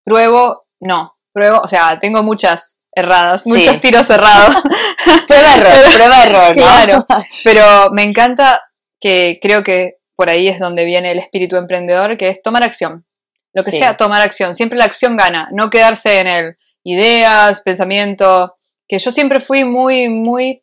[0.04, 4.56] pruebo, no, pruebo, o sea, tengo muchas erradas, muchos tiros errados.
[5.26, 7.06] prueba error, prueba error, Claro,
[7.44, 8.62] pero me encanta
[9.00, 13.06] que creo que por ahí es donde viene el espíritu emprendedor, que es tomar acción.
[13.52, 14.54] Lo que sea, tomar acción.
[14.54, 20.08] Siempre la acción gana, no quedarse en el ideas, pensamiento, que yo siempre fui muy,
[20.08, 20.62] muy,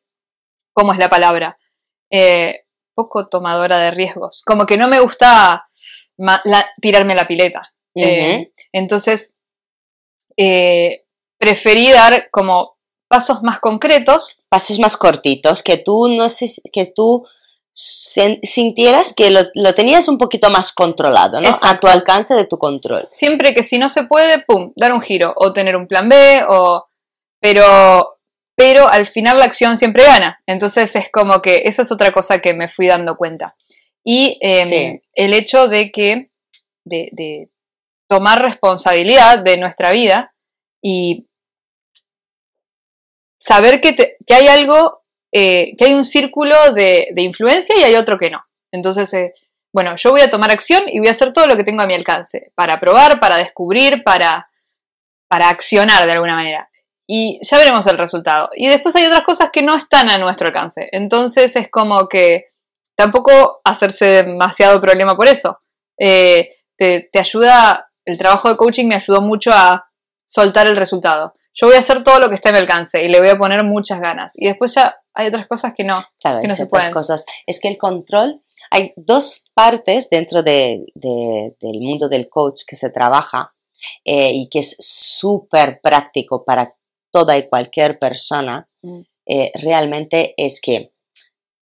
[0.74, 1.58] ¿cómo es la palabra?
[2.10, 2.62] Eh,
[2.96, 4.44] poco tomadora de riesgos.
[4.46, 5.68] Como que no me gusta
[6.82, 7.74] tirarme la pileta.
[7.96, 9.34] Eh, entonces,
[10.38, 11.04] eh,
[11.38, 12.78] preferí dar como
[13.08, 14.42] pasos más concretos.
[14.48, 17.28] Pasos más cortitos, que tú no sé, que tú
[17.74, 21.50] sintieras que lo, tenías un poquito más controlado, ¿no?
[21.64, 23.08] A tu alcance de tu control.
[23.12, 26.44] Siempre que si no se puede, pum, dar un giro o tener un plan B
[26.48, 26.86] o
[27.40, 28.14] pero
[28.56, 30.42] pero al final la acción siempre gana.
[30.46, 33.56] Entonces es como que esa es otra cosa que me fui dando cuenta.
[34.04, 36.30] Y em, el hecho de que,
[36.86, 37.50] de,
[38.10, 40.36] tomar responsabilidad de nuestra vida
[40.84, 41.28] y
[43.40, 45.03] saber que, que hay algo,
[45.34, 48.44] eh, que hay un círculo de, influencia y hay otro que no.
[48.72, 49.34] Entonces, eh,
[49.74, 51.88] bueno, yo voy a tomar acción y voy a hacer todo lo que tengo a
[51.88, 54.48] mi alcance, para probar, para descubrir, para,
[55.28, 56.70] para accionar de alguna manera
[57.08, 58.50] y ya veremos el resultado.
[58.56, 60.88] Y después hay otras cosas que no están a nuestro alcance.
[60.92, 62.46] Entonces es como que
[62.96, 65.60] tampoco hacerse demasiado problema por eso.
[65.98, 69.90] Eh, te, ayuda, el trabajo de coaching me ayudó mucho a
[70.26, 71.34] soltar el resultado.
[71.54, 73.38] Yo voy a hacer todo lo que está a mi alcance y le voy a
[73.38, 74.34] poner muchas ganas.
[74.36, 76.92] Y después ya hay otras cosas que no, claro, que no se pueden.
[76.92, 77.26] cosas.
[77.46, 78.42] Es que el control,
[78.72, 80.86] hay dos partes dentro del
[81.62, 83.54] mundo del coach que se trabaja
[84.04, 86.68] eh, y que es súper práctico para
[87.12, 89.02] toda y cualquier persona, mm.
[89.28, 90.94] eh, realmente es que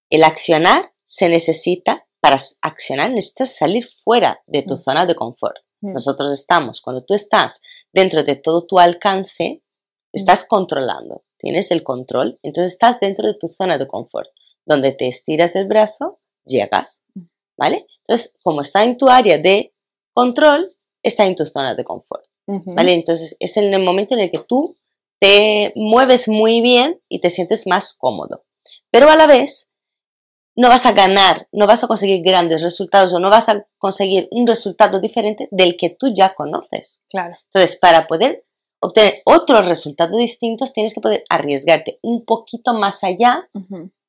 [0.09, 4.79] el accionar se necesita, para accionar necesitas salir fuera de tu mm.
[4.79, 5.57] zona de confort.
[5.81, 5.93] Mm.
[5.93, 9.61] Nosotros estamos, cuando tú estás dentro de todo tu alcance,
[10.13, 14.29] estás controlando, tienes el control, entonces estás dentro de tu zona de confort,
[14.65, 17.03] donde te estiras el brazo, llegas,
[17.57, 17.85] ¿vale?
[17.99, 19.73] Entonces, como está en tu área de
[20.13, 20.69] control,
[21.03, 22.93] está en tu zona de confort, ¿vale?
[22.93, 24.77] Entonces, es en el momento en el que tú
[25.19, 28.43] te mueves muy bien y te sientes más cómodo.
[28.91, 29.71] Pero a la vez,
[30.55, 34.27] no vas a ganar, no vas a conseguir grandes resultados o no vas a conseguir
[34.31, 37.01] un resultado diferente del que tú ya conoces.
[37.09, 37.35] Claro.
[37.45, 38.43] Entonces, para poder
[38.81, 43.47] obtener otros resultados distintos, tienes que poder arriesgarte un poquito más allá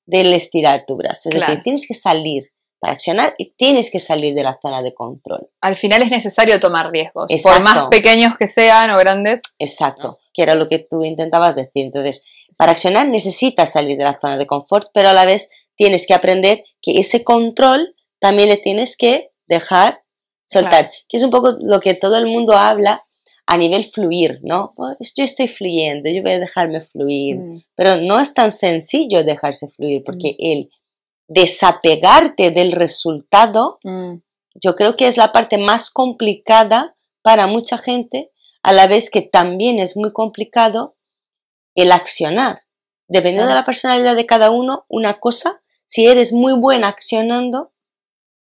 [0.06, 1.28] del estirar tu brazo.
[1.28, 2.44] Es decir, tienes que salir
[2.80, 5.48] para accionar y tienes que salir de la zona de control.
[5.60, 9.42] Al final es necesario tomar riesgos, por más pequeños que sean o grandes.
[9.60, 11.86] Exacto que era lo que tú intentabas decir.
[11.86, 12.24] Entonces,
[12.56, 16.14] para accionar necesitas salir de la zona de confort, pero a la vez tienes que
[16.14, 20.02] aprender que ese control también le tienes que dejar
[20.44, 23.02] soltar, que es un poco lo que todo el mundo habla
[23.52, 24.72] a nivel fluir, ¿no?
[24.74, 27.62] Pues yo estoy fluyendo, yo voy a dejarme fluir, mm.
[27.74, 30.36] pero no es tan sencillo dejarse fluir, porque mm.
[30.38, 30.70] el
[31.28, 34.14] desapegarte del resultado, mm.
[34.54, 38.30] yo creo que es la parte más complicada para mucha gente
[38.62, 40.96] a la vez que también es muy complicado
[41.74, 42.62] el accionar.
[43.06, 47.74] Dependiendo de la personalidad de cada uno, una cosa, si eres muy buena accionando,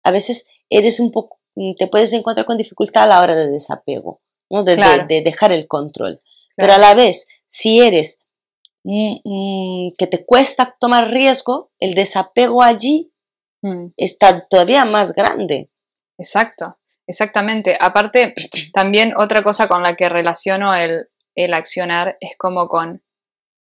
[0.03, 1.39] a veces eres un poco,
[1.77, 4.19] te puedes encontrar con dificultad a la hora de desapego,
[4.49, 4.63] ¿no?
[4.63, 6.21] de, dejar el control.
[6.55, 8.21] Pero a la vez, si eres
[8.83, 13.11] mm, mm, que te cuesta tomar riesgo, el desapego allí
[13.61, 13.87] mm.
[13.97, 15.69] está todavía más grande.
[16.17, 16.79] Exacto.
[17.09, 17.75] Exactamente.
[17.79, 18.35] Aparte,
[18.73, 21.07] también otra cosa con la que relaciono el,
[21.53, 23.01] accionar es como con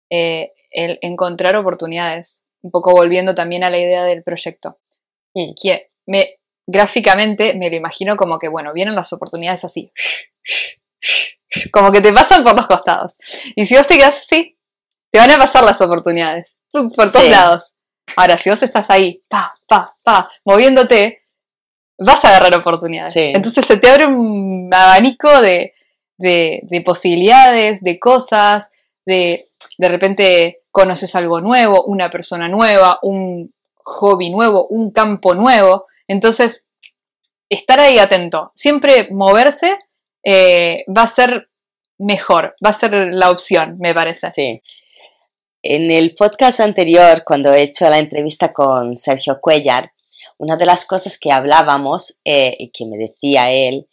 [0.09, 2.47] eh, el encontrar oportunidades.
[2.61, 4.79] Un poco volviendo también a la idea del proyecto.
[5.33, 9.91] Que me, gráficamente me lo imagino como que, bueno, vienen las oportunidades así.
[11.71, 13.13] Como que te pasan por los costados.
[13.55, 14.57] Y si vos te quedas así,
[15.09, 16.53] te van a pasar las oportunidades.
[16.71, 17.73] Por todos lados.
[18.15, 21.23] Ahora, si vos estás ahí, pa, pa, pa, moviéndote,
[21.97, 23.15] vas a agarrar oportunidades.
[23.15, 25.73] Entonces se te abre un abanico de,
[26.85, 28.71] posibilidades, de cosas,
[29.05, 29.47] de
[29.77, 33.53] de repente conoces algo nuevo, una persona nueva, un
[33.83, 35.87] hobby nuevo, un campo nuevo.
[36.07, 36.67] Entonces,
[37.49, 39.77] estar ahí atento, siempre moverse
[40.23, 41.49] eh, va a ser
[41.97, 44.29] mejor, va a ser la opción, me parece.
[44.29, 44.61] Sí.
[45.63, 49.91] En el podcast anterior, cuando he hecho la entrevista con Sergio Cuellar,
[50.37, 53.87] una de las cosas que hablábamos eh, y que me decía él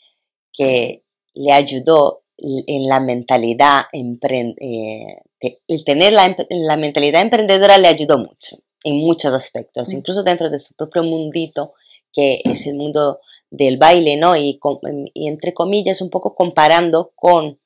[0.53, 1.03] que
[1.35, 8.97] le ayudó en la mentalidad, eh, el tener la, mentalidad emprendedora le ayudó mucho en
[8.97, 9.97] muchos aspectos, mm.
[9.97, 11.75] incluso dentro de su propio mundito,
[12.15, 14.37] que es el mundo del baile, ¿no?
[14.37, 14.59] Y,
[15.13, 17.59] y entre comillas, un poco comparando con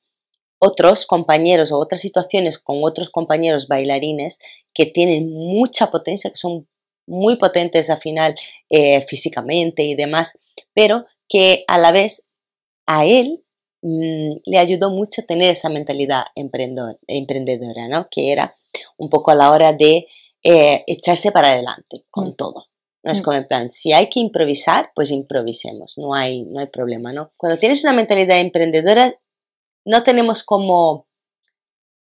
[0.59, 4.39] otros compañeros o otras situaciones con otros compañeros bailarines
[4.73, 6.67] que tienen mucha potencia, que son
[7.07, 8.35] muy potentes al final
[8.69, 10.39] eh, físicamente y demás,
[10.73, 12.27] pero que a la vez
[12.85, 13.43] a él
[13.81, 18.07] mm, le ayudó mucho tener esa mentalidad emprendedora, ¿no?
[18.11, 18.53] Que era
[18.97, 20.07] un poco a la hora de
[20.43, 22.35] eh, echarse para adelante con mm.
[22.35, 22.65] todo.
[23.03, 23.23] No es mm.
[23.23, 27.31] como en plan, si hay que improvisar, pues improvisemos, no hay, no hay problema, ¿no?
[27.37, 29.13] Cuando tienes una mentalidad emprendedora,
[29.85, 31.07] no tenemos como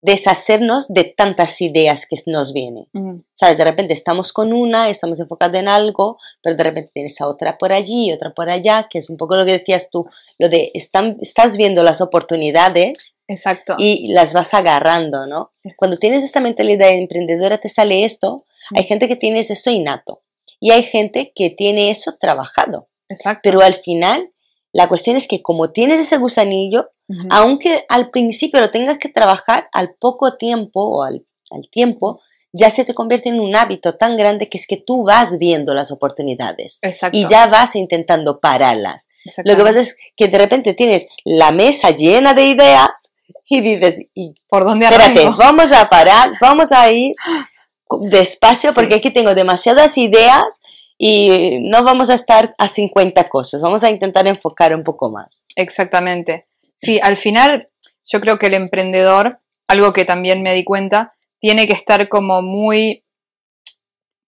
[0.06, 2.86] deshacernos de tantas ideas que nos vienen.
[3.34, 3.58] ¿Sabes?
[3.58, 7.58] De repente estamos con una, estamos enfocados en algo, pero de repente tienes a otra
[7.58, 10.70] por allí, otra por allá, que es un poco lo que decías tú, lo de
[10.76, 13.76] están, estás viendo las oportunidades Exacto.
[13.80, 15.52] y las vas agarrando, ¿no?
[15.76, 20.22] Cuando tienes esta mentalidad emprendedora te sale esto, hay gente que tiene eso innato
[20.60, 22.88] y hay gente que tiene eso trabajado.
[23.10, 23.42] Exacto.
[23.44, 24.32] Pero al final,
[24.72, 26.90] la cuestión es que como tienes ese gusanillo,
[27.30, 31.24] aunque al principio lo tengas que trabajar, al poco tiempo o al,
[31.72, 32.20] tiempo,
[32.52, 35.74] ya se te convierte en un hábito tan grande que es que tú vas viendo
[35.74, 36.82] las oportunidades
[37.12, 39.10] y ya vas intentando pararlas.
[39.44, 43.16] Lo que pasa es que de repente tienes la mesa llena de ideas
[43.48, 47.14] y dices, ¿y por dónde Espérate, vamos a parar, vamos a ir
[48.02, 50.62] despacio porque aquí tengo demasiadas ideas
[50.98, 55.46] y no vamos a estar a 50 cosas, vamos a intentar enfocar un poco más.
[55.56, 56.48] Exactamente.
[56.78, 57.68] Sí, al final
[58.06, 62.42] yo creo que el emprendedor, algo que también me di cuenta, tiene que estar como
[62.42, 63.04] muy,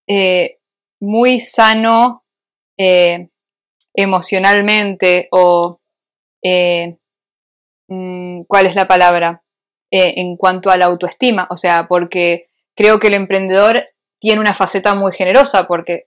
[0.08, 0.58] eh,
[1.00, 2.24] muy sano
[2.78, 3.30] eh,
[3.94, 5.80] emocionalmente o,
[6.44, 6.98] eh,
[7.88, 9.44] mm, ¿cuál es la palabra?
[9.90, 12.47] en cuanto a la autoestima, o sea, porque
[12.78, 13.84] creo que el emprendedor
[14.20, 16.06] tiene una faceta muy generosa, porque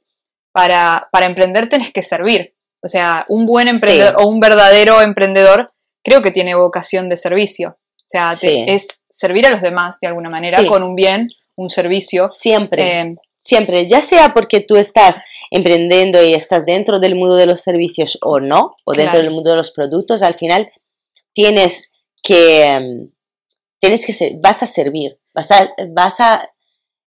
[0.53, 2.55] para, para emprender tenés que servir.
[2.83, 5.71] O sea, un buen emprendedor o un verdadero emprendedor
[6.03, 7.77] creo que tiene vocación de servicio.
[7.95, 12.29] O sea, es servir a los demás de alguna manera con un bien, un servicio.
[12.29, 13.01] Siempre.
[13.01, 17.61] Eh, siempre, ya sea porque tú estás emprendiendo y estás dentro del mundo de los
[17.61, 20.71] servicios o no, o dentro del mundo de los productos, al final
[21.33, 21.91] tienes
[22.23, 23.13] que, mm,
[23.81, 26.50] tienes que ser, vas a servir, vas a, vas a,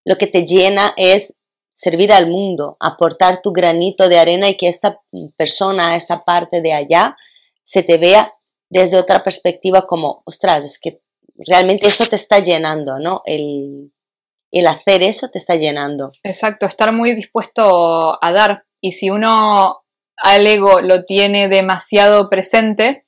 [0.04, 1.38] lo que te llena es
[1.72, 5.00] servir al mundo, aportar tu granito de arena y que esta
[5.36, 7.16] persona, esta parte de allá,
[7.62, 8.32] se te vea
[8.70, 11.00] desde otra perspectiva como, ostras, es que
[11.36, 13.20] realmente eso te está llenando, ¿no?
[13.24, 13.90] El,
[14.68, 16.12] hacer eso te está llenando.
[16.22, 18.64] Exacto, estar muy dispuesto a dar.
[18.80, 19.82] Y si uno
[20.16, 23.04] al ego lo tiene demasiado presente,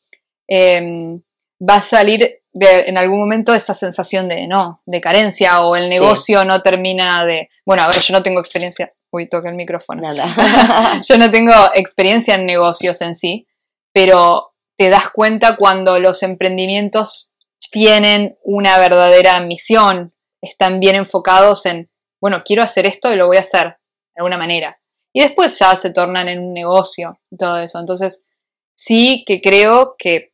[0.48, 1.22] em,
[1.60, 6.44] va a salir en algún momento esa sensación de no, de carencia o el negocio
[6.44, 7.48] no termina de.
[7.64, 8.92] Bueno, a ver, yo no tengo experiencia.
[9.10, 10.02] Uy, toca el micrófono.
[10.02, 11.02] Nada.
[11.08, 13.46] yo no tengo experiencia en negocios en sí,
[13.92, 17.34] pero te das cuenta cuando los emprendimientos
[17.70, 20.08] tienen una verdadera misión,
[20.40, 21.90] están bien enfocados en,
[22.20, 24.78] bueno, quiero hacer esto y lo voy a hacer de alguna manera.
[25.12, 27.78] Y después ya se tornan en un negocio y todo eso.
[27.78, 28.26] Entonces,
[28.74, 30.32] sí que creo que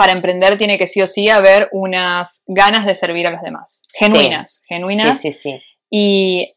[0.00, 3.82] para emprender tiene que sí o sí haber unas ganas de servir a los demás.
[3.92, 5.20] Genuinas, genuinas.
[5.20, 5.62] Sí, sí, sí.
[5.90, 6.54] Y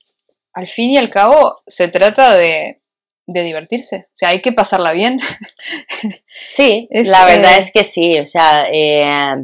[0.54, 2.82] al fin y al cabo se trata de
[3.26, 4.06] de divertirse.
[4.08, 5.18] O sea, hay que pasarla bien.
[6.46, 8.18] Sí, la verdad es que sí.
[8.18, 9.36] O sea, eh,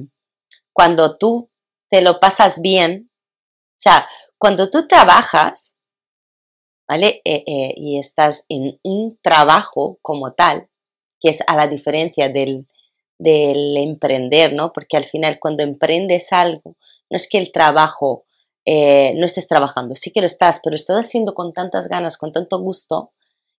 [0.74, 1.52] cuando tú
[1.90, 5.78] te lo pasas bien, o sea, cuando tú trabajas,
[6.88, 7.22] ¿vale?
[7.26, 10.70] Eh, eh, y estás en un trabajo como tal,
[11.20, 12.66] que es a la diferencia del,
[13.20, 14.74] del emprender, ¿no?
[14.74, 16.76] Porque al final cuando emprendes algo,
[17.10, 18.26] no es que el trabajo
[18.66, 22.60] no estés trabajando, sí que lo estás, pero estás haciendo con tantas ganas, con tanto
[22.60, 23.14] gusto,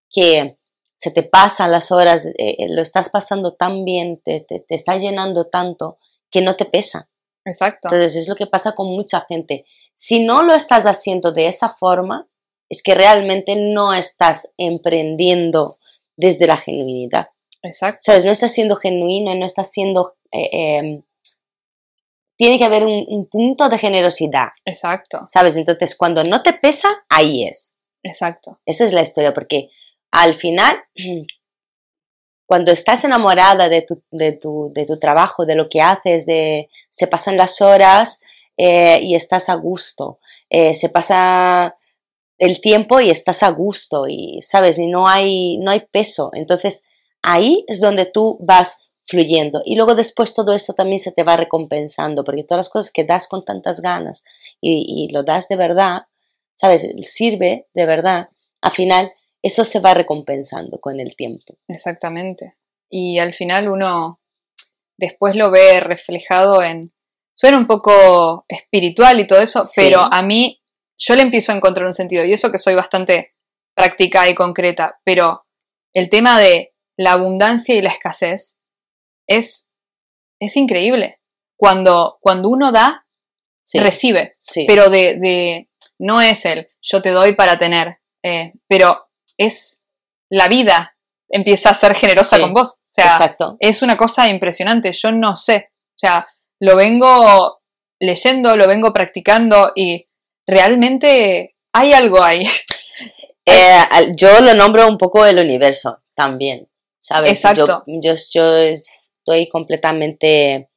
[0.09, 0.59] que
[1.01, 4.97] se te pasan las horas, eh, eh, lo estás pasando tan bien, te, te, está
[4.99, 5.97] llenando tanto
[6.31, 7.09] que no te pesa.
[7.47, 7.89] Exacto.
[7.89, 9.65] Entonces es lo que pasa con mucha gente.
[9.95, 12.27] Si no lo estás haciendo de esa forma,
[12.69, 15.79] es que realmente no estás emprendiendo
[16.17, 17.29] desde la genuinidad.
[17.63, 17.99] Exacto.
[18.01, 18.25] ¿Sabes?
[18.25, 20.15] No estás siendo genuino, no estás siendo...
[20.33, 21.03] Eh, em,
[22.37, 24.49] tiene que haber un, un, punto de generosidad.
[24.65, 25.27] Exacto.
[25.29, 25.57] ¿Sabes?
[25.59, 27.77] Entonces, cuando no te pesa, ahí es.
[28.03, 28.59] Exacto.
[28.65, 29.69] Esa es la historia, porque
[30.11, 30.83] al final,
[32.47, 36.69] cuando estás enamorada de tu, de tu, de tu trabajo, de lo que haces, de,
[36.89, 38.23] se pasan las horas
[38.57, 41.77] eh, y estás a gusto, eh, se pasa
[42.39, 44.79] el tiempo y estás a gusto y, ¿sabes?
[44.79, 46.31] Y no hay, no hay peso.
[46.33, 46.85] Entonces,
[47.23, 49.63] ahí es donde tú vas fluyendo.
[49.65, 53.05] Y luego después todo esto también se te va recompensando, porque todas las cosas que
[53.05, 54.25] das con tantas ganas
[54.61, 56.03] y, lo das de verdad,
[56.55, 56.95] ¿sabes?
[57.03, 58.29] Sirve de verdad,
[58.63, 59.13] al final
[59.43, 61.57] eso se va recompensando con el tiempo.
[61.67, 62.55] Exactamente.
[62.89, 64.21] Y al final uno
[64.97, 66.93] después lo ve reflejado en...
[67.35, 70.61] Suena un poco espiritual y todo eso, pero a mí
[70.99, 72.25] yo le empiezo a encontrar un sentido.
[72.25, 73.33] Y eso que soy bastante
[73.75, 75.47] práctica y concreta, pero
[75.95, 78.59] el tema de la abundancia y la escasez
[79.27, 79.69] es,
[80.39, 81.21] es increíble.
[81.57, 83.07] Cuando, cuando uno da,
[83.75, 84.37] recibe,
[84.67, 89.83] pero de, de, no es el yo te doy para tener, eh, pero es
[90.31, 90.95] la vida
[91.31, 92.81] empieza a ser generosa con vos.
[92.81, 94.93] O sea, es una cosa impresionante.
[94.93, 95.71] Yo no sé.
[95.71, 96.27] O sea,
[96.61, 97.63] lo vengo
[98.01, 100.07] leyendo, lo vengo practicando y
[100.47, 102.43] realmente hay algo ahí.
[103.47, 106.69] Eh, yo lo nombro un poco el universo también,
[107.01, 107.31] ¿sabes?
[107.31, 107.83] Exacto.
[107.87, 110.71] Yo, yo, estoy completamente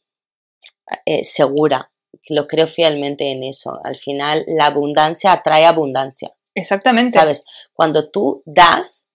[1.06, 1.92] eh, segura,
[2.30, 3.80] lo creo fielmente en eso.
[3.84, 6.34] Al final, la abundancia atrae abundancia.
[6.56, 7.12] Exactamente.
[7.12, 7.46] ¿Sabes?
[7.74, 9.08] Cuando tú das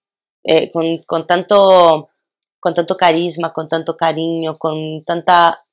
[0.44, 2.10] eh, con, con, tanto,
[2.60, 5.64] con tanto carisma, con tanto cariño, con tanta,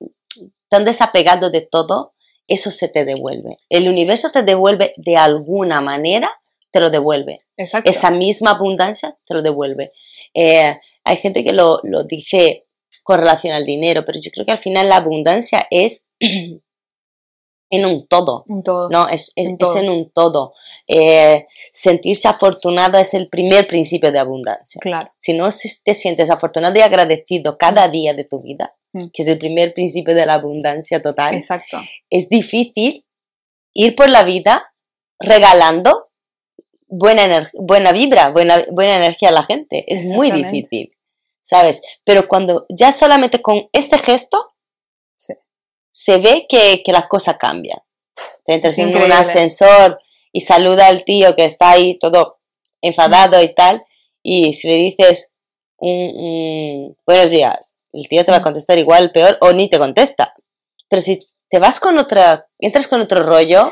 [0.70, 2.14] tan desapegado de todo,
[2.48, 3.58] eso se te devuelve.
[3.70, 6.30] El universo te devuelve de alguna manera,
[6.72, 7.40] te lo devuelve.
[7.58, 7.90] Exacto.
[7.90, 9.92] Esa misma abundancia te lo devuelve.
[10.34, 12.66] Eh, hay gente que lo, lo dice
[13.04, 18.08] con relación al dinero, pero yo creo que al final la abundancia es en un
[18.08, 18.44] todo.
[18.48, 20.54] No, es, en, en un todo.
[20.88, 24.80] Eh, sentirse afortunada es el primer principio de abundancia.
[24.82, 25.12] Claro.
[25.16, 25.50] Si no
[25.84, 27.92] te sientes afortunado y agradecido cada mm.
[27.92, 29.08] día de tu vida, mm.
[29.14, 31.78] que es el primer principio de la abundancia total, Exacto.
[32.10, 33.06] es difícil
[33.74, 34.74] ir por la vida
[35.20, 36.10] regalando
[36.88, 39.86] buena, buena vibra, buena, buena energía a la gente.
[39.92, 40.95] Es muy difícil.
[41.46, 41.82] ¿Sabes?
[42.04, 44.54] Pero cuando ya solamente con este gesto
[45.92, 47.80] se ve que, las cosas cambian.
[48.44, 50.00] Te entras en un ascensor
[50.34, 52.40] y saluda al tío que está ahí todo
[52.82, 53.84] enfadado y tal,
[54.22, 55.34] y si le dices
[55.80, 58.44] buenos días, el tío te va a mm.
[58.44, 60.34] contestar igual, peor, o ni te contesta.
[60.90, 63.64] Pero si te vas con otra, entras con otro rollo,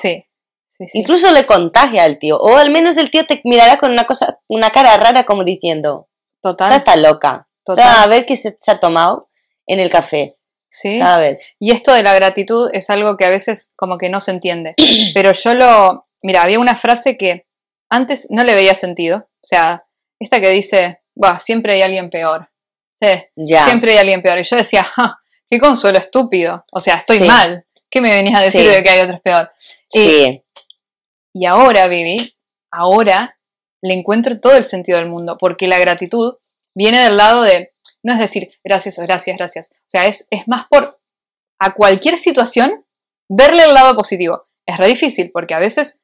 [0.93, 4.39] incluso le contagia al tío, o al menos el tío te mirará con una cosa,
[4.47, 6.07] una cara rara como diciendo,
[6.41, 6.71] Total.
[6.73, 7.47] está loca.
[7.67, 9.29] A ver qué se, ha tomado
[9.67, 10.35] en el café.
[10.69, 10.97] Sí.
[10.97, 11.53] ¿Sabes?
[11.59, 14.75] Y esto de la gratitud es algo que a veces como que no se entiende.
[15.13, 16.07] Pero yo lo.
[16.23, 17.45] Mira, había una frase que
[17.89, 19.17] antes no le veía sentido.
[19.17, 19.85] O sea,
[20.19, 22.49] esta que dice, va, siempre hay alguien peor.
[22.99, 23.65] Sí, ya.
[23.65, 24.39] siempre hay alguien peor.
[24.39, 24.85] Y yo decía,
[25.49, 26.65] qué consuelo estúpido.
[26.71, 27.65] O sea, estoy mal.
[27.89, 29.51] ¿Qué me venías a decir de que hay otros peor?
[29.87, 30.41] Sí.
[31.33, 32.35] y ahora, Vivi,
[32.71, 33.37] ahora
[33.81, 36.37] le encuentro todo el sentido del mundo, porque la gratitud
[36.75, 39.71] viene del lado de, no es decir, gracias, gracias, gracias.
[39.73, 40.99] O sea, es, es más por
[41.59, 42.85] a cualquier situación
[43.29, 44.47] verle el lado positivo.
[44.65, 46.01] Es re difícil porque a veces...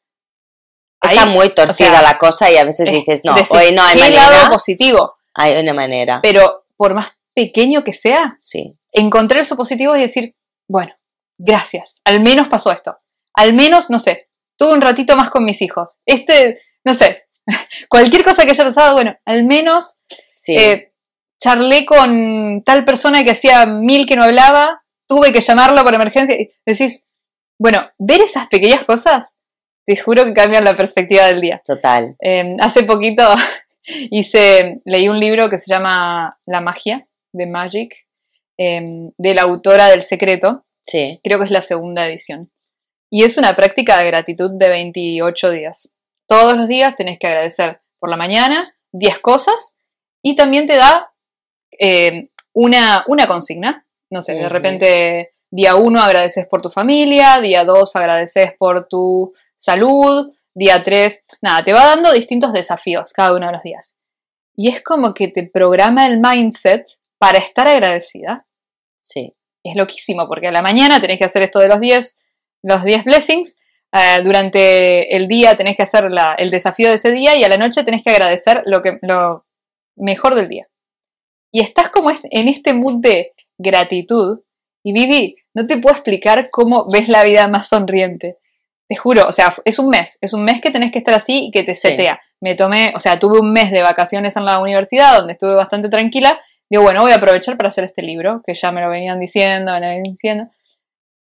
[1.01, 4.29] Está muy torcida la cosa y a veces dices, no, hoy no hay manera.
[4.29, 5.15] lado positivo.
[5.33, 6.19] Hay una manera.
[6.21, 8.77] Pero por más pequeño que sea, sí.
[8.91, 10.35] encontrar eso positivo y decir,
[10.67, 10.93] bueno,
[11.37, 12.97] gracias, al menos pasó esto.
[13.33, 16.01] Al menos, no sé, tuve un ratito más con mis hijos.
[16.05, 17.23] Este, no sé,
[17.89, 19.99] cualquier cosa que haya pasado, bueno, al menos
[20.57, 20.91] eh,
[21.39, 26.39] charlé con tal persona que hacía mil que no hablaba, tuve que llamarlo por emergencia.
[26.39, 27.07] Y decís,
[27.57, 29.27] bueno, ver esas pequeñas cosas,
[29.85, 31.61] te juro que cambian la perspectiva del día.
[31.65, 32.15] Total.
[32.19, 33.23] Em, hace poquito
[34.11, 37.95] hice, leí un libro que se llama La magia, de Magic,
[38.57, 40.65] em, de la autora del secreto.
[40.81, 41.19] Sí.
[41.23, 42.51] Creo que es la segunda edición.
[43.11, 45.95] Y es una práctica de gratitud de 28 días.
[46.27, 49.78] Todos los días tenés que agradecer por la mañana 10 cosas
[50.21, 51.11] y también te da
[51.79, 53.85] eh, una, una, consigna.
[54.09, 59.33] No sé, de repente día uno agradeces por tu familia, día dos agradeces por tu
[59.57, 63.97] salud, día tres, nada, te va dando distintos desafíos cada uno de los días.
[64.55, 68.45] Y es como que te programa el mindset para estar agradecida.
[68.99, 69.35] Sí.
[69.63, 72.23] Es loquísimo, porque a la mañana tenés que hacer esto de los 10
[72.63, 73.59] los 10 blessings,
[73.91, 77.57] eh, durante el día tenés que hacer el desafío de ese día y a la
[77.57, 79.45] noche tenés que agradecer lo, que, lo,
[79.99, 80.67] mejor del día.
[81.51, 84.39] Y estás como en este mood de gratitud.
[84.83, 88.37] Y Vivi, no te puedo explicar cómo ves la vida más sonriente.
[88.87, 91.45] Te juro, o sea, es un mes, es un mes que tenés que estar así
[91.45, 92.19] y que te setea.
[92.41, 95.89] Me tomé, o sea, tuve un mes de vacaciones en la universidad donde estuve bastante
[95.89, 96.39] tranquila.
[96.69, 99.73] Digo, bueno, voy a aprovechar para hacer este libro, que ya me lo venían diciendo,
[99.73, 100.49] me lo venían diciendo.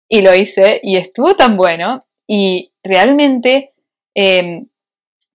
[0.08, 2.06] Y lo hice y estuvo tan bueno.
[2.26, 3.72] Y realmente
[4.14, 4.66] em,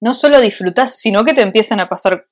[0.02, 2.28] no solo disfrutas, sino que te empiezan a pasar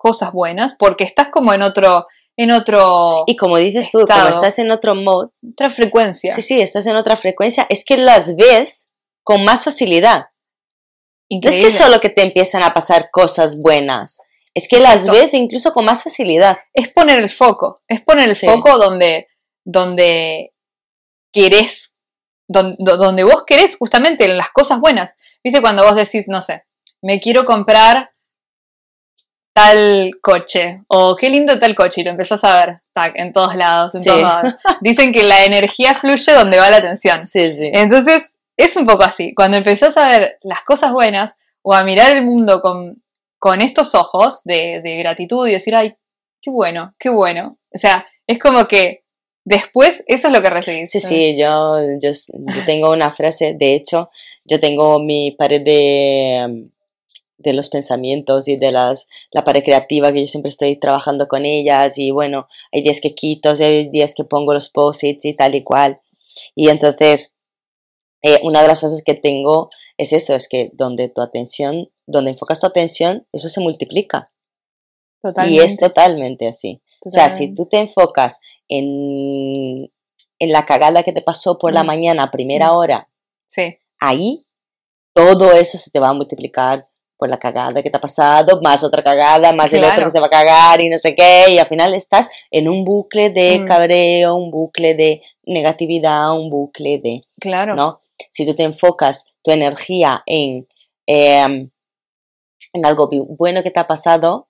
[0.00, 3.24] cosas buenas, porque estás como en otro, en otro.
[3.26, 5.32] Y como dices tú, como estás en otro modo.
[5.52, 6.34] Otra frecuencia.
[6.34, 7.66] Sí, sí, estás en otra frecuencia.
[7.68, 8.88] Es que las ves
[9.22, 10.28] con más facilidad.
[11.30, 14.20] No es que solo que te empiezan a pasar cosas buenas.
[14.54, 16.58] Es que las ves incluso con más facilidad.
[16.72, 17.82] Es poner el foco.
[17.86, 19.28] Es poner el foco donde,
[19.64, 20.54] donde
[21.30, 21.92] querés,
[22.48, 25.18] donde, donde vos querés justamente en las cosas buenas.
[25.44, 26.64] Viste cuando vos decís, no sé,
[27.02, 28.09] me quiero comprar
[29.60, 33.54] tal coche o qué lindo tal coche y lo empezás a ver tac, en todos
[33.54, 34.54] lados, en todos lados.
[34.80, 37.22] Dicen que la energía fluye donde va la atención.
[37.22, 37.70] Sí, sí.
[37.72, 39.34] Entonces, es un poco así.
[39.34, 43.02] Cuando empezás a ver las cosas buenas o a mirar el mundo con,
[43.38, 45.94] con estos ojos de, de gratitud y decir, ay,
[46.40, 47.58] qué bueno, qué bueno.
[47.74, 49.04] O sea, es como que
[49.44, 50.90] después eso es lo que recibís.
[50.90, 54.10] Sí, sí, yo, yo, yo tengo una frase, de hecho,
[54.46, 56.70] yo tengo mi pared de
[57.40, 61.44] de los pensamientos y de las, la pared creativa que yo siempre estoy trabajando con
[61.44, 65.54] ellas y bueno, hay días que quito, hay días que pongo los post-its y tal
[65.54, 66.00] y cual.
[66.54, 67.36] Y entonces,
[68.22, 72.32] eh, una de las cosas que tengo es eso, es que donde tu atención, donde
[72.32, 74.30] enfocas tu atención, eso se multiplica.
[75.22, 75.60] Totalmente.
[75.60, 76.82] Y es totalmente así.
[77.04, 79.90] O sea, si tú te enfocas en,
[80.38, 81.86] en la cagada que te pasó por la mm.
[81.86, 82.76] mañana a primera mm.
[82.76, 83.08] hora,
[83.46, 83.78] sí.
[83.98, 84.46] ahí
[85.14, 86.89] todo eso se te va a multiplicar
[87.20, 90.18] por la cagada que te ha pasado, más otra cagada, más el otro que se
[90.18, 93.60] va a cagar y no sé qué, y al final estás en un bucle de
[93.60, 93.64] mm.
[93.66, 97.24] cabreo, un bucle de negatividad, un bucle de...
[97.38, 97.76] Claro.
[97.76, 98.00] ¿no?
[98.30, 100.66] Si tú te enfocas tu energía en,
[101.06, 101.70] em,
[102.72, 104.48] en algo bueno que te ha pasado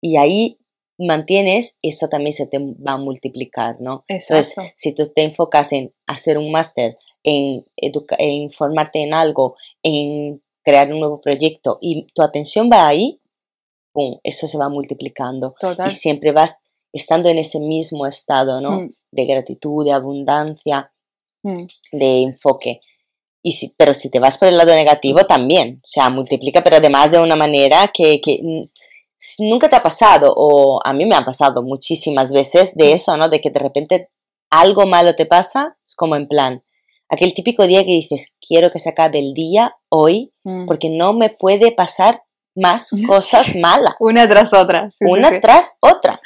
[0.00, 0.58] y ahí
[0.98, 4.04] mantienes, eso también se te va a multiplicar, ¿no?
[4.08, 10.42] Entonces, si tú te enfocas en hacer un máster, en, en formarte en algo, en
[10.62, 13.20] crear un nuevo proyecto y tu atención va ahí,
[14.22, 15.54] eso se va multiplicando.
[15.86, 16.60] Y siempre vas
[16.92, 18.82] estando en ese mismo estado, ¿no?
[18.82, 18.90] Mm.
[19.12, 20.92] De gratitud, de abundancia,
[21.42, 21.64] mm.
[21.92, 22.80] de enfoque.
[23.42, 26.76] Y si, pero si te vas por el lado negativo también, o sea, multiplica, pero
[26.76, 28.40] además de una manera que, que
[29.38, 32.94] nunca te ha pasado, o a mí me ha pasado muchísimas veces de mm.
[32.94, 33.28] eso, ¿no?
[33.28, 34.10] De que de repente
[34.50, 36.62] algo malo te pasa, es como en plan,
[37.12, 40.66] aquel típico día que dices, quiero que se acabe el día hoy, mm.
[40.66, 42.22] porque no me puede pasar
[42.56, 43.94] más cosas malas.
[44.00, 44.88] una tras otra.
[45.00, 46.20] una tras otra.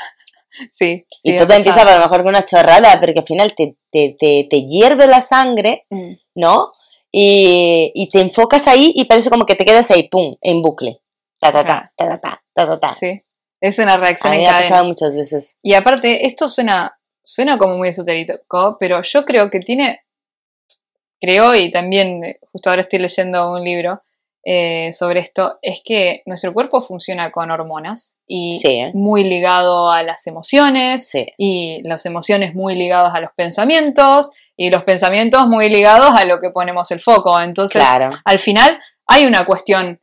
[0.72, 1.04] Sí.
[1.22, 4.66] y todo empieza a lo mejor con una chorrada, porque al final te, te, te,
[4.66, 6.12] hierve la sangre, mm.
[6.36, 6.70] ¿no?
[7.12, 11.00] Y, y, te enfocas ahí y parece como que te quedas ahí, pum, en bucle.
[11.38, 12.94] Ta, ta, ta, ta, ta, ta, ta, ta.
[12.94, 13.22] Sí.
[13.60, 14.32] Es una reacción.
[14.32, 15.58] A mí me ha pasado muchas veces.
[15.62, 20.05] Y aparte, esto suena, suena como muy esotérico, pero yo creo que tiene
[21.20, 24.02] creo, y también eh, justo ahora estoy leyendo un libro
[24.48, 28.60] eh, sobre esto, es que nuestro cuerpo funciona con hormonas y
[28.94, 34.84] muy ligado a las emociones y las emociones muy ligadas a los pensamientos y los
[34.84, 37.40] pensamientos muy ligados a lo que ponemos el foco.
[37.40, 37.82] Entonces,
[38.24, 40.00] al final hay una cuestión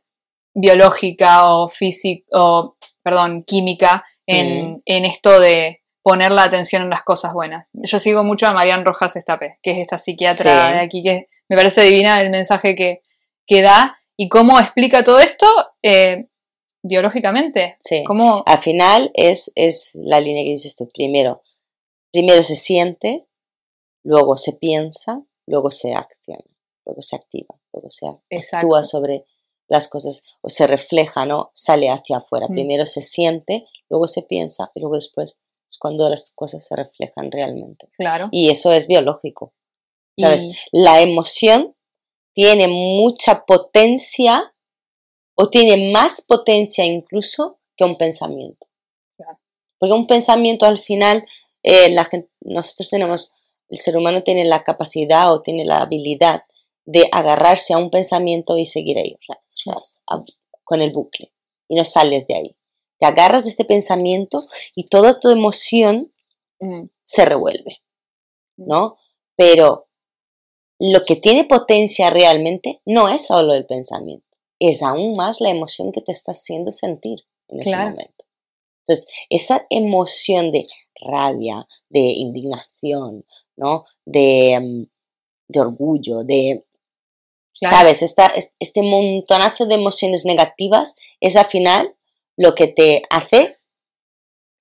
[0.52, 7.02] biológica o física o, perdón, química en, en esto de poner la atención en las
[7.02, 7.70] cosas buenas.
[7.72, 11.56] Yo sigo mucho a Marian Rojas Estape, que es esta psiquiatra de aquí, que me
[11.56, 13.00] parece divina el mensaje que,
[13.46, 15.46] que da y cómo explica todo esto
[15.82, 16.28] eh,
[16.82, 17.76] biológicamente.
[17.80, 18.04] Sí.
[18.44, 20.86] Al final es, es la línea que dices tú.
[20.92, 21.42] Primero,
[22.12, 23.26] primero se siente,
[24.02, 26.44] luego se piensa, luego se acciona,
[26.84, 29.24] luego se activa, luego se actúa sobre
[29.68, 31.50] las cosas o se refleja, ¿no?
[31.54, 32.46] Sale hacia afuera.
[32.46, 32.52] Mm.
[32.52, 35.40] Primero se siente, luego se piensa y luego después
[35.78, 37.88] cuando las cosas se reflejan realmente.
[37.96, 38.28] Claro.
[38.30, 39.54] Y eso es biológico.
[40.18, 40.48] ¿Sabes?
[40.70, 41.74] La emoción
[42.34, 44.54] tiene mucha potencia
[45.36, 48.66] o tiene más potencia incluso que un pensamiento.
[49.78, 51.24] Porque un pensamiento al final,
[51.62, 53.34] eh, la gente, nosotros tenemos,
[53.68, 56.44] el ser humano tiene la capacidad o tiene la habilidad
[56.86, 59.18] de agarrarse a un pensamiento y seguir ahí,
[60.62, 61.32] con el bucle.
[61.68, 62.56] Y no sales de ahí
[63.04, 64.42] te agarras de este pensamiento
[64.74, 66.10] y toda tu emoción
[66.60, 66.84] mm.
[67.04, 67.82] se revuelve,
[68.56, 68.66] mm.
[68.66, 68.96] ¿no?
[69.36, 69.88] Pero
[70.78, 74.26] lo que tiene potencia realmente no es solo el pensamiento,
[74.58, 77.18] es aún más la emoción que te está haciendo sentir
[77.48, 78.24] en ese momento.
[78.86, 80.66] Entonces, esa emoción de
[81.06, 83.24] rabia, de indignación,
[83.56, 83.84] ¿no?
[84.04, 84.84] De, mm,
[85.48, 86.64] de orgullo, de,
[87.60, 88.02] ¿sabes?
[88.02, 91.93] este montonazo de emociones negativas es al final
[92.36, 93.56] lo que te hace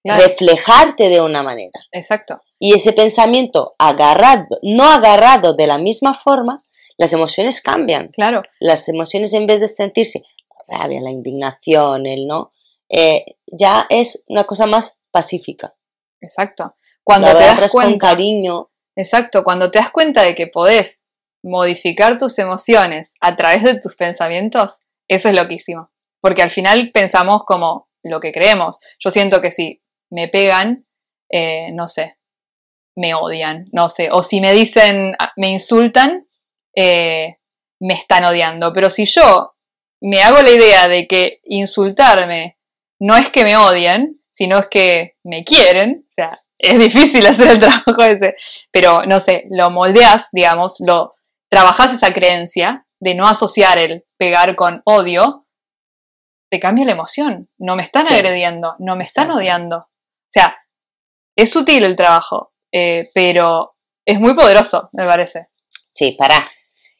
[0.04, 1.80] reflejarte de una manera.
[1.91, 2.41] Exacto.
[2.60, 6.64] Y ese pensamiento agarrado, no agarrado de la misma forma,
[6.98, 8.10] las emociones cambian.
[8.10, 8.44] Claro.
[8.60, 10.24] Las emociones en vez de sentirse
[10.68, 12.50] la rabia, la indignación, el no,
[12.90, 15.74] eh, ya es una cosa más pacífica.
[16.22, 16.76] Exacto.
[17.04, 18.70] Cuando te das cuenta, con cariño.
[18.95, 21.06] Exacto, cuando te das cuenta de que podés
[21.44, 25.90] modificar tus emociones a través de tus pensamientos, eso es loquísimo.
[26.24, 28.80] Porque al final pensamos como lo que creemos.
[28.98, 30.86] Yo siento que si me pegan,
[31.30, 32.16] eh, no sé,
[32.95, 34.08] me odian, no sé.
[34.10, 36.26] O si me dicen, ah, me insultan,
[36.74, 37.40] eh,
[37.82, 38.72] me están odiando.
[38.72, 39.56] Pero si yo
[40.02, 42.58] me hago la idea de que insultarme
[43.02, 47.50] no es que me odien, sino es que me quieren, o sea, es difícil hacer
[47.50, 48.36] el trabajo ese,
[48.72, 51.16] pero no sé, lo moldeas, digamos, lo
[51.50, 55.43] trabajas esa creencia de no asociar el pegar con odio,
[56.53, 57.49] te cambia la emoción.
[57.57, 59.77] No me están agrediendo, no me están odiando.
[59.77, 60.55] O sea,
[61.35, 63.73] es sutil el trabajo, eh, pero
[64.05, 65.47] es muy poderoso, me parece.
[65.88, 66.35] Sí, para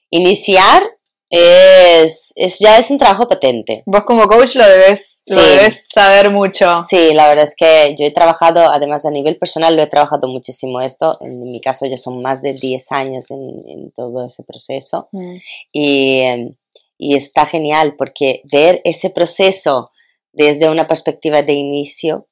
[0.09, 0.81] iniciar
[1.30, 3.84] es, es, ya es un trabajo potente.
[3.85, 6.84] Vos como coach lo debes, debes saber mucho.
[6.89, 10.27] Sí, la verdad es que yo he trabajado, además a nivel personal, lo he trabajado
[10.30, 11.19] muchísimo esto.
[11.21, 15.09] En mi caso ya son más de 10 años en, todo ese proceso.
[15.11, 15.35] Mm.
[15.71, 16.55] Y,
[16.98, 19.91] y, está genial porque ver ese proceso
[20.32, 22.28] desde una perspectiva de inicio,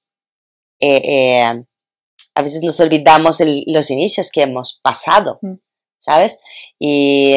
[0.80, 1.64] eh, eh,
[2.34, 5.56] a veces nos olvidamos los inicios que hemos pasado, mm.
[5.98, 6.40] ¿sabes?
[6.80, 7.36] Y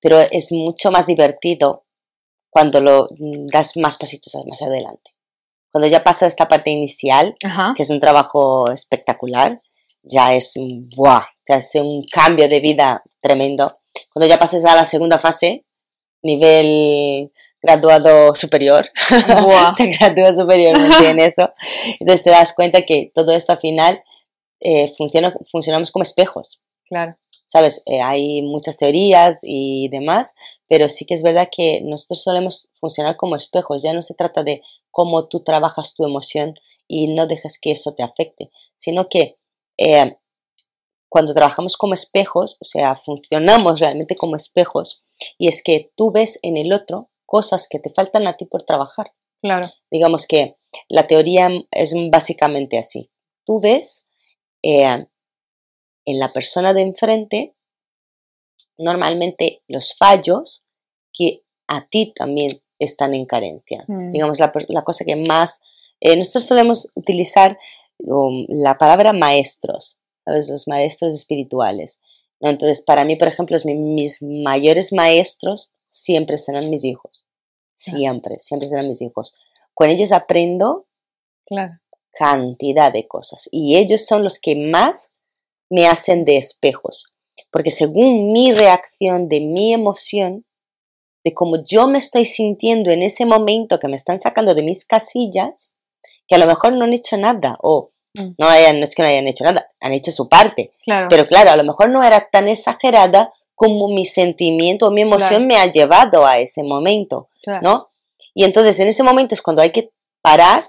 [0.00, 1.84] pero es mucho más divertido
[2.48, 3.08] cuando lo
[3.52, 5.10] das más pasitos más adelante.
[5.72, 7.34] Cuando ya pasa esta parte inicial,
[7.76, 9.60] que es un trabajo espectacular,
[10.02, 10.54] ya es,
[10.96, 11.24] ¡buah!
[11.48, 13.80] Ya es un cambio de vida tremendo.
[14.12, 15.65] Cuando ya pasas a la segunda fase,
[16.22, 17.32] nivel
[17.62, 18.88] graduado superior,
[20.00, 21.50] gradúas superior, no tiene eso.
[21.98, 24.02] Entonces te das cuenta que todo esto al final
[24.60, 26.60] eh, funciona, funcionamos como espejos.
[26.88, 27.16] Claro.
[27.46, 27.82] ¿sabes?
[27.86, 30.34] Eh, hay muchas teorías y demás,
[30.68, 34.42] pero sí que es verdad que nosotros solemos funcionar como espejos, ya no se trata
[34.42, 36.54] de cómo tú trabajas tu emoción
[36.88, 39.38] y no dejas que eso te afecte, sino que
[39.78, 40.16] eh,
[41.08, 45.04] cuando trabajamos como espejos, o sea, funcionamos realmente como espejos,
[45.38, 48.62] y es que tú ves en el otro cosas que te faltan a ti por
[48.62, 49.12] trabajar.
[49.42, 49.68] Claro.
[49.90, 50.56] Digamos que
[50.88, 53.10] la teoría es básicamente así.
[53.44, 54.08] Tú ves
[54.62, 55.06] eh,
[56.04, 57.56] en la persona de enfrente
[58.78, 60.64] normalmente los fallos
[61.12, 63.84] que a ti también están en carencia.
[63.88, 64.12] Mm.
[64.12, 65.62] Digamos, la, cosa que más...
[66.00, 67.58] Eh, nosotros solemos utilizar
[67.98, 70.50] um, la palabra maestros, ¿sabes?
[70.50, 72.02] Los maestros espirituales.
[72.40, 77.24] Entonces, para mí, por ejemplo, mis mayores maestros siempre serán mis hijos.
[77.76, 79.34] Siempre, siempre serán mis hijos.
[79.72, 80.86] Con ellos aprendo
[82.12, 85.14] cantidad de cosas y ellos son los que más
[85.70, 87.06] me hacen de espejos,
[87.50, 90.44] porque según mi reacción de mi emoción,
[91.24, 94.84] de cómo yo me estoy sintiendo en ese momento que me están sacando de mis
[94.84, 95.74] casillas,
[96.28, 97.90] que a lo mejor no han hecho nada o.
[98.38, 100.70] no, hayan, es que no hayan hecho nada, han hecho su parte,
[101.08, 105.46] pero claro, a lo mejor no era tan exagerada como mi sentimiento o mi emoción
[105.46, 107.28] me ha llevado a ese momento,
[107.62, 107.90] ¿no?
[108.34, 109.90] Y entonces en ese momento es cuando hay que
[110.20, 110.66] parar,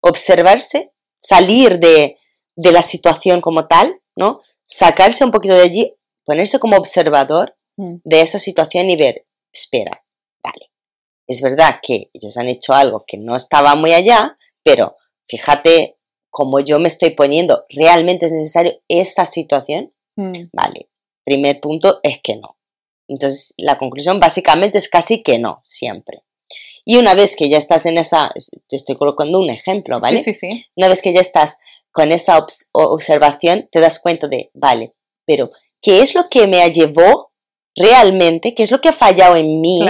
[0.00, 2.16] observarse, salir de,
[2.56, 4.42] de la situación como tal ¿no?
[4.64, 5.94] Sacarse un poquito de allí,
[6.24, 7.96] ponerse como observador mm.
[8.04, 10.04] de esa situación y ver, espera,
[10.42, 10.70] vale,
[11.26, 14.96] es verdad que ellos han hecho algo que no estaba muy allá, pero
[15.26, 15.98] fíjate
[16.32, 19.92] cómo yo me estoy poniendo, ¿realmente es necesario esa situación?
[20.16, 20.48] Mm.
[20.52, 20.88] Vale,
[21.24, 22.56] primer punto es que no.
[23.06, 26.22] Entonces, la conclusión básicamente es casi que no, siempre.
[26.84, 28.32] Y una vez que ya estás en esa,
[28.66, 30.18] te estoy colocando un ejemplo, ¿vale?
[30.18, 30.66] Sí, sí, sí.
[30.74, 31.58] Una vez que ya estás
[31.92, 34.94] con esa observación, te das cuenta de, vale,
[35.26, 35.50] pero
[35.82, 37.32] ¿qué es lo que me llevó
[37.76, 38.54] realmente?
[38.54, 39.84] ¿Qué es lo que ha fallado en mí?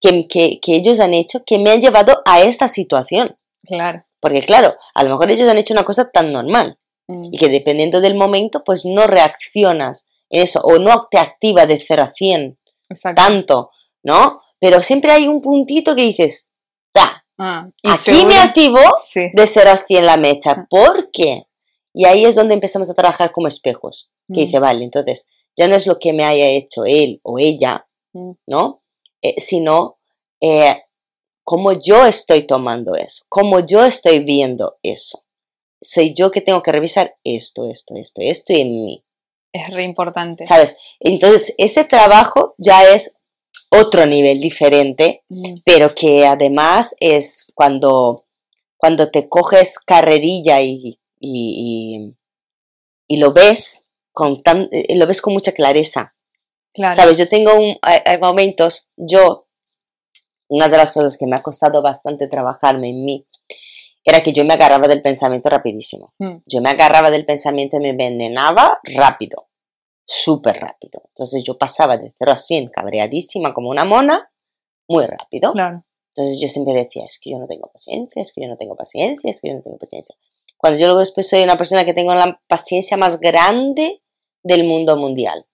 [0.00, 3.36] Que, que, ellos han hecho que me han llevado a esta situación.
[3.64, 4.05] Claro.
[4.20, 6.78] Porque claro, a lo mejor ellos han hecho una cosa tan normal
[7.08, 7.28] mm.
[7.32, 11.78] y que dependiendo del momento, pues no reaccionas en eso o no te activa de
[11.78, 12.58] 0 a 100
[13.14, 13.70] tanto,
[14.02, 14.40] ¿no?
[14.58, 16.50] Pero siempre hay un puntito que dices,
[16.94, 18.80] da, ah, aquí me activo
[19.14, 20.52] de ser así en la mecha.
[20.52, 20.66] Ah.
[20.68, 21.44] ¿Por qué?
[21.92, 24.10] Y ahí es donde empezamos a trabajar como espejos.
[24.32, 24.62] Que dice, mm.
[24.62, 25.26] vale, entonces
[25.56, 28.32] ya no es lo que me haya hecho él o ella, mm.
[28.46, 28.82] ¿no?
[29.22, 29.98] Eh, sino
[30.40, 30.82] eh,
[31.46, 35.22] cómo yo estoy tomando eso, cómo yo estoy viendo eso.
[35.80, 39.04] Soy yo que tengo que revisar esto, esto, esto, esto y en mí.
[39.52, 40.44] Es re importante.
[40.44, 40.76] ¿Sabes?
[40.98, 43.16] Entonces, ese trabajo ya es
[43.70, 45.54] otro nivel diferente, mm.
[45.64, 48.26] pero que además es cuando,
[48.76, 52.12] cuando te coges carrerilla y, y,
[53.08, 56.16] lo ves con tan, eh, lo ves con mucha clareza.
[56.92, 59.45] Sabes, yo tengo un, hay, momentos, yo,
[60.48, 63.26] una de las cosas que me ha costado bastante trabajarme en mí,
[64.04, 66.12] era que yo me agarraba del pensamiento rapidísimo.
[66.18, 66.36] Mm.
[66.46, 69.48] Yo me agarraba del pensamiento y me envenenaba rápido,
[70.04, 71.02] súper rápido.
[71.08, 74.30] Entonces yo pasaba de 0 a 100 cabreadísima como una mona,
[74.88, 75.52] muy rápido.
[76.16, 78.76] Entonces yo siempre decía, es que yo no tengo paciencia, es que yo no tengo
[78.76, 80.14] paciencia, es que yo no tengo paciencia.
[80.56, 84.02] Cuando yo luego después soy una persona que tengo la paciencia más grande
[84.42, 85.44] del mundo mundial.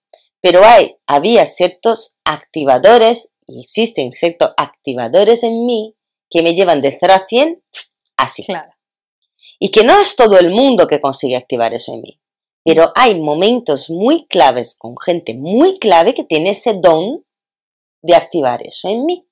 [0.43, 5.95] Pero hay, había ciertos activadores, y existen ciertos activadores en mí
[6.29, 7.63] que me llevan de 0 a 100
[8.17, 8.45] así.
[8.45, 8.73] Claro.
[9.57, 12.19] Y que no es todo el mundo que consigue activar eso en mí.
[12.65, 17.25] Pero hay momentos muy claves con gente muy clave que tiene ese don
[18.01, 19.25] de activar eso en mí.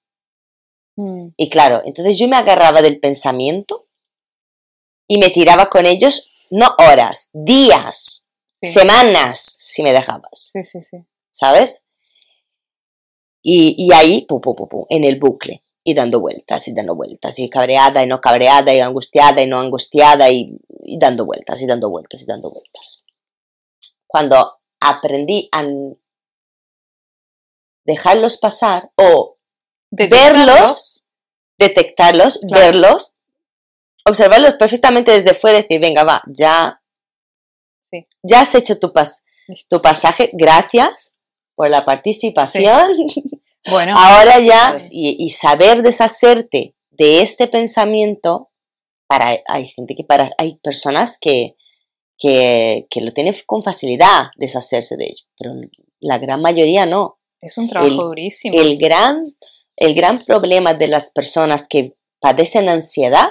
[0.96, 1.28] Mm.
[1.36, 3.86] Y claro, entonces yo me agarraba del pensamiento
[5.10, 8.21] y me tiraba con ellos, no horas, días,
[8.62, 10.52] semanas, si me dejabas.
[10.54, 10.98] Sí, sí, sí.
[11.30, 11.86] ¿Sabes?
[13.44, 17.50] Y, ahí, pum, pum, pum, en el bucle, y dando vueltas, y dando vueltas, y
[17.50, 20.60] cabreada, y no cabreada, y angustiada, y no angustiada, y,
[21.00, 23.06] dando vueltas, y dando vueltas, y dando vueltas.
[24.06, 25.66] Cuando aprendí a
[27.86, 29.38] dejarlos pasar o
[29.90, 31.04] verlos,
[31.58, 33.18] detectarlos, verlos,
[34.06, 36.81] observarlos perfectamente desde fuera y decir, venga, va, ya,
[38.24, 39.24] ya has hecho tu, pas,
[39.70, 41.16] tu pasaje, gracias
[41.56, 42.92] por la participación.
[43.70, 48.50] Bueno, ahora ya, y, saber deshacerte de este pensamiento,
[49.06, 51.56] para, hay gente que para, hay personas que,
[52.18, 55.54] que, lo tienen con facilidad deshacerse de ello, pero
[56.00, 57.20] la gran mayoría no.
[57.40, 58.60] Es un trabajo durísimo.
[58.60, 59.36] El gran,
[59.76, 63.30] el gran problema de las personas que padecen ansiedad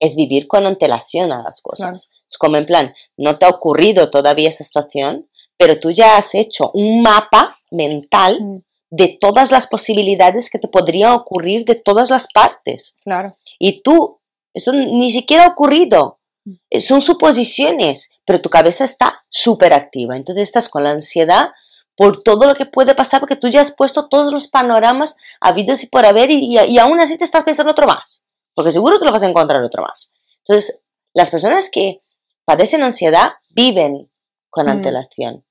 [0.00, 2.10] es vivir con antelación a las cosas.
[2.28, 6.34] Es como en plan, no te ha ocurrido todavía esa situación, pero tú ya has
[6.34, 8.62] hecho un mapa mental mm.
[8.90, 12.96] de todas las posibilidades que te podrían ocurrir de todas las partes.
[13.04, 13.36] Claro.
[13.58, 14.18] Y tú,
[14.54, 16.18] eso ni siquiera ha ocurrido.
[16.46, 16.78] Mm.
[16.80, 20.16] Son suposiciones, pero tu cabeza está súper activa.
[20.16, 21.50] Entonces estás con la ansiedad
[21.94, 25.82] por todo lo que puede pasar porque tú ya has puesto todos los panoramas habidos
[25.84, 28.24] y por haber y, y aún así te estás pensando otro más
[28.60, 30.12] porque seguro que lo vas a encontrar otro más.
[30.40, 30.82] Entonces,
[31.14, 32.02] las personas que
[32.44, 34.10] padecen ansiedad viven
[34.50, 34.68] con mm.
[34.68, 35.46] antelación,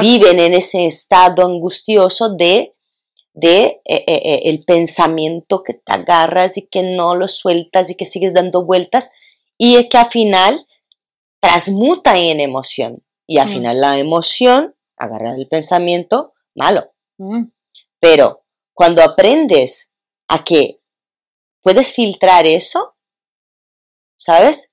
[0.00, 2.74] viven en ese estado angustioso de,
[3.34, 7.94] de eh, eh, eh, el pensamiento que te agarras y que no lo sueltas y
[7.94, 9.12] que sigues dando vueltas
[9.56, 10.66] y es que al final
[11.38, 13.52] transmuta en emoción y al mm.
[13.52, 16.92] final la emoción agarra el pensamiento malo.
[17.16, 17.44] Mm.
[18.00, 18.42] Pero
[18.72, 19.94] cuando aprendes
[20.26, 20.80] a que
[21.64, 22.94] puedes filtrar eso,
[24.16, 24.72] ¿sabes?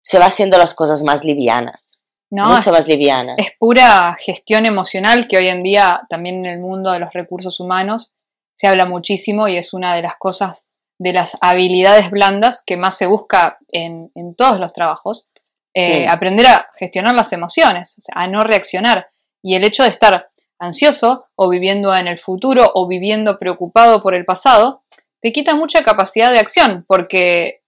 [0.00, 1.98] Se va haciendo las cosas más livianas.
[2.30, 3.36] No, mucho más livianas.
[3.38, 7.58] Es pura gestión emocional que hoy en día también en el mundo de los recursos
[7.58, 8.14] humanos
[8.52, 10.68] se habla muchísimo y es una de las cosas,
[10.98, 15.30] de las habilidades blandas que más se busca en, todos los trabajos.
[15.72, 19.08] Eh, aprender a gestionar las emociones, a no reaccionar.
[19.42, 20.28] Y el hecho de estar
[20.58, 24.82] ansioso o viviendo en el futuro o viviendo preocupado por el pasado,
[25.24, 27.62] te quita mucha capacidad de acción porque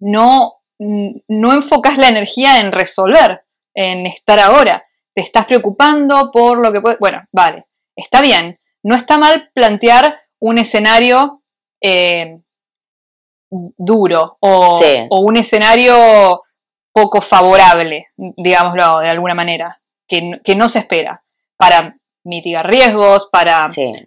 [0.00, 3.44] no, no enfocas la energía en resolver,
[3.74, 4.84] en estar ahora.
[5.14, 6.96] Te estás preocupando por lo que puede...
[6.98, 8.58] Bueno, vale, está bien.
[8.82, 11.44] No está mal plantear un escenario
[11.80, 12.40] eh,
[13.50, 14.80] duro o,
[15.10, 16.42] un escenario
[16.92, 21.24] poco favorable, digámoslo de alguna manera, que, no se espera,
[21.56, 23.64] para mitigar riesgos, para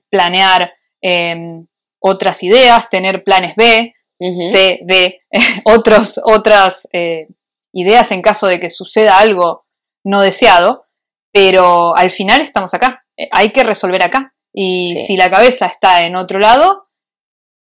[0.09, 1.65] planear em,
[2.07, 5.21] otras ideas, tener planes B, C, D,
[5.65, 7.27] otros, otras eh,
[7.73, 9.65] ideas en caso de que suceda algo
[10.03, 10.85] no deseado,
[11.31, 14.33] pero al final estamos acá, eh, hay que resolver acá.
[14.53, 16.87] Y si la cabeza está en otro lado,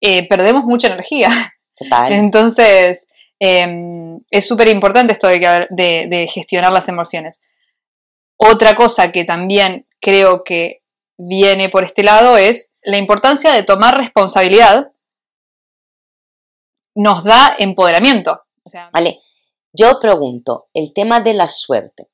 [0.02, 1.30] eh, perdemos mucha energía.
[2.10, 3.08] Entonces,
[3.40, 5.38] em, es súper importante esto de,
[5.70, 7.46] de gestionar las emociones.
[8.38, 10.83] Otra cosa que también creo que
[11.18, 14.92] viene por este lado es la importancia de tomar responsabilidad
[16.96, 18.44] nos da empoderamiento.
[18.92, 19.20] vale,
[19.74, 22.10] yo pregunto, el tema de la suerte,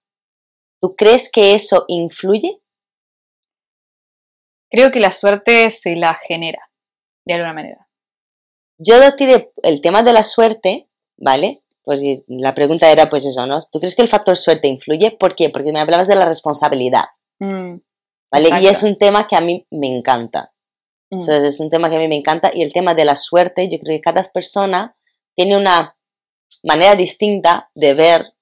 [0.80, 2.62] ¿tú crees que eso influye?
[4.72, 6.72] Creo que la suerte se la genera,
[7.26, 7.88] de alguna manera.
[8.78, 11.64] Yo tiré el tema de la suerte, ¿vale?
[11.84, 13.58] Pues la pregunta era pues eso, ¿no?
[13.72, 15.12] ¿Tú crees que el factor suerte influye?
[15.12, 15.50] ¿Por qué?
[15.50, 17.06] Porque me hablabas de la responsabilidad.
[17.40, 17.78] Mm.
[18.32, 20.54] Y es un tema que a mí me encanta.
[21.12, 21.20] Mm.
[21.28, 23.80] es un tema que a mí me encanta y el tema de la suerte, yo
[23.80, 24.96] creo que cada persona
[25.36, 25.98] tiene una
[26.64, 28.34] manera distinta de ver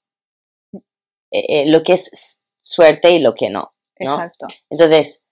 [1.32, 3.74] eh, eh, lo que es suerte y lo que no.
[3.96, 4.48] Exacto.
[4.70, 5.26] Entonces,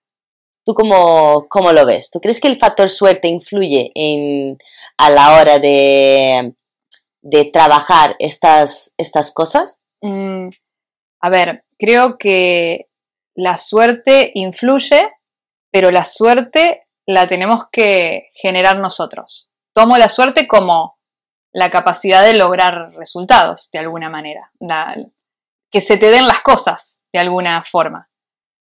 [0.64, 2.10] ¿tú cómo, cómo, lo ves?
[2.10, 4.58] ¿Tú crees que el factor suerte influye en,
[4.98, 6.56] a la hora de
[7.26, 9.82] de trabajar estas, estas cosas?
[10.02, 10.50] Mm,
[11.22, 12.88] a ver, creo que
[13.36, 15.12] la suerte influye,
[15.72, 19.52] pero la suerte la tenemos que generar nosotros.
[19.74, 20.98] Tomo la suerte como
[21.54, 24.52] la capacidad de lograr resultados, de alguna manera.
[25.72, 28.10] que se te den las cosas, de alguna forma.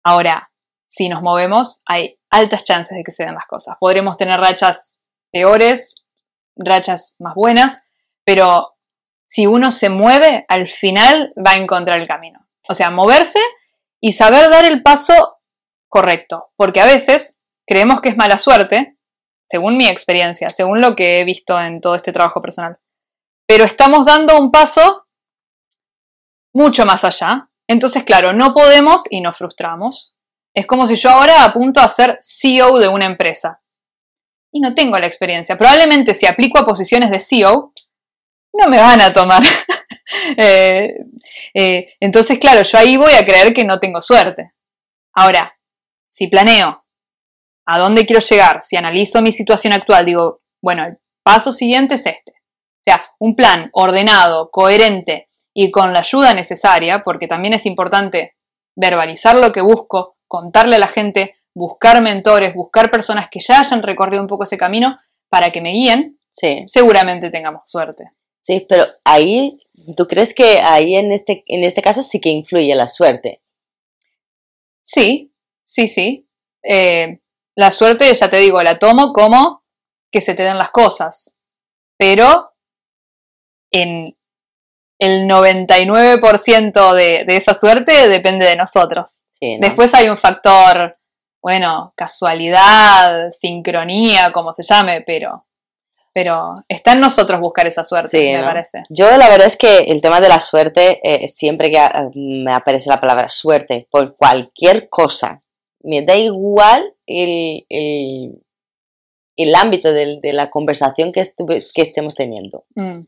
[0.05, 0.53] Ahora,
[0.89, 3.77] si nos movemos, hay altas chances de que se den las cosas.
[3.81, 4.99] Podremos tener rachas
[5.33, 6.05] peores,
[6.55, 7.83] rachas más buenas,
[8.25, 8.77] pero
[9.27, 12.47] si uno se mueve, al final va a encontrar el camino.
[12.69, 13.41] O sea, moverse
[14.03, 15.39] y saber dar el paso
[15.89, 18.99] correcto, porque a veces creemos que es mala suerte,
[19.49, 22.79] según mi experiencia, según lo que he visto en todo este trabajo personal,
[23.47, 25.07] pero estamos dando un paso
[26.55, 27.49] mucho más allá.
[27.69, 30.17] Entonces, claro, no podemos y nos frustramos.
[30.55, 33.63] Es como si yo ahora apunto a ser CEO de una empresa.
[34.53, 35.57] Y no tengo la experiencia.
[35.57, 37.73] Probablemente si aplico a posiciones de CEO,
[38.55, 39.43] no me van a tomar.
[40.37, 40.95] Eh,
[41.55, 44.53] eh, entonces, claro, yo ahí voy a creer que no tengo suerte.
[45.15, 45.55] Ahora,
[46.09, 46.85] si planeo
[47.67, 52.07] a dónde quiero llegar, si analizo mi situación actual, digo, bueno, el paso siguiente es
[52.07, 52.33] este.
[52.33, 58.37] O sea, un plan ordenado, coherente y con la ayuda necesaria, porque también es importante
[58.75, 63.83] verbalizar lo que busco, contarle a la gente, buscar mentores, buscar personas que ya hayan
[63.83, 64.99] recorrido un poco ese camino
[65.29, 66.65] para que me guíen, sí.
[66.67, 68.13] seguramente tengamos suerte.
[68.41, 69.59] Sí, pero ahí,
[69.97, 73.43] ¿tú crees que ahí en este, en este caso sí que influye la suerte?
[74.83, 75.35] Sí,
[75.65, 76.29] sí, sí.
[76.63, 77.21] Eh,
[77.55, 79.65] la suerte, ya te digo, la tomo como
[80.11, 81.39] que se te den las cosas,
[81.97, 82.53] pero
[83.71, 84.17] en
[84.99, 89.23] el 99% de, de esa suerte depende de nosotros.
[89.59, 90.97] Después hay un factor,
[91.43, 95.47] bueno, casualidad, sincronía, como se llame, pero,
[96.13, 98.83] pero está en nosotros buscar esa suerte, me parece.
[98.91, 102.53] Yo la verdad es que el tema de la suerte, eh, siempre que ah, me
[102.53, 105.43] aparece la palabra suerte, por cualquier cosa,
[105.81, 111.23] me da igual el, el, ámbito de, la conversación que,
[111.75, 112.65] que estemos teniendo.
[112.75, 113.01] Mm.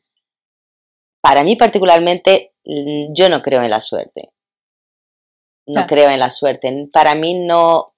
[1.21, 4.35] Para mí particularmente, yo no creo en la suerte
[5.67, 6.89] no creo en la suerte.
[6.93, 7.95] Para mí no,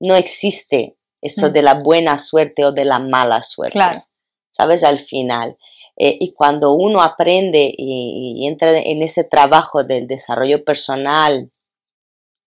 [0.00, 1.52] no existe eso mm.
[1.52, 3.78] de la buena suerte o de la mala suerte.
[4.48, 4.84] ¿Sabes?
[4.84, 5.56] Al final.
[5.96, 11.50] Eh, y cuando uno aprende y, entra en ese trabajo del desarrollo personal,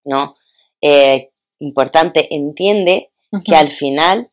[0.06, 0.36] ¿no?
[0.82, 3.12] Eh, importante, entiende
[3.44, 4.30] que al final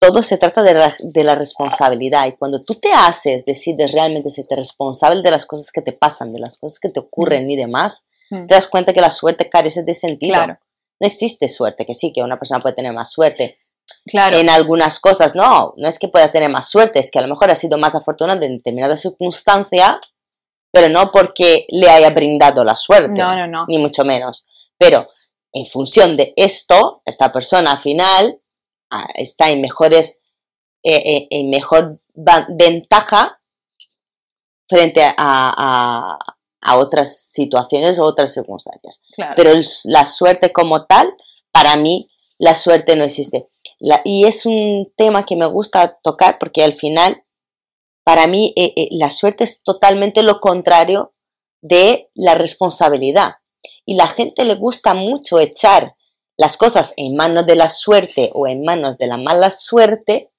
[0.00, 2.26] todo se trata de la, de la, responsabilidad.
[2.26, 6.32] Y cuando tú te haces, decides realmente ser responsable de las cosas que te pasan,
[6.32, 8.46] de las cosas que te ocurren y demás, Mm.
[8.46, 10.34] te das cuenta que la suerte carece de sentido.
[10.34, 10.58] Claro.
[10.98, 13.58] No existe suerte, que sí, que una persona puede tener más suerte.
[14.06, 14.36] Claro.
[14.36, 17.28] En algunas cosas, no, no es que pueda tener más suerte, es que a lo
[17.28, 20.00] mejor ha sido más afortunado en determinada circunstancia,
[20.72, 23.20] pero no porque le haya brindado la suerte.
[23.20, 23.64] No, no, no.
[23.68, 24.46] Ni mucho menos.
[24.78, 25.06] Pero
[25.52, 28.40] en función de esto, esta persona al final
[28.90, 30.22] ah, está en mejores,
[30.82, 33.40] eh, eh, en mejor ventaja
[34.68, 36.18] frente a,
[36.62, 39.02] a otras situaciones o otras circunstancias.
[39.36, 39.52] Pero
[39.84, 41.14] la suerte como tal,
[41.50, 42.06] para mí,
[42.38, 43.48] la suerte no existe.
[44.04, 47.24] Y es un tema que me gusta tocar porque al final,
[48.04, 51.14] para mí, eh, eh, la suerte es totalmente lo contrario
[51.60, 53.34] de la responsabilidad.
[53.84, 55.96] Y la gente le gusta mucho echar
[56.36, 60.30] las cosas en manos de la suerte o en manos de la mala suerte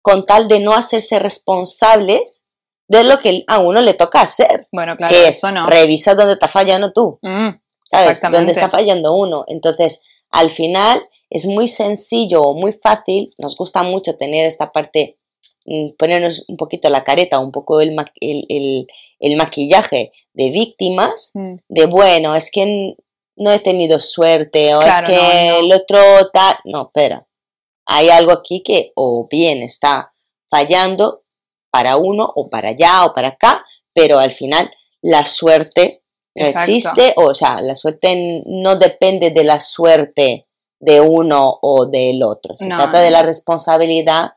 [0.00, 2.46] con tal de no hacerse responsables
[2.88, 4.68] de lo que a uno le toca hacer.
[4.72, 5.66] Bueno, claro, que eso no.
[5.66, 7.18] Revisa dónde está fallando tú.
[7.22, 7.50] Mm,
[7.84, 8.20] ¿Sabes?
[8.22, 9.44] Dónde está fallando uno.
[9.46, 13.32] Entonces, al final es muy sencillo o muy fácil.
[13.38, 15.18] Nos gusta mucho tener esta parte,
[15.64, 21.54] mm, ponernos un poquito la careta, un poco el, el, maquillaje de víctimas, mm.
[21.68, 22.96] de bueno, es que
[23.36, 26.56] no he tenido suerte o es que el otro tal.
[26.64, 27.26] No, espera.
[27.86, 30.12] Hay algo aquí que o bien está
[30.50, 31.22] fallando
[31.70, 33.64] para uno o para allá o para acá,
[33.94, 36.02] pero al final la suerte
[36.34, 40.46] no existe, o sea, la suerte no depende de la suerte
[40.82, 44.32] de uno o del otro, se trata de la responsabilidad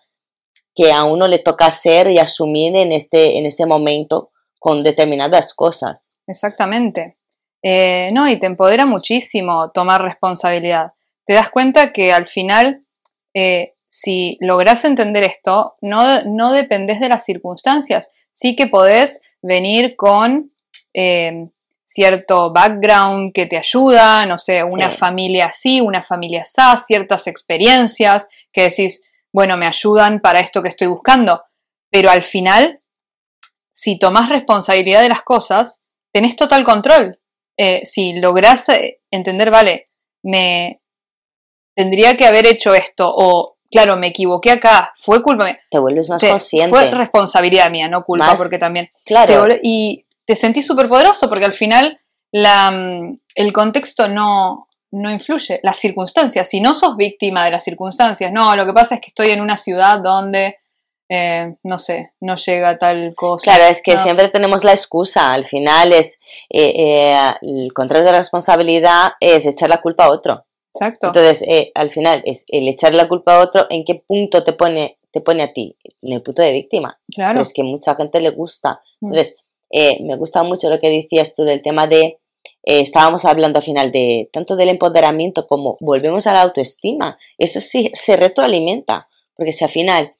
[0.73, 5.53] que a uno le toca hacer y asumir en este, en este momento con determinadas
[5.53, 6.11] cosas.
[6.27, 7.17] Exactamente.
[7.63, 10.93] Eh, no, y te empodera muchísimo tomar responsabilidad.
[11.25, 12.85] Te das cuenta que al final
[13.33, 18.11] eh, si logras entender esto, no, no dependés de las circunstancias.
[18.29, 20.51] Sí que podés venir con
[20.93, 21.49] eh,
[21.85, 28.27] cierto background que te ayuda, no sé, una familia así, una familia así, ciertas experiencias
[28.51, 31.43] que decís, bueno, me ayudan para esto que estoy buscando.
[31.91, 32.81] Pero al final,
[33.71, 37.19] si tomás responsabilidad de las cosas, tenés total control.
[37.57, 39.89] Eh, si lográs eh, entender, vale,
[40.23, 40.81] me
[41.75, 45.59] tendría que haber hecho esto, o claro, me equivoqué acá, fue culpa mía.
[45.69, 46.69] Te vuelves más consciente.
[46.69, 48.89] Fue responsabilidad mía, no culpa, porque también.
[49.05, 49.47] Claro.
[49.61, 51.97] y te sentís súper poderoso, porque al final
[52.31, 56.49] la, mm, el contexto no, no influye, las circunstancias.
[56.49, 59.41] Si no sos víctima de las circunstancias, no, lo que pasa es que estoy en
[59.41, 60.57] una ciudad donde
[61.07, 63.51] eh, no sé, no llega tal cosa.
[63.51, 66.19] Claro, es que siempre tenemos la excusa, al final es,
[66.49, 70.45] eh, eh, el control de la responsabilidad es echar la culpa a otro.
[70.73, 71.07] Exacto.
[71.07, 74.97] Entonces, al final es el echar la culpa a otro, ¿en qué punto te pone,
[75.11, 75.77] te pone a ti?
[76.01, 76.99] En el punto de víctima.
[77.13, 77.39] Claro.
[77.39, 78.81] es que mucha gente le gusta.
[78.99, 79.13] Mm.
[79.69, 82.19] Entonces, me gusta mucho lo que decías tú del tema de,
[82.63, 87.17] estábamos hablando al final de tanto del empoderamiento como volvemos a la autoestima.
[87.37, 90.15] Eso sí se retroalimenta, porque si al final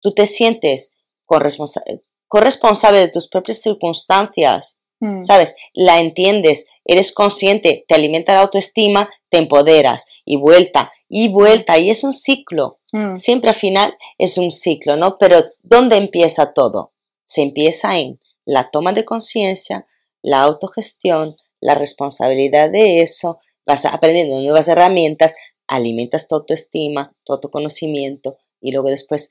[0.00, 0.96] tú te sientes
[1.26, 5.22] corresponsable de tus propias circunstancias, mm.
[5.22, 5.56] ¿sabes?
[5.72, 11.90] La entiendes, eres consciente, te alimenta la autoestima, te empoderas y vuelta y vuelta y
[11.90, 12.80] es un ciclo.
[12.92, 13.14] Mm.
[13.16, 15.18] Siempre al final es un ciclo, ¿no?
[15.18, 16.92] Pero ¿dónde empieza todo?
[17.24, 19.86] Se empieza en la toma de conciencia,
[20.22, 25.34] la autogestión, la responsabilidad de eso, vas aprendiendo nuevas herramientas,
[25.66, 29.30] alimentas tu autoestima, tu autoconocimiento y luego después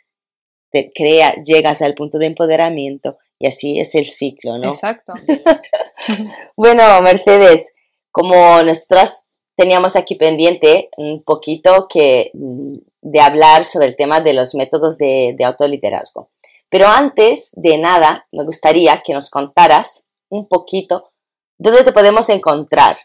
[0.71, 4.67] te crea, llegas al punto de empoderamiento y así es el ciclo, ¿no?
[4.69, 5.13] Exacto.
[6.57, 7.75] bueno, Mercedes,
[8.11, 14.33] como nosotras teníamos aquí pendiente un poquito que, mm, de hablar sobre el tema de
[14.33, 16.29] los métodos de, de autoliderazgo.
[16.69, 21.11] Pero antes de nada, me gustaría que nos contaras un poquito
[21.57, 22.97] dónde te podemos encontrar.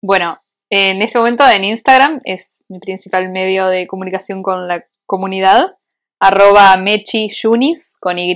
[0.00, 0.32] Bueno,
[0.70, 5.76] en este momento en Instagram es mi principal medio de comunicación con la comunidad
[6.20, 8.32] arroba Mechi Yunis con Y,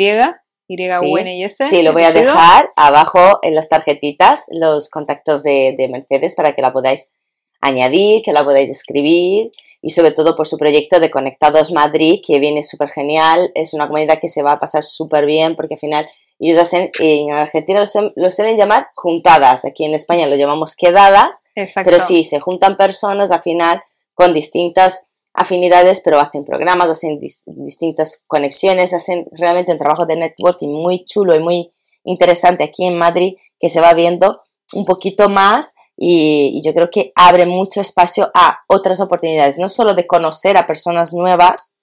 [0.68, 1.64] Y-U-N y S.
[1.68, 6.62] Sí, lo voy a dejar abajo en las tarjetitas, los contactos de, Mercedes para que
[6.62, 7.12] la podáis
[7.60, 9.50] añadir, que la podáis escribir
[9.82, 13.50] y sobre todo por su proyecto de Conectados Madrid, que viene súper genial.
[13.54, 16.06] Es una comunidad que se va a pasar súper bien porque al final
[16.38, 17.84] ellos hacen, en Argentina
[18.16, 21.44] lo, suelen llamar juntadas, aquí en España lo llamamos quedadas,
[21.84, 23.82] pero sí, se juntan personas al final
[24.14, 30.68] con distintas afinidades, pero hacen programas, hacen distintas conexiones, hacen realmente un trabajo de networking
[30.68, 31.70] muy chulo y muy
[32.04, 34.40] interesante aquí en Madrid que se va viendo
[34.72, 39.94] un poquito más y, yo creo que abre mucho espacio a otras oportunidades, no solo
[39.94, 41.74] de conocer a personas nuevas,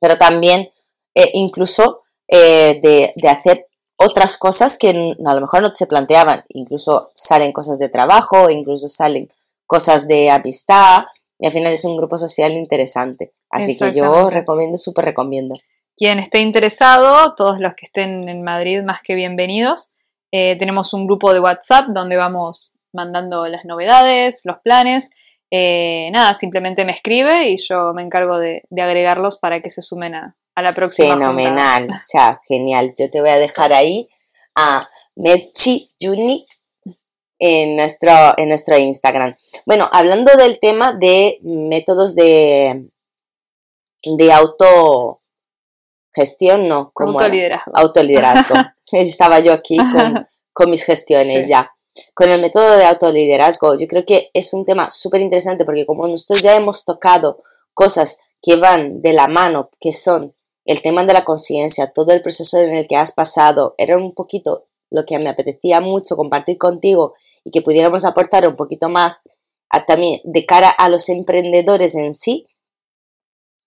[0.00, 0.70] pero también
[1.14, 6.42] eh, incluso eh, de, de, hacer otras cosas que a lo mejor no se planteaban,
[6.48, 9.28] incluso salen cosas de trabajo, incluso salen
[9.66, 11.04] cosas de amistad,
[11.38, 13.34] y al final es un grupo social interesante.
[13.50, 15.54] Así que yo recomiendo, súper recomiendo.
[15.96, 19.92] Quien esté interesado, todos los que estén en Madrid, más que bienvenidos.
[20.32, 25.10] Eh, tenemos un grupo de WhatsApp donde vamos mandando las novedades, los planes.
[25.50, 30.14] Eh, nada, simplemente me escribe y yo me encargo de, agregarlos para que se sumen
[30.14, 31.14] a, la próxima.
[31.14, 32.94] Fenomenal, o sea, genial.
[32.98, 34.08] Yo te voy a dejar ahí
[34.54, 36.60] a Merchi Yunis
[37.38, 39.36] en nuestro, en nuestro Instagram.
[39.66, 42.88] Bueno, hablando del tema de métodos de,
[44.02, 45.20] de autogestión,
[46.68, 47.72] no, como autoliderazgo.
[47.74, 48.54] autoliderazgo.
[48.92, 51.73] Estaba yo aquí con, con mis gestiones ya.
[52.14, 56.08] Con el método de autoliderazgo, yo creo que es un tema súper interesante porque como
[56.08, 57.38] nosotros ya hemos tocado
[57.72, 60.34] cosas que van de la mano, que son
[60.64, 64.12] el tema de la conciencia, todo el proceso en el que has pasado, era un
[64.12, 67.14] poquito lo que me apetecía mucho compartir contigo
[67.44, 69.22] y que pudiéramos aportar un poquito más
[69.86, 72.46] también de cara a los emprendedores en sí.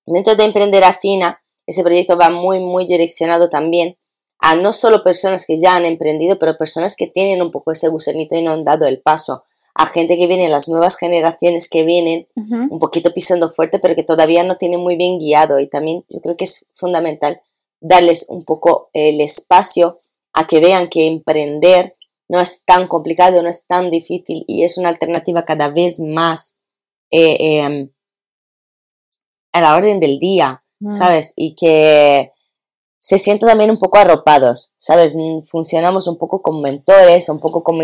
[0.06, 3.98] Dentro de Emprender Afina, ese proyecto va muy, muy direccionado también
[4.40, 7.88] a no solo personas que ya han emprendido, pero personas que tienen un poco ese
[7.90, 9.44] gusanito y no han dado el paso.
[9.74, 14.04] A gente que viene, las nuevas generaciones que vienen, un poquito pisando fuerte, pero que
[14.04, 15.60] todavía no tienen muy bien guiado.
[15.60, 17.42] Y también yo creo que es fundamental
[17.80, 20.00] darles un poco el espacio
[20.34, 21.96] a que vean que emprender
[22.28, 26.60] no es tan complicado, no es tan difícil y es una alternativa cada vez más
[27.12, 27.90] eh, em,
[29.54, 30.92] a la orden del día, mm.
[30.92, 31.34] ¿sabes?
[31.36, 32.32] Y que
[33.00, 35.18] se sienten también un poco arropados, ¿sabes?
[35.46, 37.84] Funcionamos un poco como mentores, un poco como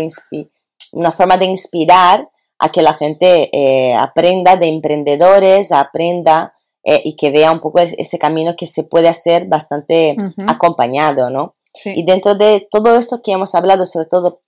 [0.92, 2.28] una forma de inspirar
[2.58, 7.80] a que la gente eh, aprenda de emprendedores, aprenda eh, y que vea un poco
[7.80, 10.16] ese camino que se puede hacer bastante
[10.46, 11.56] acompañado, ¿no?
[11.84, 14.42] Y dentro de todo esto que hemos hablado, sobre todo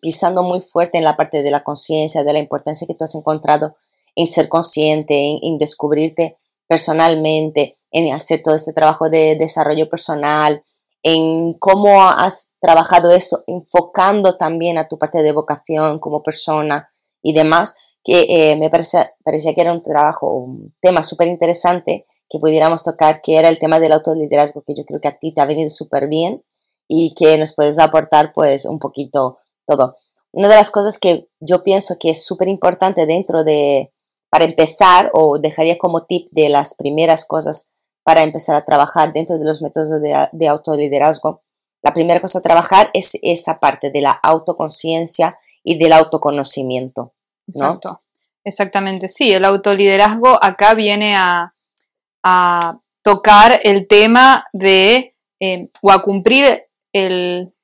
[0.00, 3.14] pisando muy fuerte en la parte de la conciencia, de la importancia que tú has
[3.14, 3.76] encontrado
[4.16, 10.62] en ser consciente, en, descubrirte personalmente, en hacer todo este trabajo de desarrollo personal,
[11.02, 16.88] en cómo has trabajado eso, enfocando también a tu parte de vocación como persona
[17.22, 22.04] y demás, que eh, me parecía, parecía que era un trabajo, un tema súper interesante
[22.28, 25.32] que pudiéramos tocar, que era el tema del autoliderazgo, que yo creo que a ti
[25.32, 26.44] te ha venido súper bien
[26.86, 29.96] y que nos puedes aportar pues un poquito todo.
[30.32, 33.92] Una de las cosas que yo pienso que es súper importante dentro de,
[34.30, 37.72] para empezar, o dejaría como tip de las primeras cosas
[38.10, 41.44] para empezar a trabajar dentro de los métodos de, de autoliderazgo,
[41.80, 47.14] la primera cosa a trabajar es esa parte de la autoconciencia y del autoconocimiento.
[47.46, 48.02] Exacto.
[48.42, 51.54] Exactamente, sí, el autoliderazgo acá viene a,
[53.04, 57.54] tocar el tema de, eh, o a cumplir el,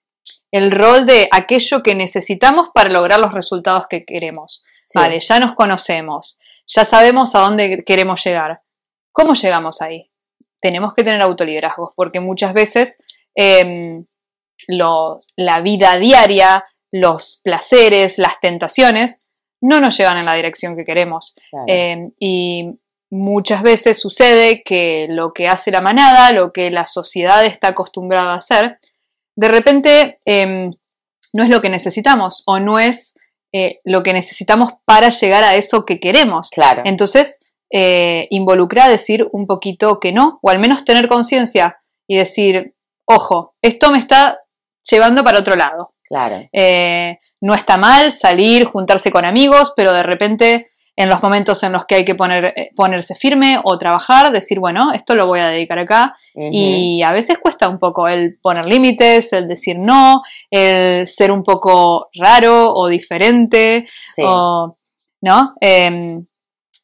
[0.70, 4.64] rol de aquello que necesitamos para lograr los resultados que queremos.
[4.94, 8.62] Vale, ya nos conocemos, ya sabemos a dónde queremos llegar.
[9.10, 10.09] ¿Cómo llegamos ahí?
[10.61, 13.03] Tenemos que tener autoliderazgos, porque muchas veces
[13.35, 14.05] em,
[14.69, 19.23] la vida diaria, los placeres, las tentaciones,
[19.61, 21.35] no nos llevan en la dirección que queremos.
[21.66, 22.78] Em, y
[23.11, 28.33] muchas veces sucede que lo que hace la manada, lo que la sociedad está acostumbrada
[28.33, 28.78] a hacer,
[29.37, 30.73] de repente em,
[31.33, 33.16] no es lo que necesitamos o no es
[33.53, 36.51] eh, lo que necesitamos para llegar a eso que queremos.
[36.51, 36.83] Claro.
[36.85, 42.75] Entonces, eh, involucra decir un poquito que no, o al menos tener conciencia y decir,
[43.07, 44.41] ojo, esto me está
[44.89, 45.95] llevando para otro lado.
[46.05, 46.37] Claro.
[46.53, 51.73] Eh, no está mal salir, juntarse con amigos, pero de repente en los momentos en
[51.73, 55.41] los que hay que poner, eh, ponerse firme o trabajar, decir, bueno, esto lo voy
[55.41, 56.17] a dedicar acá.
[56.35, 61.43] Y a veces cuesta un poco el poner límites, el decir no, el ser un
[61.43, 63.87] poco raro o diferente,
[64.23, 64.77] o,
[65.21, 65.55] ¿no?
[65.61, 66.27] Em,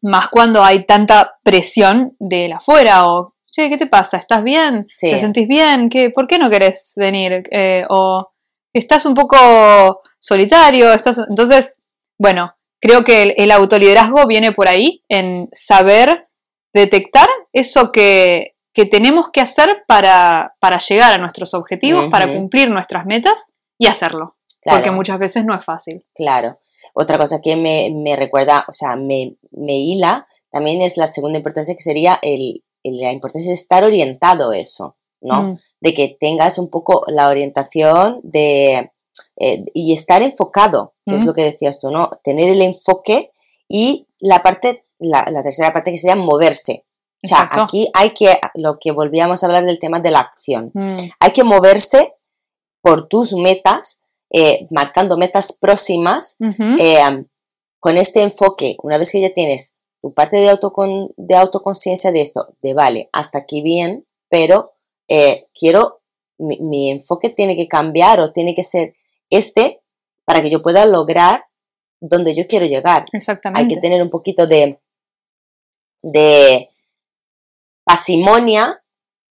[0.03, 4.17] más cuando hay tanta presión de la afuera o, che, ¿qué te pasa?
[4.17, 4.83] ¿Estás bien?
[4.83, 5.89] ¿Te sentís bien?
[5.89, 7.45] ¿Qué, ¿Por qué no querés venir?
[7.51, 8.33] Eh, o
[8.73, 11.21] estás un poco solitario, estás...
[11.29, 11.83] Entonces,
[12.19, 16.29] bueno, creo que el, autoliderazgo viene por ahí, en saber
[16.75, 18.57] detectar eso que,
[18.91, 20.55] tenemos que hacer para,
[20.89, 24.37] llegar a nuestros objetivos, para cumplir nuestras metas y hacerlo.
[24.65, 26.05] Porque muchas veces no es fácil.
[26.15, 26.59] Claro.
[26.95, 31.75] Otra cosa que me, recuerda, o sea, me, me, hila, también es la segunda importancia
[31.75, 34.97] que sería el, la importancia de estar orientado a eso.
[35.21, 35.43] ¿no?
[35.43, 35.59] Mm.
[35.81, 38.93] De que tengas un poco la orientación de,
[39.37, 41.27] eh, y estar enfocado, que es mm.
[41.29, 42.11] lo que decías tú, ¿no?
[42.23, 43.31] Tener el enfoque
[43.69, 46.85] y la parte, la, tercera parte que sería moverse.
[47.25, 50.73] O sea, aquí hay que, lo que volvíamos a hablar del tema de la acción,
[50.75, 50.97] mm.
[51.21, 52.17] hay que moverse
[52.83, 54.02] por tus metas,
[54.33, 56.39] eh, marcando metas próximas,
[56.79, 57.25] eh,
[57.79, 62.23] con este enfoque, una vez que ya tienes tu parte de, autocon, de autoconciencia de
[62.23, 64.73] esto, de vale, hasta aquí bien, pero
[65.09, 66.01] eh, quiero,
[66.39, 68.95] mi, enfoque tiene que cambiar o tiene que ser
[69.31, 69.83] este
[70.25, 71.45] para que yo pueda lograr
[72.01, 73.05] donde yo quiero llegar.
[73.13, 73.61] Exactamente.
[73.61, 74.81] Hay que tener un poquito de,
[76.03, 76.71] de
[77.85, 78.83] pasimonia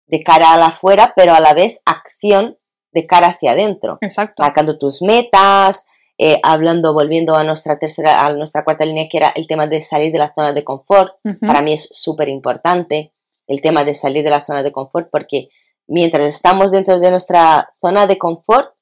[0.05, 2.57] de cara a la afuera, pero a la vez acción
[2.91, 3.97] de cara hacia adentro.
[4.01, 4.43] Exacto.
[4.43, 5.87] Marcando tus metas,
[6.17, 9.81] eh, hablando, volviendo a nuestra tercera, a nuestra cuarta línea, que era el tema de
[9.81, 11.15] salir de la zona de confort.
[11.39, 13.13] Para mí es súper importante
[13.47, 15.49] el tema de salir de la zona de confort porque
[15.87, 18.73] mientras estamos dentro de nuestra zona de confort,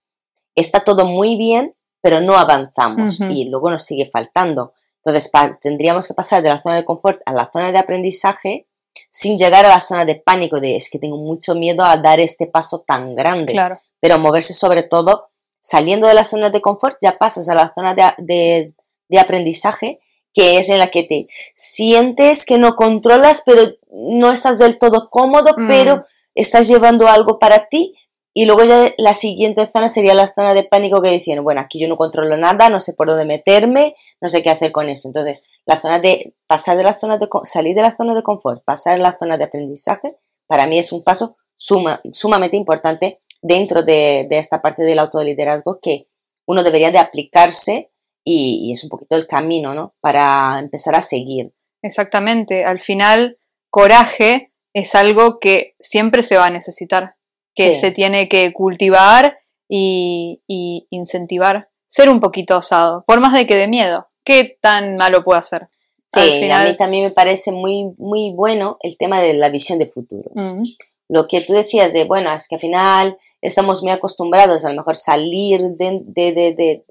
[0.56, 4.74] está todo muy bien, pero no avanzamos y luego nos sigue faltando.
[5.04, 5.32] Entonces,
[5.62, 8.68] tendríamos que pasar de la zona de confort a la zona de aprendizaje
[9.10, 12.20] sin llegar a la zona de pánico de es que tengo mucho miedo a dar
[12.20, 13.54] este paso tan grande.
[14.00, 17.94] Pero moverse sobre todo, saliendo de la zona de confort, ya pasas a la zona
[17.94, 18.74] de,
[19.10, 20.00] de aprendizaje,
[20.34, 25.10] que es en la que te sientes que no controlas, pero no estás del todo
[25.10, 25.68] cómodo, mm.
[25.68, 26.06] pero
[26.36, 27.96] estás llevando algo para ti.
[28.32, 31.80] Y luego ya la siguiente zona sería la zona de pánico que dicen, bueno, aquí
[31.80, 35.10] yo no controlo nada, no sé por dónde meterme, no sé qué hacer con esto.
[35.10, 38.64] Entonces, la zona de pasar de la zona de salir de la zona de confort,
[38.64, 40.16] pasar a la zona de aprendizaje,
[40.48, 46.08] para mí es un paso suma, sumamente importante dentro de, esta parte del autoliderazgo que
[46.48, 47.92] uno debería de aplicarse
[48.24, 49.96] y, y, es un poquito el camino, ¿no?
[50.02, 51.54] Para empezar a seguir.
[51.82, 52.66] Exactamente.
[52.66, 53.38] Al final,
[53.70, 57.16] coraje es algo que siempre se va a necesitar,
[57.56, 60.42] que se tiene que cultivar y,
[60.90, 61.70] incentivar.
[61.88, 64.08] Ser un poquito osado, por más de que de miedo.
[64.24, 65.66] ¿Qué tan malo puede hacer?
[66.06, 69.88] Sí, a mí también me parece muy, muy bueno el tema de la visión de
[69.88, 70.32] futuro.
[70.34, 70.64] Mm.
[71.10, 74.76] Lo que tú decías de, bueno, es que al final estamos muy acostumbrados a lo
[74.76, 76.84] mejor salir de, de,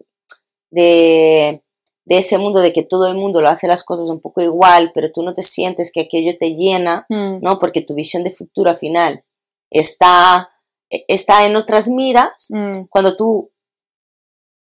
[0.71, 1.63] de
[2.09, 4.93] de ese mundo de que todo el mundo lo hace las cosas un poco igual,
[4.95, 7.41] pero tú no te sientes que aquello te llena, mm.
[7.43, 7.59] ¿no?
[7.59, 9.23] Porque tu visión de futuro al final
[9.69, 10.49] está
[10.89, 12.87] e, está en otras miras, mm.
[12.89, 13.51] cuando tú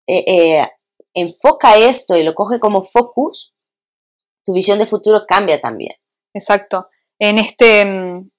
[0.08, 0.68] eh, eh,
[1.14, 3.54] enfoca esto y lo coge como focus,
[4.44, 5.94] tu visión de futuro cambia también.
[6.34, 6.88] Exacto.
[7.20, 7.84] En este,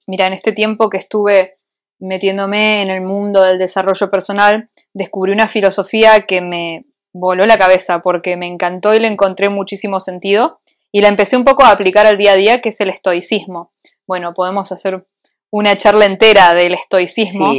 [0.08, 1.54] mira, en este tiempo que estuve
[2.00, 6.84] metiéndome en el mundo del desarrollo personal, descubrí una filosofía que me
[7.14, 10.60] voló la cabeza porque me encantó y le encontré muchísimo sentido
[10.90, 13.72] y la empecé un poco a aplicar al día a día, que es el estoicismo.
[14.06, 15.06] Bueno, podemos hacer
[15.50, 17.52] una charla entera del estoicismo,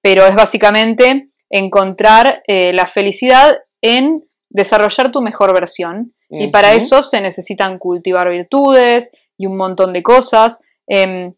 [0.00, 6.14] pero es básicamente encontrar eh, la felicidad en desarrollar tu mejor versión.
[6.32, 9.10] Y para eso se necesitan cultivar virtudes
[9.40, 11.34] y un montón de cosas em,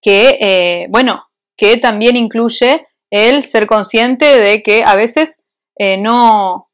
[0.00, 1.24] que, eh, bueno,
[1.56, 5.44] que también incluye el ser consciente de que a veces
[5.76, 6.68] eh, no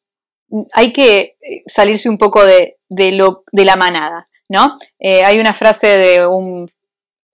[0.72, 1.36] hay que
[1.66, 2.76] salirse un poco de,
[3.12, 4.76] lo, de la manada, ¿no?
[5.00, 6.64] hay una frase de un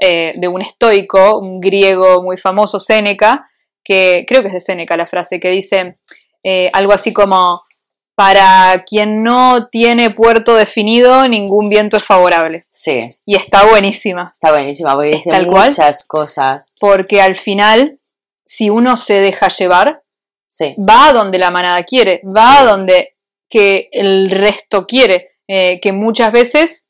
[0.03, 3.51] eh, de un estoico, un griego muy famoso, Séneca,
[3.85, 5.99] que creo que es de Séneca la frase, que dice
[6.43, 7.61] eh, algo así como,
[8.15, 12.65] para quien no tiene puerto definido, ningún viento es favorable.
[12.69, 13.09] Sí.
[13.25, 14.29] Y está buenísima.
[14.31, 16.75] Está buenísima, porque dice muchas cosas.
[16.79, 17.99] Porque al final,
[18.45, 20.03] si uno se deja llevar,
[20.79, 23.17] va a donde la manada quiere, va a donde
[23.49, 26.89] que el resto quiere, eh, que muchas veces,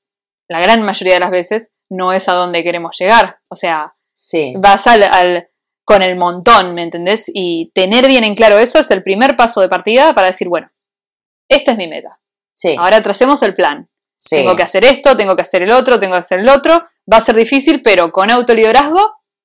[0.49, 3.39] la gran mayoría de las veces, no es a donde queremos llegar.
[3.49, 3.95] O sea,
[4.57, 5.49] vas al,
[5.85, 7.31] con el montón, ¿me entendés?
[7.33, 10.71] Y tener bien en claro eso es el primer paso de partida para decir, bueno,
[11.51, 12.19] esta es mi meta.
[12.55, 12.77] Sí.
[12.79, 13.89] Ahora tracemos el plan.
[14.29, 16.83] Tengo que hacer esto, tengo que hacer el otro, tengo que hacer el otro.
[17.11, 19.01] Va a ser difícil, pero con autoliderazgo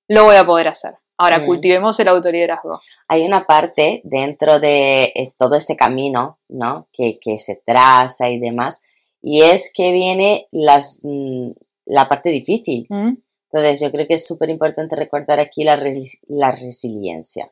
[0.10, 0.96] lo voy a poder hacer.
[1.18, 1.46] Ahora mm.
[1.46, 2.80] cultivemos el autoliderazgo.
[3.08, 6.90] Hay una parte dentro de todo este camino, ¿no?
[6.92, 8.84] Que, que se traza y demás,
[9.22, 11.52] y es que viene las, mm,
[11.86, 12.86] la parte difícil.
[12.90, 13.14] Mm.
[13.50, 15.80] Entonces, yo creo que es súper importante recordar aquí la,
[16.28, 17.52] la resiliencia.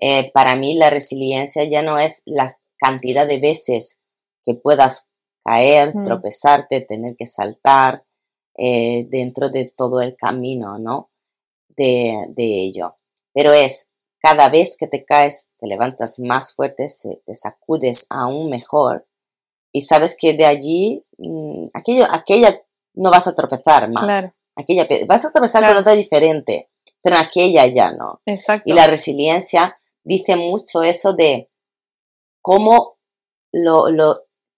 [0.00, 4.02] Eh, para mí, la resiliencia ya no es la cantidad de veces
[4.42, 5.10] que puedas
[5.44, 6.02] caer, mm.
[6.02, 8.04] tropezarte, tener que saltar
[8.56, 11.10] eh, dentro de todo el camino, ¿no?
[11.76, 12.96] De, de, ello.
[13.32, 16.86] Pero es cada vez que te caes, te levantas más fuerte,
[17.24, 19.06] te sacudes aún mejor
[19.72, 22.60] y sabes que de allí, mm, aquello, aquella
[22.94, 24.36] no vas a tropezar más.
[24.56, 26.68] Aquella, vas a tropezar con otra diferente,
[27.02, 28.20] pero aquella ya no.
[28.26, 28.64] Exacto.
[28.66, 31.49] Y la resiliencia dice mucho eso de
[32.42, 32.98] cómo
[33.52, 33.88] lo,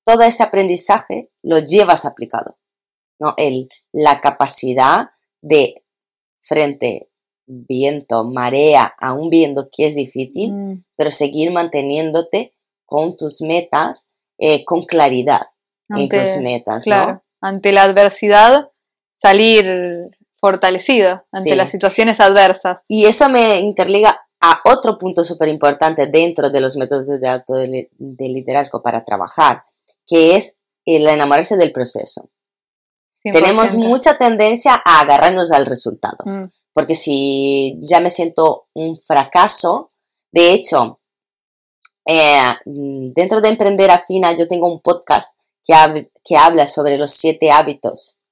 [0.05, 2.59] todo ese aprendizaje lo llevas aplicado.
[3.19, 3.35] ¿no?
[3.37, 5.11] El, la capacidad
[5.41, 5.83] de,
[6.41, 7.09] frente
[7.47, 10.85] viento, marea, aún viendo que es difícil, mm.
[10.97, 12.55] pero seguir manteniéndote
[12.87, 15.43] con tus metas eh, con claridad
[15.89, 16.87] en tus metas.
[16.87, 17.23] ¿no?
[17.41, 18.71] ante la adversidad
[19.21, 20.11] salir
[20.41, 22.85] fortalecido ante las situaciones adversas.
[22.89, 27.55] Y eso me interliga a otro punto súper importante dentro de los métodos de, auto
[27.55, 27.89] de,
[28.19, 29.63] liderazgo para trabajar,
[30.05, 32.29] que es el enamorarse del proceso.
[33.23, 36.51] Tenemos mucha tendencia a agarrarnos al resultado, mm.
[36.73, 39.89] porque si ya me siento un fracaso,
[40.33, 40.99] de hecho,
[42.05, 48.23] eh, dentro de Emprender Afina yo tengo un podcast que, habla sobre los siete hábitos.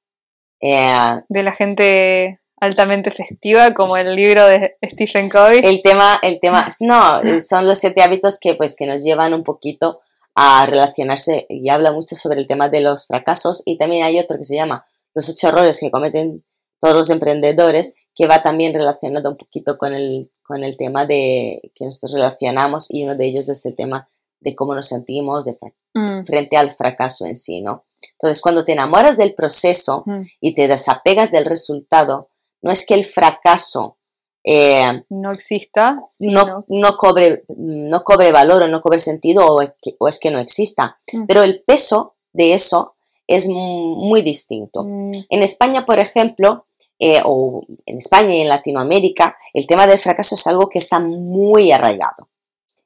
[0.61, 5.61] Eh, de la gente altamente festiva, como el libro de Stephen Covey.
[5.65, 9.43] El tema, el tema, no, son los siete hábitos que, pues, que nos llevan un
[9.43, 10.01] poquito
[10.35, 14.37] a relacionarse y habla mucho sobre el tema de los fracasos y también hay otro
[14.37, 14.85] que se llama
[15.15, 16.45] los ocho errores que cometen
[16.79, 21.73] todos los emprendedores que va también relacionado un poquito con el, con el tema de
[21.75, 24.09] que nosotros relacionamos y uno de ellos es el tema
[24.41, 25.57] de cómo nos sentimos de
[25.95, 26.25] mm.
[26.25, 27.85] frente al fracaso en sí, ¿no?
[28.13, 30.21] Entonces, cuando te enamoras del proceso mm.
[30.41, 32.31] y te desapegas del resultado,
[32.63, 33.99] no es que el fracaso
[34.43, 39.73] eh, no exista, no, no, cobre, no cobre valor o no cobre sentido o es
[39.81, 41.27] que, o es que no exista, mm.
[41.27, 42.95] pero el peso de eso
[43.27, 44.85] es muy distinto.
[44.85, 46.67] En España, por ejemplo,
[46.99, 50.99] eh, o en España y en Latinoamérica, el tema del fracaso es algo que está
[50.99, 52.29] muy arraigado.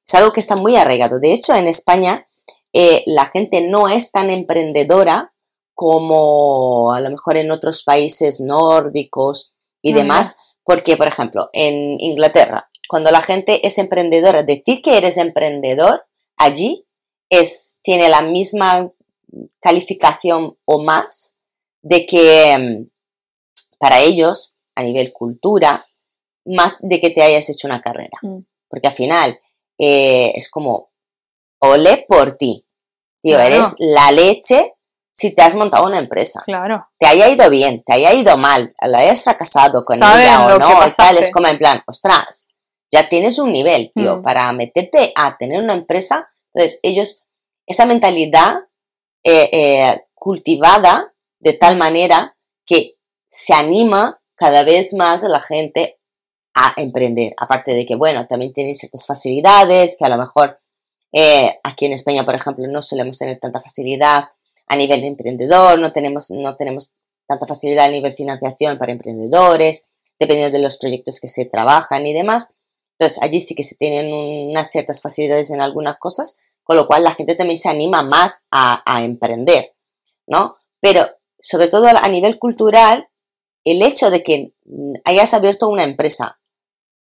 [0.07, 1.19] Es algo que está muy arraigado.
[1.19, 2.27] De hecho, en España
[2.75, 5.33] eh, la gente no es tan emprendedora
[5.73, 9.54] como a lo mejor en otros países nórdicos
[9.85, 15.19] y demás, porque, por ejemplo, en Inglaterra, cuando la gente es emprendedora, decir que eres
[15.19, 16.07] emprendedor
[16.37, 16.87] allí
[17.29, 18.91] es, tiene la misma
[19.61, 21.37] calificación o más
[21.83, 22.91] de que mm,
[23.79, 25.85] para ellos, a nivel cultura,
[26.47, 28.19] más de que te hayas hecho una carrera.
[28.23, 28.39] Mm.
[28.69, 29.39] Porque al final,
[29.79, 30.91] eh, es como,
[31.59, 32.65] ole por ti.
[33.21, 34.75] Tío, eres la leche
[35.15, 36.43] si te has montado una empresa.
[36.45, 36.89] Claro.
[36.99, 40.75] Te haya ido bien, te haya ido mal, lo hayas fracasado con ella o no,
[40.97, 42.49] tal, es como en plan, ostras,
[42.91, 44.23] ya tienes un nivel, tío, mm.
[44.23, 46.29] para meterte a tener una empresa.
[46.53, 47.23] Entonces, ellos,
[47.65, 48.57] esa mentalidad
[49.23, 52.37] eh, eh, cultivada de tal manera
[52.67, 52.97] que
[53.27, 56.01] se anima cada vez más a la gente
[56.55, 57.35] a emprender.
[57.37, 60.59] Aparte de que, bueno, también tienen ciertas facilidades que a lo mejor
[61.13, 64.29] eh, aquí en España, por ejemplo, no solemos tener tanta facilidad
[64.67, 66.97] a nivel de emprendedor, no tenemos, no tenemos
[67.27, 72.13] tanta facilidad a nivel financiación para emprendedores, dependiendo de los proyectos que se trabajan y
[72.13, 72.55] demás.
[72.99, 77.05] Entonces, allí sí que se tienen unas ciertas facilidades en algunas cosas, con lo cual
[77.05, 79.75] la gente también se anima más a, a emprender,
[80.27, 80.57] ¿no?
[80.81, 81.07] Pero,
[81.39, 83.09] sobre todo a nivel cultural,
[83.65, 84.55] el hecho de que
[85.05, 86.39] hayas abierto una empresa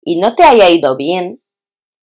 [0.03, 1.43] y no te haya ido bien,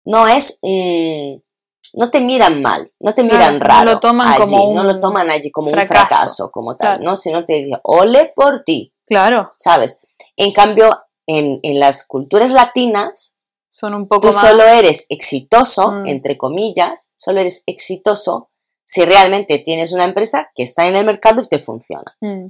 [0.04, 1.44] no es un,
[1.94, 3.84] no te miran mal, no te miran raro.
[3.84, 7.02] No lo toman allí, como un no lo toman allí como un fracaso, como tal,
[7.02, 7.16] ¿no?
[7.16, 8.92] Sino te dicen, ole por ti.
[9.06, 9.52] Claro.
[9.56, 10.00] ¿Sabes?
[10.36, 10.90] En cambio,
[11.26, 13.36] en, las culturas latinas,
[13.68, 16.06] son un poco tú solo eres exitoso, mm.
[16.06, 18.48] entre comillas, solo eres exitoso
[18.82, 22.16] si realmente tienes una empresa que está en el mercado y te funciona.
[22.20, 22.46] Mm.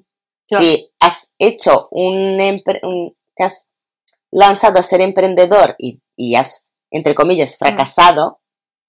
[0.47, 3.71] Si has hecho un, te has
[4.31, 7.65] lanzado a ser emprendedor y, y has, entre comillas, mm.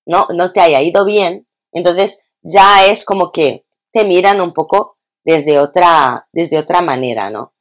[0.05, 4.97] No, no te haya ido bien, entonces ya es como que te miran un poco
[5.23, 7.53] desde otra, desde otra manera, ¿no?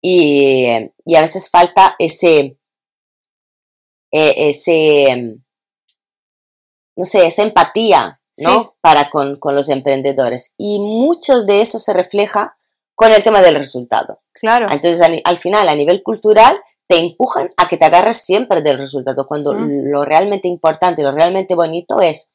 [0.00, 2.58] Y, a veces falta ese,
[4.10, 5.36] e, ese,
[6.96, 8.74] no sé, esa empatía, ¿no?
[8.80, 10.54] Para con, los emprendedores.
[10.58, 12.56] Y muchos de eso se refleja
[12.94, 14.18] con el tema del resultado.
[14.32, 14.66] Claro.
[14.70, 19.26] Entonces, al, final, a nivel cultural, te empujan a que te agarres siempre del resultado,
[19.26, 22.34] cuando lo realmente importante, lo realmente bonito es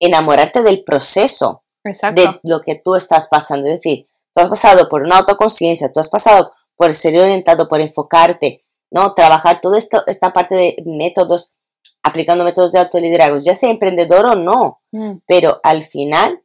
[0.00, 3.68] enamorarte del proceso, de lo que tú estás pasando.
[3.68, 4.04] Es decir,
[4.34, 9.14] tú has pasado por una autoconciencia, tú has pasado por ser orientado, por enfocarte, ¿no?
[9.14, 11.54] Trabajar toda esto, esta parte de métodos,
[12.02, 15.18] aplicando métodos de autoliderazgo, ya sea emprendedor o no, mm.
[15.26, 16.42] pero al final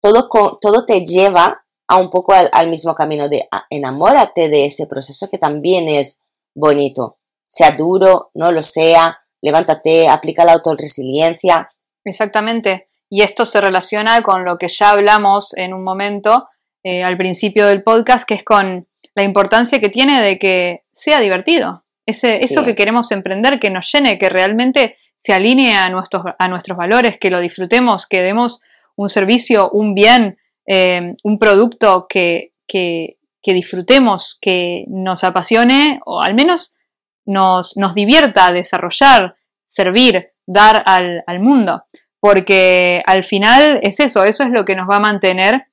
[0.00, 0.28] todo,
[0.60, 5.28] todo te lleva a un poco al, al mismo camino de enamórate de ese proceso
[5.28, 6.23] que también es
[6.54, 7.18] bonito.
[7.46, 11.68] Sea duro, no lo sea, levántate, aplica la autorresiliencia.
[12.04, 12.86] Exactamente.
[13.10, 16.48] Y esto se relaciona con lo que ya hablamos en un momento
[16.82, 21.20] eh, al principio del podcast, que es con la importancia que tiene de que sea
[21.20, 21.84] divertido.
[22.06, 26.48] Ese, Eso que queremos emprender, que nos llene, que realmente se alinee a nuestros, a
[26.48, 28.62] nuestros valores, que lo disfrutemos, que demos
[28.96, 36.22] un servicio, un bien, eh, un producto que, que, que disfrutemos, que nos apasione o
[36.22, 36.76] al menos
[37.26, 41.84] nos, nos divierta desarrollar, servir, dar al, mundo.
[42.18, 45.66] Porque al final es eso, eso es lo que nos va a mantener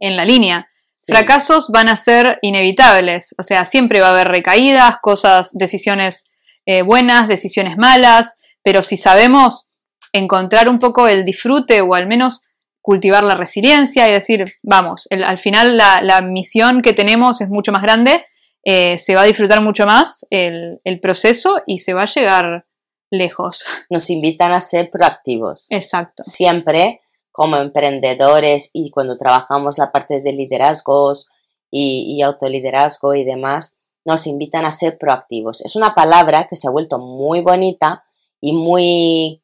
[0.00, 0.68] en la línea.
[1.06, 6.28] Fracasos van a ser inevitables, o sea, siempre va a haber recaídas, cosas, decisiones
[6.64, 9.68] eh, buenas, decisiones malas, pero si sabemos
[10.12, 12.48] encontrar un poco el disfrute o al menos
[12.86, 17.82] cultivar la resiliencia y decir, vamos, al final la, misión que tenemos es mucho más
[17.82, 18.24] grande,
[18.62, 22.64] eh, se va a disfrutar mucho más el, proceso y se va a llegar
[23.10, 23.64] lejos.
[23.90, 25.66] Nos invitan a ser proactivos.
[25.70, 26.22] Exacto.
[26.22, 27.00] Siempre
[27.32, 31.28] como emprendedores y cuando trabajamos la parte de liderazgos
[31.72, 35.60] y, y autoliderazgo y demás, nos invitan a ser proactivos.
[35.62, 38.04] Es una palabra que se ha vuelto muy bonita
[38.40, 39.42] y muy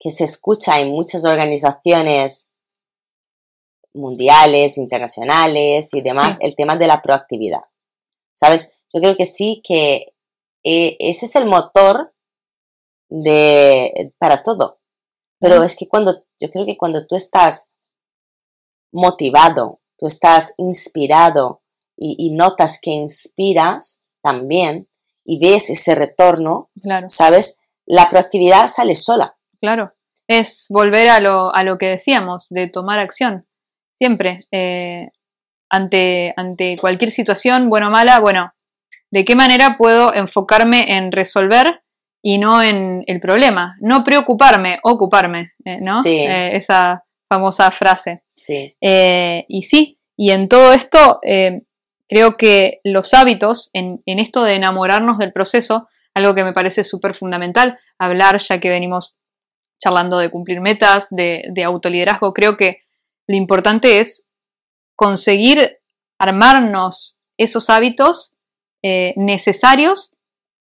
[0.00, 2.51] que se escucha en muchas organizaciones
[3.94, 7.62] mundiales, internacionales y demás, el tema de la proactividad.
[8.34, 8.82] ¿Sabes?
[8.92, 10.14] Yo creo que sí que
[10.64, 12.12] eh, ese es el motor
[13.08, 14.80] de, para todo.
[15.38, 17.72] Pero es que cuando, yo creo que cuando tú estás
[18.92, 21.62] motivado, tú estás inspirado
[21.96, 24.88] y, notas que inspiras también
[25.24, 27.08] y ves ese retorno, claro.
[27.08, 27.60] ¿sabes?
[27.86, 29.36] La proactividad sale sola.
[29.60, 29.92] Claro,
[30.26, 33.46] es volver a lo, a lo que decíamos, de tomar acción
[34.02, 35.10] siempre, eh,
[35.70, 38.52] ante, ante cualquier situación, buena o mala, bueno,
[39.12, 41.84] ¿de qué manera puedo enfocarme en resolver
[42.20, 43.76] y no en el problema?
[43.80, 46.02] No preocuparme, ocuparme, eh, ¿no?
[46.02, 46.18] Sí.
[46.18, 48.24] Eh, esa famosa frase.
[48.28, 48.74] Sí.
[48.80, 51.20] y sí, y en todo esto
[52.08, 57.14] creo que los hábitos, en, esto de enamorarnos del proceso, algo que me parece súper
[57.14, 59.16] fundamental, hablar ya que venimos
[59.80, 62.81] charlando de cumplir metas, de, de autoliderazgo, creo que
[63.32, 64.28] lo importante es
[64.94, 65.78] conseguir
[66.18, 68.36] armarnos esos hábitos
[68.82, 70.18] eh, necesarios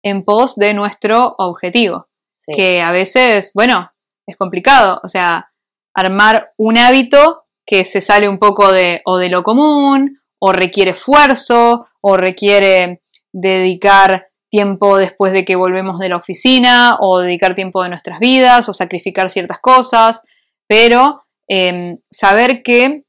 [0.02, 2.08] en pos de nuestro objetivo.
[2.46, 3.92] Que a veces, bueno,
[4.26, 4.98] es complicado.
[5.04, 5.50] O sea,
[5.94, 10.92] armar un hábito que se sale un poco de, o de lo común, o requiere
[10.92, 17.82] esfuerzo, o requiere dedicar tiempo después de que volvemos de la oficina o dedicar tiempo
[17.82, 20.22] de nuestras vidas o sacrificar ciertas cosas,
[20.66, 23.04] pero em, saber que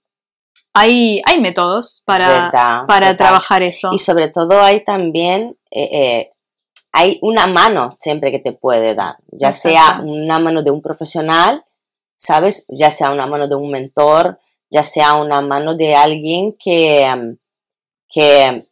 [0.73, 3.89] hay, hay métodos para, para trabajar eso.
[3.93, 6.31] Y sobre todo hay también, eh, eh,
[6.91, 11.63] hay una mano siempre que te puede dar, ya sea una mano de un profesional,
[12.15, 12.65] ¿sabes?
[12.69, 14.39] Ya sea una mano de un mentor,
[14.69, 17.37] ya sea una mano de alguien que, em,
[18.09, 18.67] que,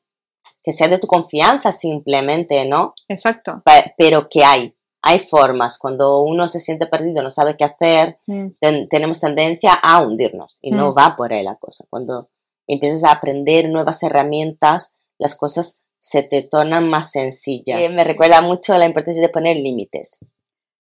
[0.61, 2.93] que sea de tu confianza simplemente, ¿no?
[3.07, 3.61] Exacto.
[3.97, 5.77] pero que hay, hay formas.
[5.77, 8.87] Cuando uno se siente perdido, no sabe qué hacer, mm.
[8.89, 10.97] tenemos tendencia a hundirnos y no mm.
[10.97, 11.85] va por ahí la cosa.
[11.89, 12.29] Cuando
[12.67, 17.89] empiezas a aprender nuevas herramientas, las cosas se te tornan más sencillas.
[17.89, 20.19] Y me recuerda mucho la importancia de poner límites.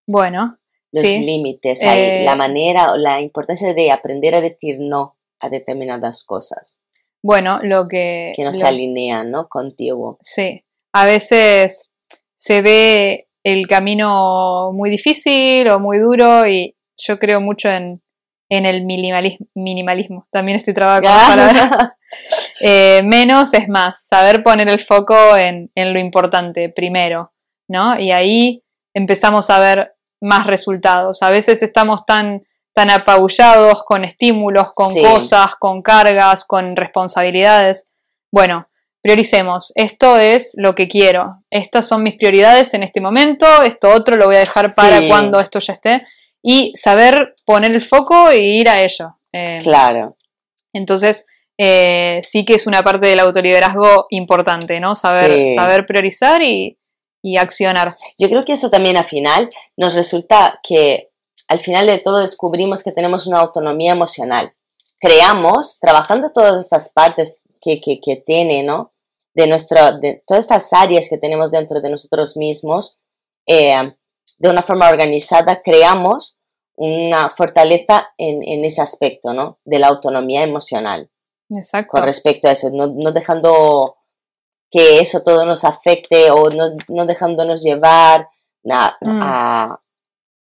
[0.07, 0.57] Bueno.
[0.93, 6.23] Los límites, eh, la manera o la importancia de aprender a decir no a determinadas
[6.23, 6.81] cosas.
[7.23, 8.31] Bueno, lo que...
[8.35, 9.49] Que no se alinean, ¿no?
[9.49, 10.19] Contigo.
[10.21, 10.63] Sí.
[10.93, 11.91] A veces
[12.37, 18.01] se ve el camino muy difícil o muy duro y yo creo mucho en,
[18.49, 21.97] el minimalismo, También estoy trabajando para
[22.61, 27.33] eh, menos es más, saber poner el foco en, lo importante primero,
[27.67, 27.99] ¿no?
[27.99, 28.63] Y ahí
[28.93, 31.23] empezamos a ver más resultados.
[31.23, 32.43] A veces estamos tan,
[32.75, 37.89] tan apabullados con estímulos, con cosas, con cargas, con responsabilidades.
[38.31, 38.67] Bueno,
[39.03, 44.15] prioricemos, esto es lo que quiero, estas son mis prioridades en este momento, esto otro
[44.15, 46.03] lo voy a dejar para cuando esto ya esté,
[46.41, 49.17] y saber poner el foco e ir a ello.
[49.33, 50.15] Eh, claro.
[50.71, 51.25] Entonces,
[51.57, 54.95] eh, sí que es una parte del autoliderazgo importante, ¿no?
[54.95, 56.79] Saber, saber priorizar y,
[57.21, 57.95] y accionar.
[58.17, 61.09] Yo creo que eso también al final nos resulta que
[61.49, 64.53] al final de todo descubrimos que tenemos una autonomía emocional.
[64.97, 68.92] Creamos, trabajando todas estas partes que, que, que tiene, ¿no?
[69.33, 72.99] De, nuestra, de todas estas áreas que tenemos dentro de nosotros mismos,
[73.47, 73.93] eh,
[74.37, 76.39] de una forma organizada, creamos
[76.75, 79.59] una fortaleza en, en, ese aspecto, ¿no?
[79.63, 81.09] De la autonomía emocional.
[81.49, 81.91] Exacto.
[81.91, 83.97] Con respecto a eso, no, no dejando
[84.71, 88.27] que eso todo nos afecte o no, no dejándonos llevar
[88.63, 88.71] mm.
[88.71, 89.79] a,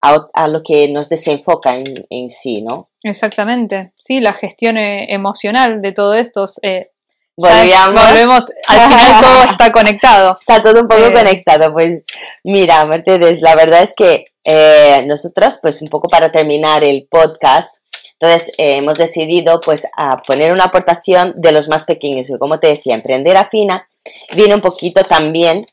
[0.02, 2.88] a, a, lo que nos desenfoca en, en, sí, ¿no?
[3.02, 3.92] Exactamente.
[3.96, 6.92] Sí, la gestión eh, emocional de todo esto eh,
[7.40, 8.44] Volvemos.
[8.66, 10.36] al final todo está conectado.
[10.38, 11.12] Está todo un poco eh.
[11.12, 11.72] conectado.
[11.72, 12.02] Pues
[12.44, 17.76] mira, Mercedes, la verdad es que eh, nosotras, pues un poco para terminar el podcast,
[18.18, 22.28] entonces eh, hemos decidido pues a poner una aportación de los más pequeños.
[22.28, 23.86] Y como te decía, Emprender Afina
[24.34, 25.66] viene un poquito también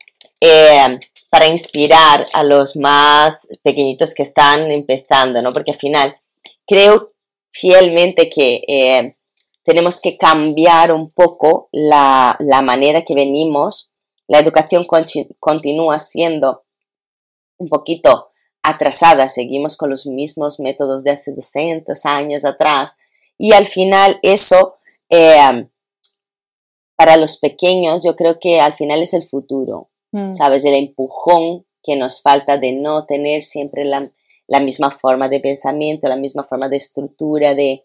[1.30, 5.52] para inspirar a los más pequeñitos que están empezando, ¿no?
[5.52, 6.15] Porque al final
[6.65, 7.11] creo
[7.52, 9.11] fielmente que
[9.68, 13.91] tenemos que cambiar un poco la, manera que venimos.
[14.26, 14.85] La educación
[15.41, 16.64] continúa siendo
[17.57, 18.30] un poquito
[18.64, 22.99] atrasada, seguimos con los mismos métodos de hace 200 años atrás
[23.38, 24.77] y al final eso,
[25.10, 25.68] eh,
[26.95, 30.31] para los pequeños, yo creo que al final es el futuro, mm.
[30.31, 30.64] ¿sabes?
[30.64, 34.10] El empujón que nos falta de no tener siempre la,
[34.61, 37.84] misma forma de pensamiento, la misma forma de estructura, de...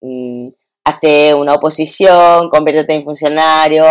[0.00, 0.48] Mm,
[0.88, 3.84] hazte una oposición, conviértete en funcionario,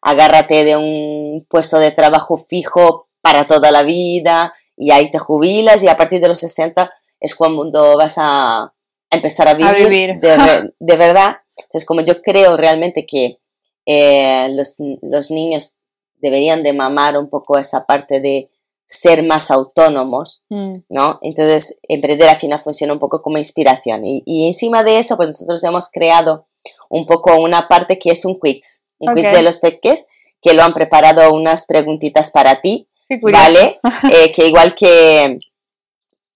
[0.00, 5.82] agárrate de un puesto de trabajo fijo para toda la vida y ahí te jubilas
[5.82, 8.72] y a partir de los 60 es cuando vas a,
[9.10, 11.36] empezar a vivir, De, verdad.
[11.56, 13.38] Entonces, como yo creo realmente que
[13.86, 15.76] eh, los, los niños
[16.16, 18.50] deberían de mamar un poco esa parte de
[18.84, 20.72] ser más autónomos, mm.
[20.88, 21.18] ¿no?
[21.22, 24.02] Entonces, emprender al final funciona un poco como inspiración.
[24.04, 26.46] Y, encima de eso, pues nosotros hemos creado
[26.88, 30.06] un poco una parte que es un quiz, un quiz de los peques,
[30.40, 32.88] que lo han preparado unas preguntitas para ti,
[33.20, 33.78] ¿vale?
[34.10, 35.38] Eh, que igual que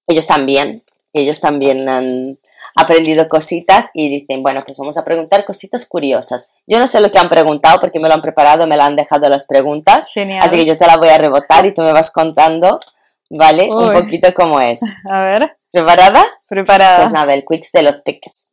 [0.06, 2.38] ellos también, ellos también han,
[2.76, 6.52] aprendido cositas y dicen, bueno, pues vamos a preguntar cositas curiosas.
[6.66, 8.96] Yo no sé lo que han preguntado porque me lo han preparado, me lo han
[8.96, 10.10] dejado las preguntas.
[10.40, 12.78] Así que yo te la voy a rebotar y tú me vas contando,
[13.30, 13.70] ¿vale?
[13.70, 14.80] Un poquito cómo es.
[15.10, 15.58] A ver.
[15.72, 16.22] ¿Preparada?
[16.46, 16.98] Preparada.
[16.98, 18.50] Pues nada, el quiz de los peques.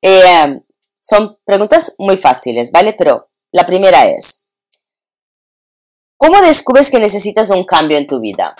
[0.00, 0.60] Eh,
[0.98, 2.94] son preguntas muy fáciles, ¿vale?
[2.96, 4.46] Pero la primera es,
[6.16, 8.56] ¿cómo descubres que necesitas un cambio en tu vida?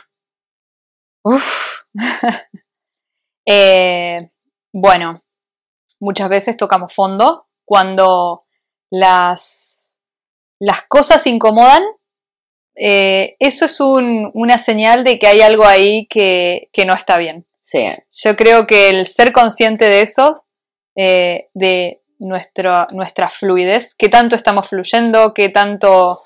[1.23, 1.81] Uf.
[3.47, 4.31] eh,
[4.75, 5.23] bueno,
[6.01, 8.41] muchas veces tocamos fondo cuando
[8.91, 9.99] las,
[10.59, 11.85] las cosas incomodan.
[12.75, 17.47] Eh, eso es una señal de que hay algo ahí que, no está bien.
[17.55, 17.87] Sí.
[18.13, 20.45] Yo creo que el ser consciente de eso,
[20.97, 26.21] eh, de nuestra, nuestra fluidez, qué tanto estamos fluyendo, qué tanto,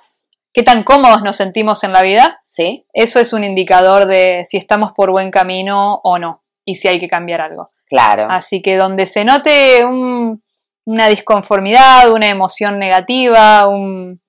[0.55, 2.87] qué tan cómodos nos sentimos en la vida, ¿Sí?
[2.95, 6.99] eso es un indicador de si estamos por buen camino o no y si hay
[6.99, 7.73] que cambiar algo.
[7.89, 8.27] Claro.
[8.31, 14.21] Así que donde se note una disconformidad, una emoción negativa, un,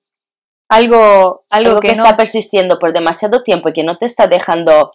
[0.68, 4.90] algo, algo, que, está persistiendo por demasiado tiempo y que no te está dejando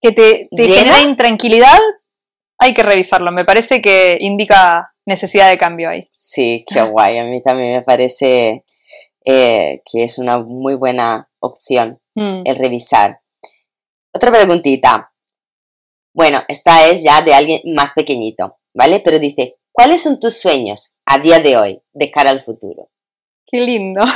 [0.00, 1.78] que te, te genera intranquilidad,
[2.58, 3.32] hay que revisarlo.
[3.32, 6.08] Me parece que indica necesidad de cambio ahí.
[6.12, 7.18] Sí, qué guay.
[7.18, 8.64] A mí también me parece
[9.24, 12.42] eh, que es una muy buena opción mm.
[12.44, 13.20] el revisar.
[14.12, 15.12] Otra preguntita.
[16.14, 19.00] Bueno, esta es ya de alguien más pequeñito, ¿vale?
[19.04, 22.88] Pero dice, ¿cuáles son tus sueños a día de hoy de cara al futuro?
[23.46, 24.00] Qué lindo.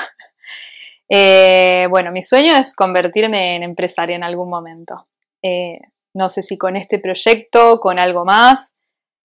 [1.10, 5.08] Eh, bueno, mi sueño es convertirme en empresaria en algún momento.
[5.42, 5.78] Eh,
[6.12, 8.74] no sé si con este proyecto, con algo más.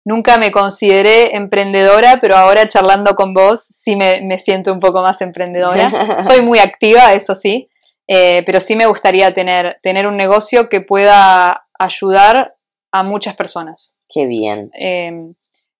[0.03, 5.21] Nunca me consideré emprendedora, pero ahora charlando con vos sí me, siento un poco más
[5.21, 5.89] emprendedora.
[6.21, 7.69] Soy muy activa, eso sí,
[8.09, 12.57] eh, pero sí me gustaría tener, tener un negocio que pueda ayudar
[12.91, 14.01] a muchas personas.
[14.07, 14.69] Qué bien.
[14.73, 15.35] Em,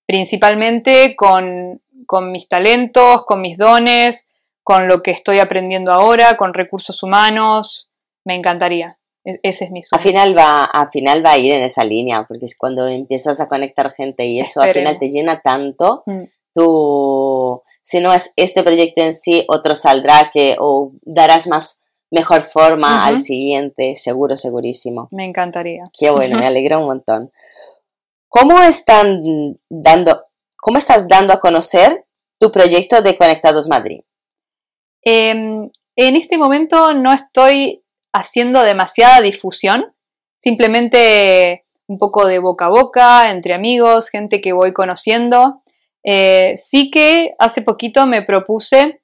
[0.05, 1.81] principalmente con,
[2.31, 4.31] mis talentos, con mis dones,
[4.63, 7.89] con lo que estoy aprendiendo ahora, con recursos humanos.
[8.25, 8.97] Me encantaría.
[9.23, 9.99] E, ese es mi sueño.
[9.99, 13.41] Al final va, al final va a ir en esa línea, porque es cuando empiezas
[13.41, 16.03] a conectar gente y eso al final te llena tanto.
[16.05, 16.23] Mm.
[16.53, 22.41] Tú, si no es este proyecto en sí, otro saldrá que o darás más mejor
[22.41, 25.07] forma al siguiente, seguro, segurísimo.
[25.11, 25.89] Me encantaría.
[25.97, 27.31] Qué bueno, me alegra un montón.
[28.27, 30.21] ¿Cómo están dando,
[30.61, 32.05] cómo estás dando a conocer
[32.39, 34.01] tu proyecto de Conectados Madrid?
[35.01, 37.83] Em, en este momento no estoy
[38.13, 39.93] haciendo demasiada difusión,
[40.39, 45.63] simplemente un poco de boca a boca, entre amigos, gente que voy conociendo.
[46.03, 48.98] Eh, sí que hace poquito me propuse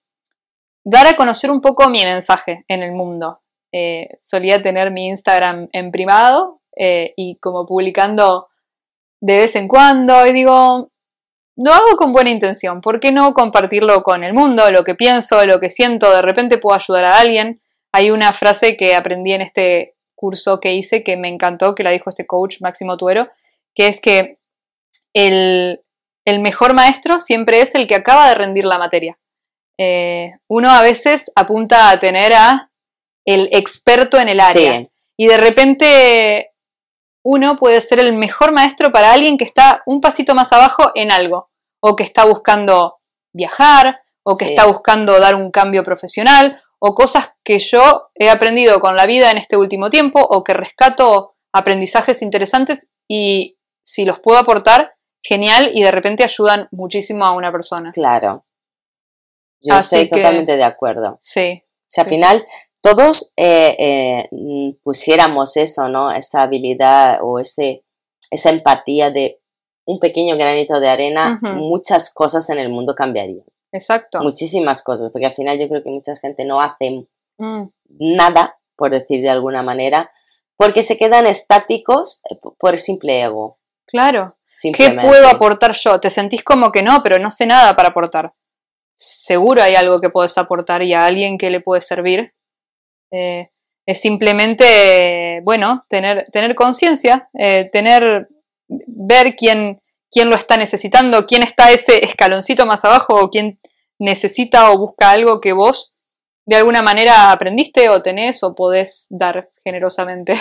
[0.85, 3.41] dar a conocer un poco mi mensaje en el mundo.
[3.71, 8.47] Eh, solía tener mi Instagram en privado eh, y como publicando
[9.19, 10.91] de vez en cuando y digo,
[11.57, 15.43] lo hago con buena intención, ¿por qué no compartirlo con el mundo, lo que pienso,
[15.45, 17.61] lo que siento, de repente puedo ayudar a alguien?
[17.91, 21.91] Hay una frase que aprendí en este curso que hice que me encantó, que la
[21.91, 23.29] dijo este coach Máximo Tuero,
[23.73, 24.37] que es que
[25.13, 25.81] el,
[26.25, 29.17] el mejor maestro siempre es el que acaba de rendir la materia.
[29.77, 32.71] Eh, uno a veces apunta a tener a
[33.25, 34.87] el experto en el área
[35.17, 36.51] y de repente
[37.23, 41.11] uno puede ser el mejor maestro para alguien que está un pasito más abajo en
[41.11, 41.49] algo
[41.81, 42.99] o que está buscando
[43.33, 48.79] viajar o que está buscando dar un cambio profesional o cosas que yo he aprendido
[48.79, 54.19] con la vida en este último tiempo o que rescato aprendizajes interesantes y si los
[54.19, 57.91] puedo aportar, genial y de repente ayudan muchísimo a una persona.
[57.91, 58.44] Claro.
[59.65, 61.17] Yo estoy totalmente de acuerdo.
[61.19, 61.61] Sí.
[61.87, 62.45] Si al final
[62.81, 64.29] todos eh, eh,
[64.83, 66.11] pusiéramos eso, ¿no?
[66.11, 67.83] Esa habilidad o ese,
[68.31, 69.39] esa empatía de
[69.85, 73.45] un pequeño granito de arena, muchas cosas en el mundo cambiarían.
[73.71, 74.19] Exacto.
[74.21, 77.63] Muchísimas cosas, porque al final yo creo que mucha gente no hace mm.
[77.89, 80.11] nada, por decir de alguna manera,
[80.55, 83.59] porque se quedan estáticos eh, por simple ego.
[83.85, 84.37] Claro.
[84.61, 85.99] ¿Qué puedo aportar yo?
[85.99, 88.33] Te sentís como que no, pero no sé nada para aportar
[88.95, 92.33] seguro hay algo que puedes aportar y a alguien que le puede servir.
[93.11, 93.49] Eh,
[93.85, 98.29] es simplemente, bueno, tener, tener conciencia, eh, tener,
[98.67, 103.59] ver quién, quién lo está necesitando, quién está ese escaloncito más abajo o quién
[103.99, 105.95] necesita o busca algo que vos
[106.45, 110.33] de alguna manera aprendiste o tenés o podés dar generosamente.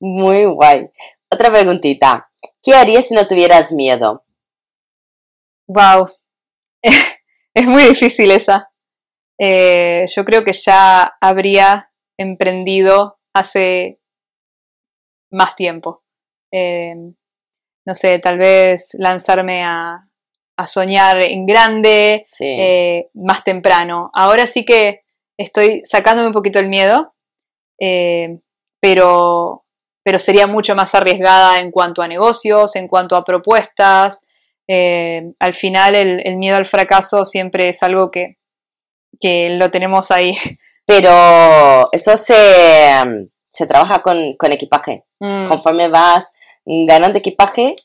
[0.00, 0.88] Muy guay.
[1.30, 2.30] Otra preguntita.
[2.62, 4.24] ¿Qué harías si no tuvieras miedo?
[5.66, 6.10] Wow.
[7.58, 8.70] Es muy difícil esa.
[9.36, 13.98] Eh, yo creo que ya habría emprendido hace
[15.32, 16.04] más tiempo.
[16.52, 16.94] Eh,
[17.84, 20.04] no sé, tal vez lanzarme a,
[20.68, 24.12] soñar en grande, eh, más temprano.
[24.14, 25.00] Ahora sí que
[25.36, 27.12] estoy sacándome un poquito el miedo,
[28.80, 29.64] pero,
[30.04, 34.24] pero sería mucho más arriesgada en cuanto a negocios, en cuanto a propuestas,
[34.68, 38.36] eh, al final el, miedo al fracaso siempre es algo que,
[39.22, 40.36] lo tenemos ahí.
[40.84, 45.04] Pero eso se, trabaja con, equipaje.
[45.18, 45.46] Mm.
[45.46, 46.34] Conforme vas
[46.64, 47.76] ganando equipaje,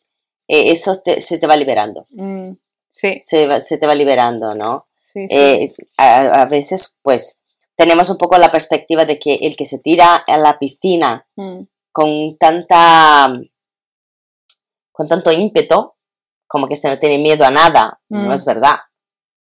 [0.48, 2.06] eh, eso se te va liberando.
[2.12, 2.52] Mm,
[2.92, 3.16] sí.
[3.18, 4.88] Se, te va liberando, ¿no?
[5.16, 7.42] Eh, a, veces, pues,
[7.76, 11.62] tenemos un poco la perspectiva de que el que se tira a la piscina mm.
[11.92, 13.32] con tanta
[14.92, 15.93] con tanto ímpetu,
[16.54, 18.00] como que este no tiene miedo a nada.
[18.10, 18.34] No mm.
[18.34, 18.76] es verdad.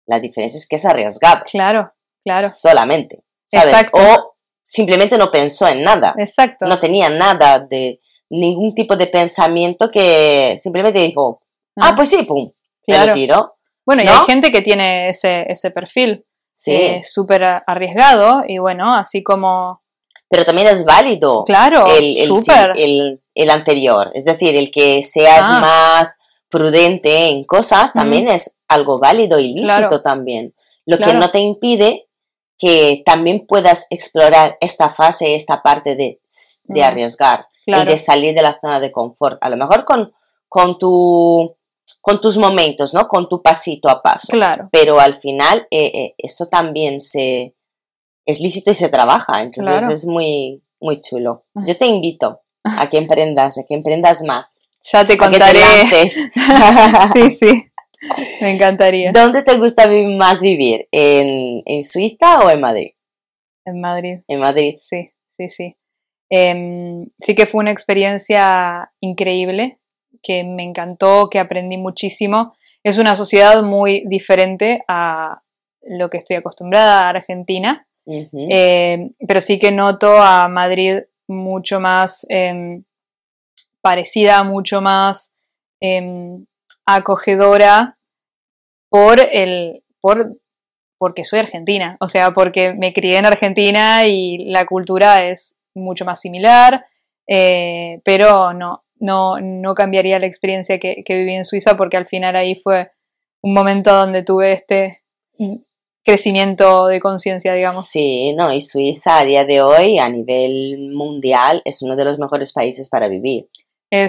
[0.04, 1.44] La diferencia es que es arriesgado.
[1.48, 1.92] Claro,
[2.24, 2.48] claro.
[2.48, 3.22] Solamente.
[3.46, 3.86] ¿sabes?
[3.92, 4.34] O
[4.64, 6.12] simplemente no pensó en nada.
[6.18, 6.66] Exacto.
[6.66, 8.00] No tenía nada de
[8.30, 11.40] ningún tipo de pensamiento que simplemente dijo,
[11.76, 12.50] ah, pues sí, pum,
[12.84, 13.02] claro.
[13.02, 13.54] me lo tiro.
[13.86, 17.00] Bueno, y hay gente que tiene ese, ese perfil sí.
[17.04, 19.84] súper arriesgado y bueno, así como...
[20.28, 22.32] Pero también es válido claro, el,
[22.74, 25.60] el, el, anterior, es decir, el que seas ah.
[25.60, 26.18] más
[26.48, 30.54] prudente en cosas también es algo válido y lícito también.
[30.86, 32.08] Lo que no te impide
[32.58, 36.20] que también puedas explorar esta fase, esta parte de,
[36.64, 39.38] de arriesgar y de salir de la zona de confort.
[39.42, 40.12] A lo mejor con,
[40.48, 41.54] con tu
[42.00, 43.08] con tus momentos, ¿no?
[43.08, 44.28] Con tu pasito a paso.
[44.30, 44.68] Claro.
[44.72, 47.54] Pero al final eh, eh, eso también se
[48.24, 51.44] es lícito y se trabaja, entonces es muy muy chulo.
[51.54, 54.62] Yo te invito a que emprendas, a que emprendas más.
[54.80, 55.60] Ya te contaré.
[56.08, 57.62] sí, sí.
[58.42, 59.10] Me encantaría.
[59.12, 60.88] ¿Dónde te gusta más vivir?
[60.92, 62.90] ¿En, ¿En, Suiza o en Madrid?
[63.64, 64.18] En Madrid.
[64.28, 64.76] En Madrid.
[64.82, 65.76] Sí, sí, sí.
[66.30, 69.80] Em, sí que fue una experiencia increíble
[70.22, 72.56] que me encantó, que aprendí muchísimo.
[72.84, 75.42] Es una sociedad muy diferente a
[75.82, 82.26] lo que estoy acostumbrada a Argentina, eh, pero sí que noto a Madrid mucho más
[82.30, 82.84] em,
[83.80, 85.34] parecida, mucho más
[85.80, 86.46] em,
[86.86, 87.98] acogedora
[88.90, 90.38] por el, por,
[90.98, 96.04] porque soy argentina, o sea, porque me crié en Argentina y la cultura es mucho
[96.04, 96.86] más similar,
[97.26, 102.36] eh, pero no, no, no cambiaría la experiencia que, viví en Suiza porque al final
[102.36, 102.90] ahí fue
[103.42, 104.98] un momento donde tuve este
[106.04, 107.86] crecimiento de conciencia, digamos.
[107.86, 112.18] Sí, no, y Suiza a día de hoy a nivel mundial es uno de los
[112.18, 113.48] mejores países para vivir,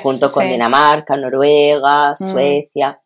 [0.01, 2.15] junto con Dinamarca, Noruega, mm.
[2.15, 3.01] Suecia.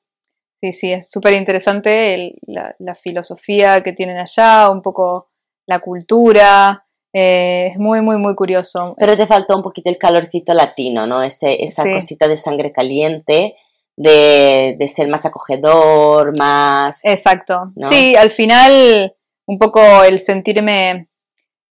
[0.55, 5.29] Sí, sí, es súper interesante la, la, filosofía que tienen allá, un poco
[5.67, 8.95] la cultura, eh, es muy, muy, muy curioso.
[8.97, 11.21] Pero te faltó un poquito el calorcito latino, ¿no?
[11.21, 13.55] Ese, esa cosita de sangre caliente,
[13.95, 17.05] de, de, ser más acogedor, más...
[17.05, 17.71] Exacto.
[17.89, 21.09] Sí, al final un poco el sentirme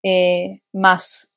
[0.03, 1.33] eh, más...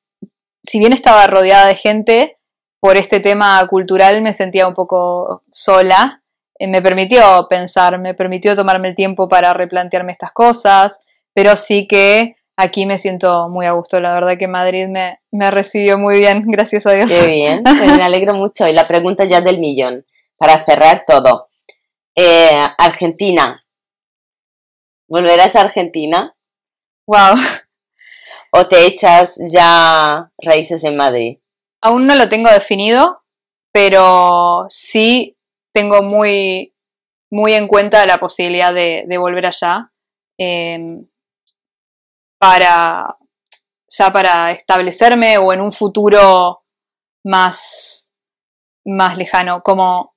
[0.66, 2.38] Si bien estaba rodeada de gente,
[2.84, 6.22] por este tema cultural me sentía un poco sola.
[6.58, 11.00] Eh, me permitió pensar, me permitió tomarme el tiempo para replantearme estas cosas,
[11.32, 13.98] pero sí que aquí me siento muy a gusto.
[14.00, 17.08] La verdad que Madrid me, me recibió muy bien, gracias a Dios.
[17.08, 18.68] Qué bien, pues me alegro mucho.
[18.68, 20.04] Y la pregunta ya del millón,
[20.36, 21.48] para cerrar todo.
[22.14, 23.64] Eh, Argentina.
[25.08, 26.36] ¿Volverás a Argentina?
[27.06, 27.38] Wow.
[28.50, 31.38] ¿O te echas ya raíces en Madrid?
[31.84, 33.22] Aún no lo tengo definido,
[33.70, 35.36] pero sí
[35.70, 36.74] tengo muy,
[37.30, 39.92] muy en cuenta la posibilidad de, volver allá.
[40.38, 41.06] Em,
[42.38, 43.16] para
[43.96, 46.64] ya para establecerme o en un futuro
[47.24, 48.10] más,
[48.86, 49.62] más lejano.
[49.62, 50.14] Como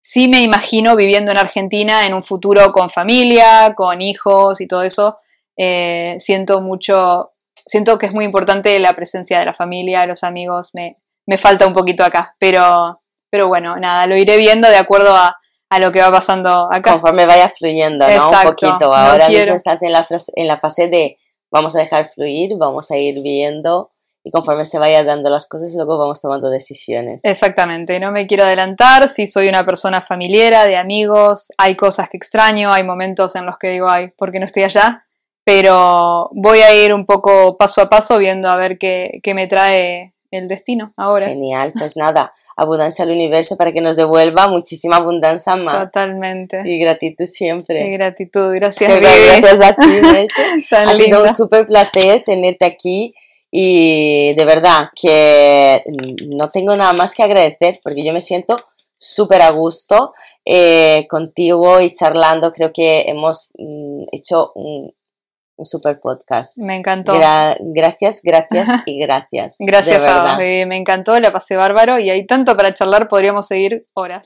[0.00, 4.82] sí me imagino viviendo en Argentina en un futuro con familia, con hijos y todo
[4.82, 5.18] eso.
[5.56, 7.34] Eh, siento mucho,
[7.68, 10.70] siento que es muy importante la presencia de la familia, los amigos.
[10.74, 13.00] Me, me falta un poquito acá, pero,
[13.30, 15.36] pero bueno, nada, lo iré viendo de acuerdo a,
[15.70, 16.92] a lo que va pasando acá.
[16.92, 18.30] Conforme vaya fluyendo, ¿no?
[18.30, 18.92] un poquito.
[18.94, 21.16] Ahora mismo estás en la, en la fase de
[21.50, 23.90] vamos a dejar fluir, vamos a ir viendo
[24.24, 27.24] y conforme se vaya dando las cosas, luego vamos tomando decisiones.
[27.24, 32.16] Exactamente, no me quiero adelantar, si soy una persona familiar, de amigos, hay cosas que
[32.16, 35.06] extraño, hay momentos en los que digo, ay, ¿por qué no estoy allá?
[35.48, 39.46] Pero voy a ir un poco paso a paso viendo a ver qué, qué me
[39.46, 41.26] trae el destino ahora.
[41.26, 45.90] Genial, pues nada, abundancia al universo para que nos devuelva muchísima abundancia más.
[45.90, 46.60] Totalmente.
[46.66, 47.82] Y gratitud siempre.
[47.86, 49.00] Y gratitud, gracias.
[49.00, 49.88] gracias a ti,
[50.70, 53.14] Ha sido un súper placer tenerte aquí
[53.50, 55.82] y de verdad que
[56.26, 58.58] no tengo nada más que agradecer porque yo me siento
[58.98, 60.12] súper a gusto
[60.44, 62.52] eh, contigo y charlando.
[62.52, 64.92] Creo que hemos mm, hecho un,
[65.58, 66.58] un super podcast.
[66.58, 67.12] Me encantó.
[67.60, 69.56] gracias, gracias y gracias.
[69.58, 70.38] Gracias, de verdad.
[70.38, 74.24] me encantó, la pasé bárbaro y hay tanto para charlar, podríamos seguir horas.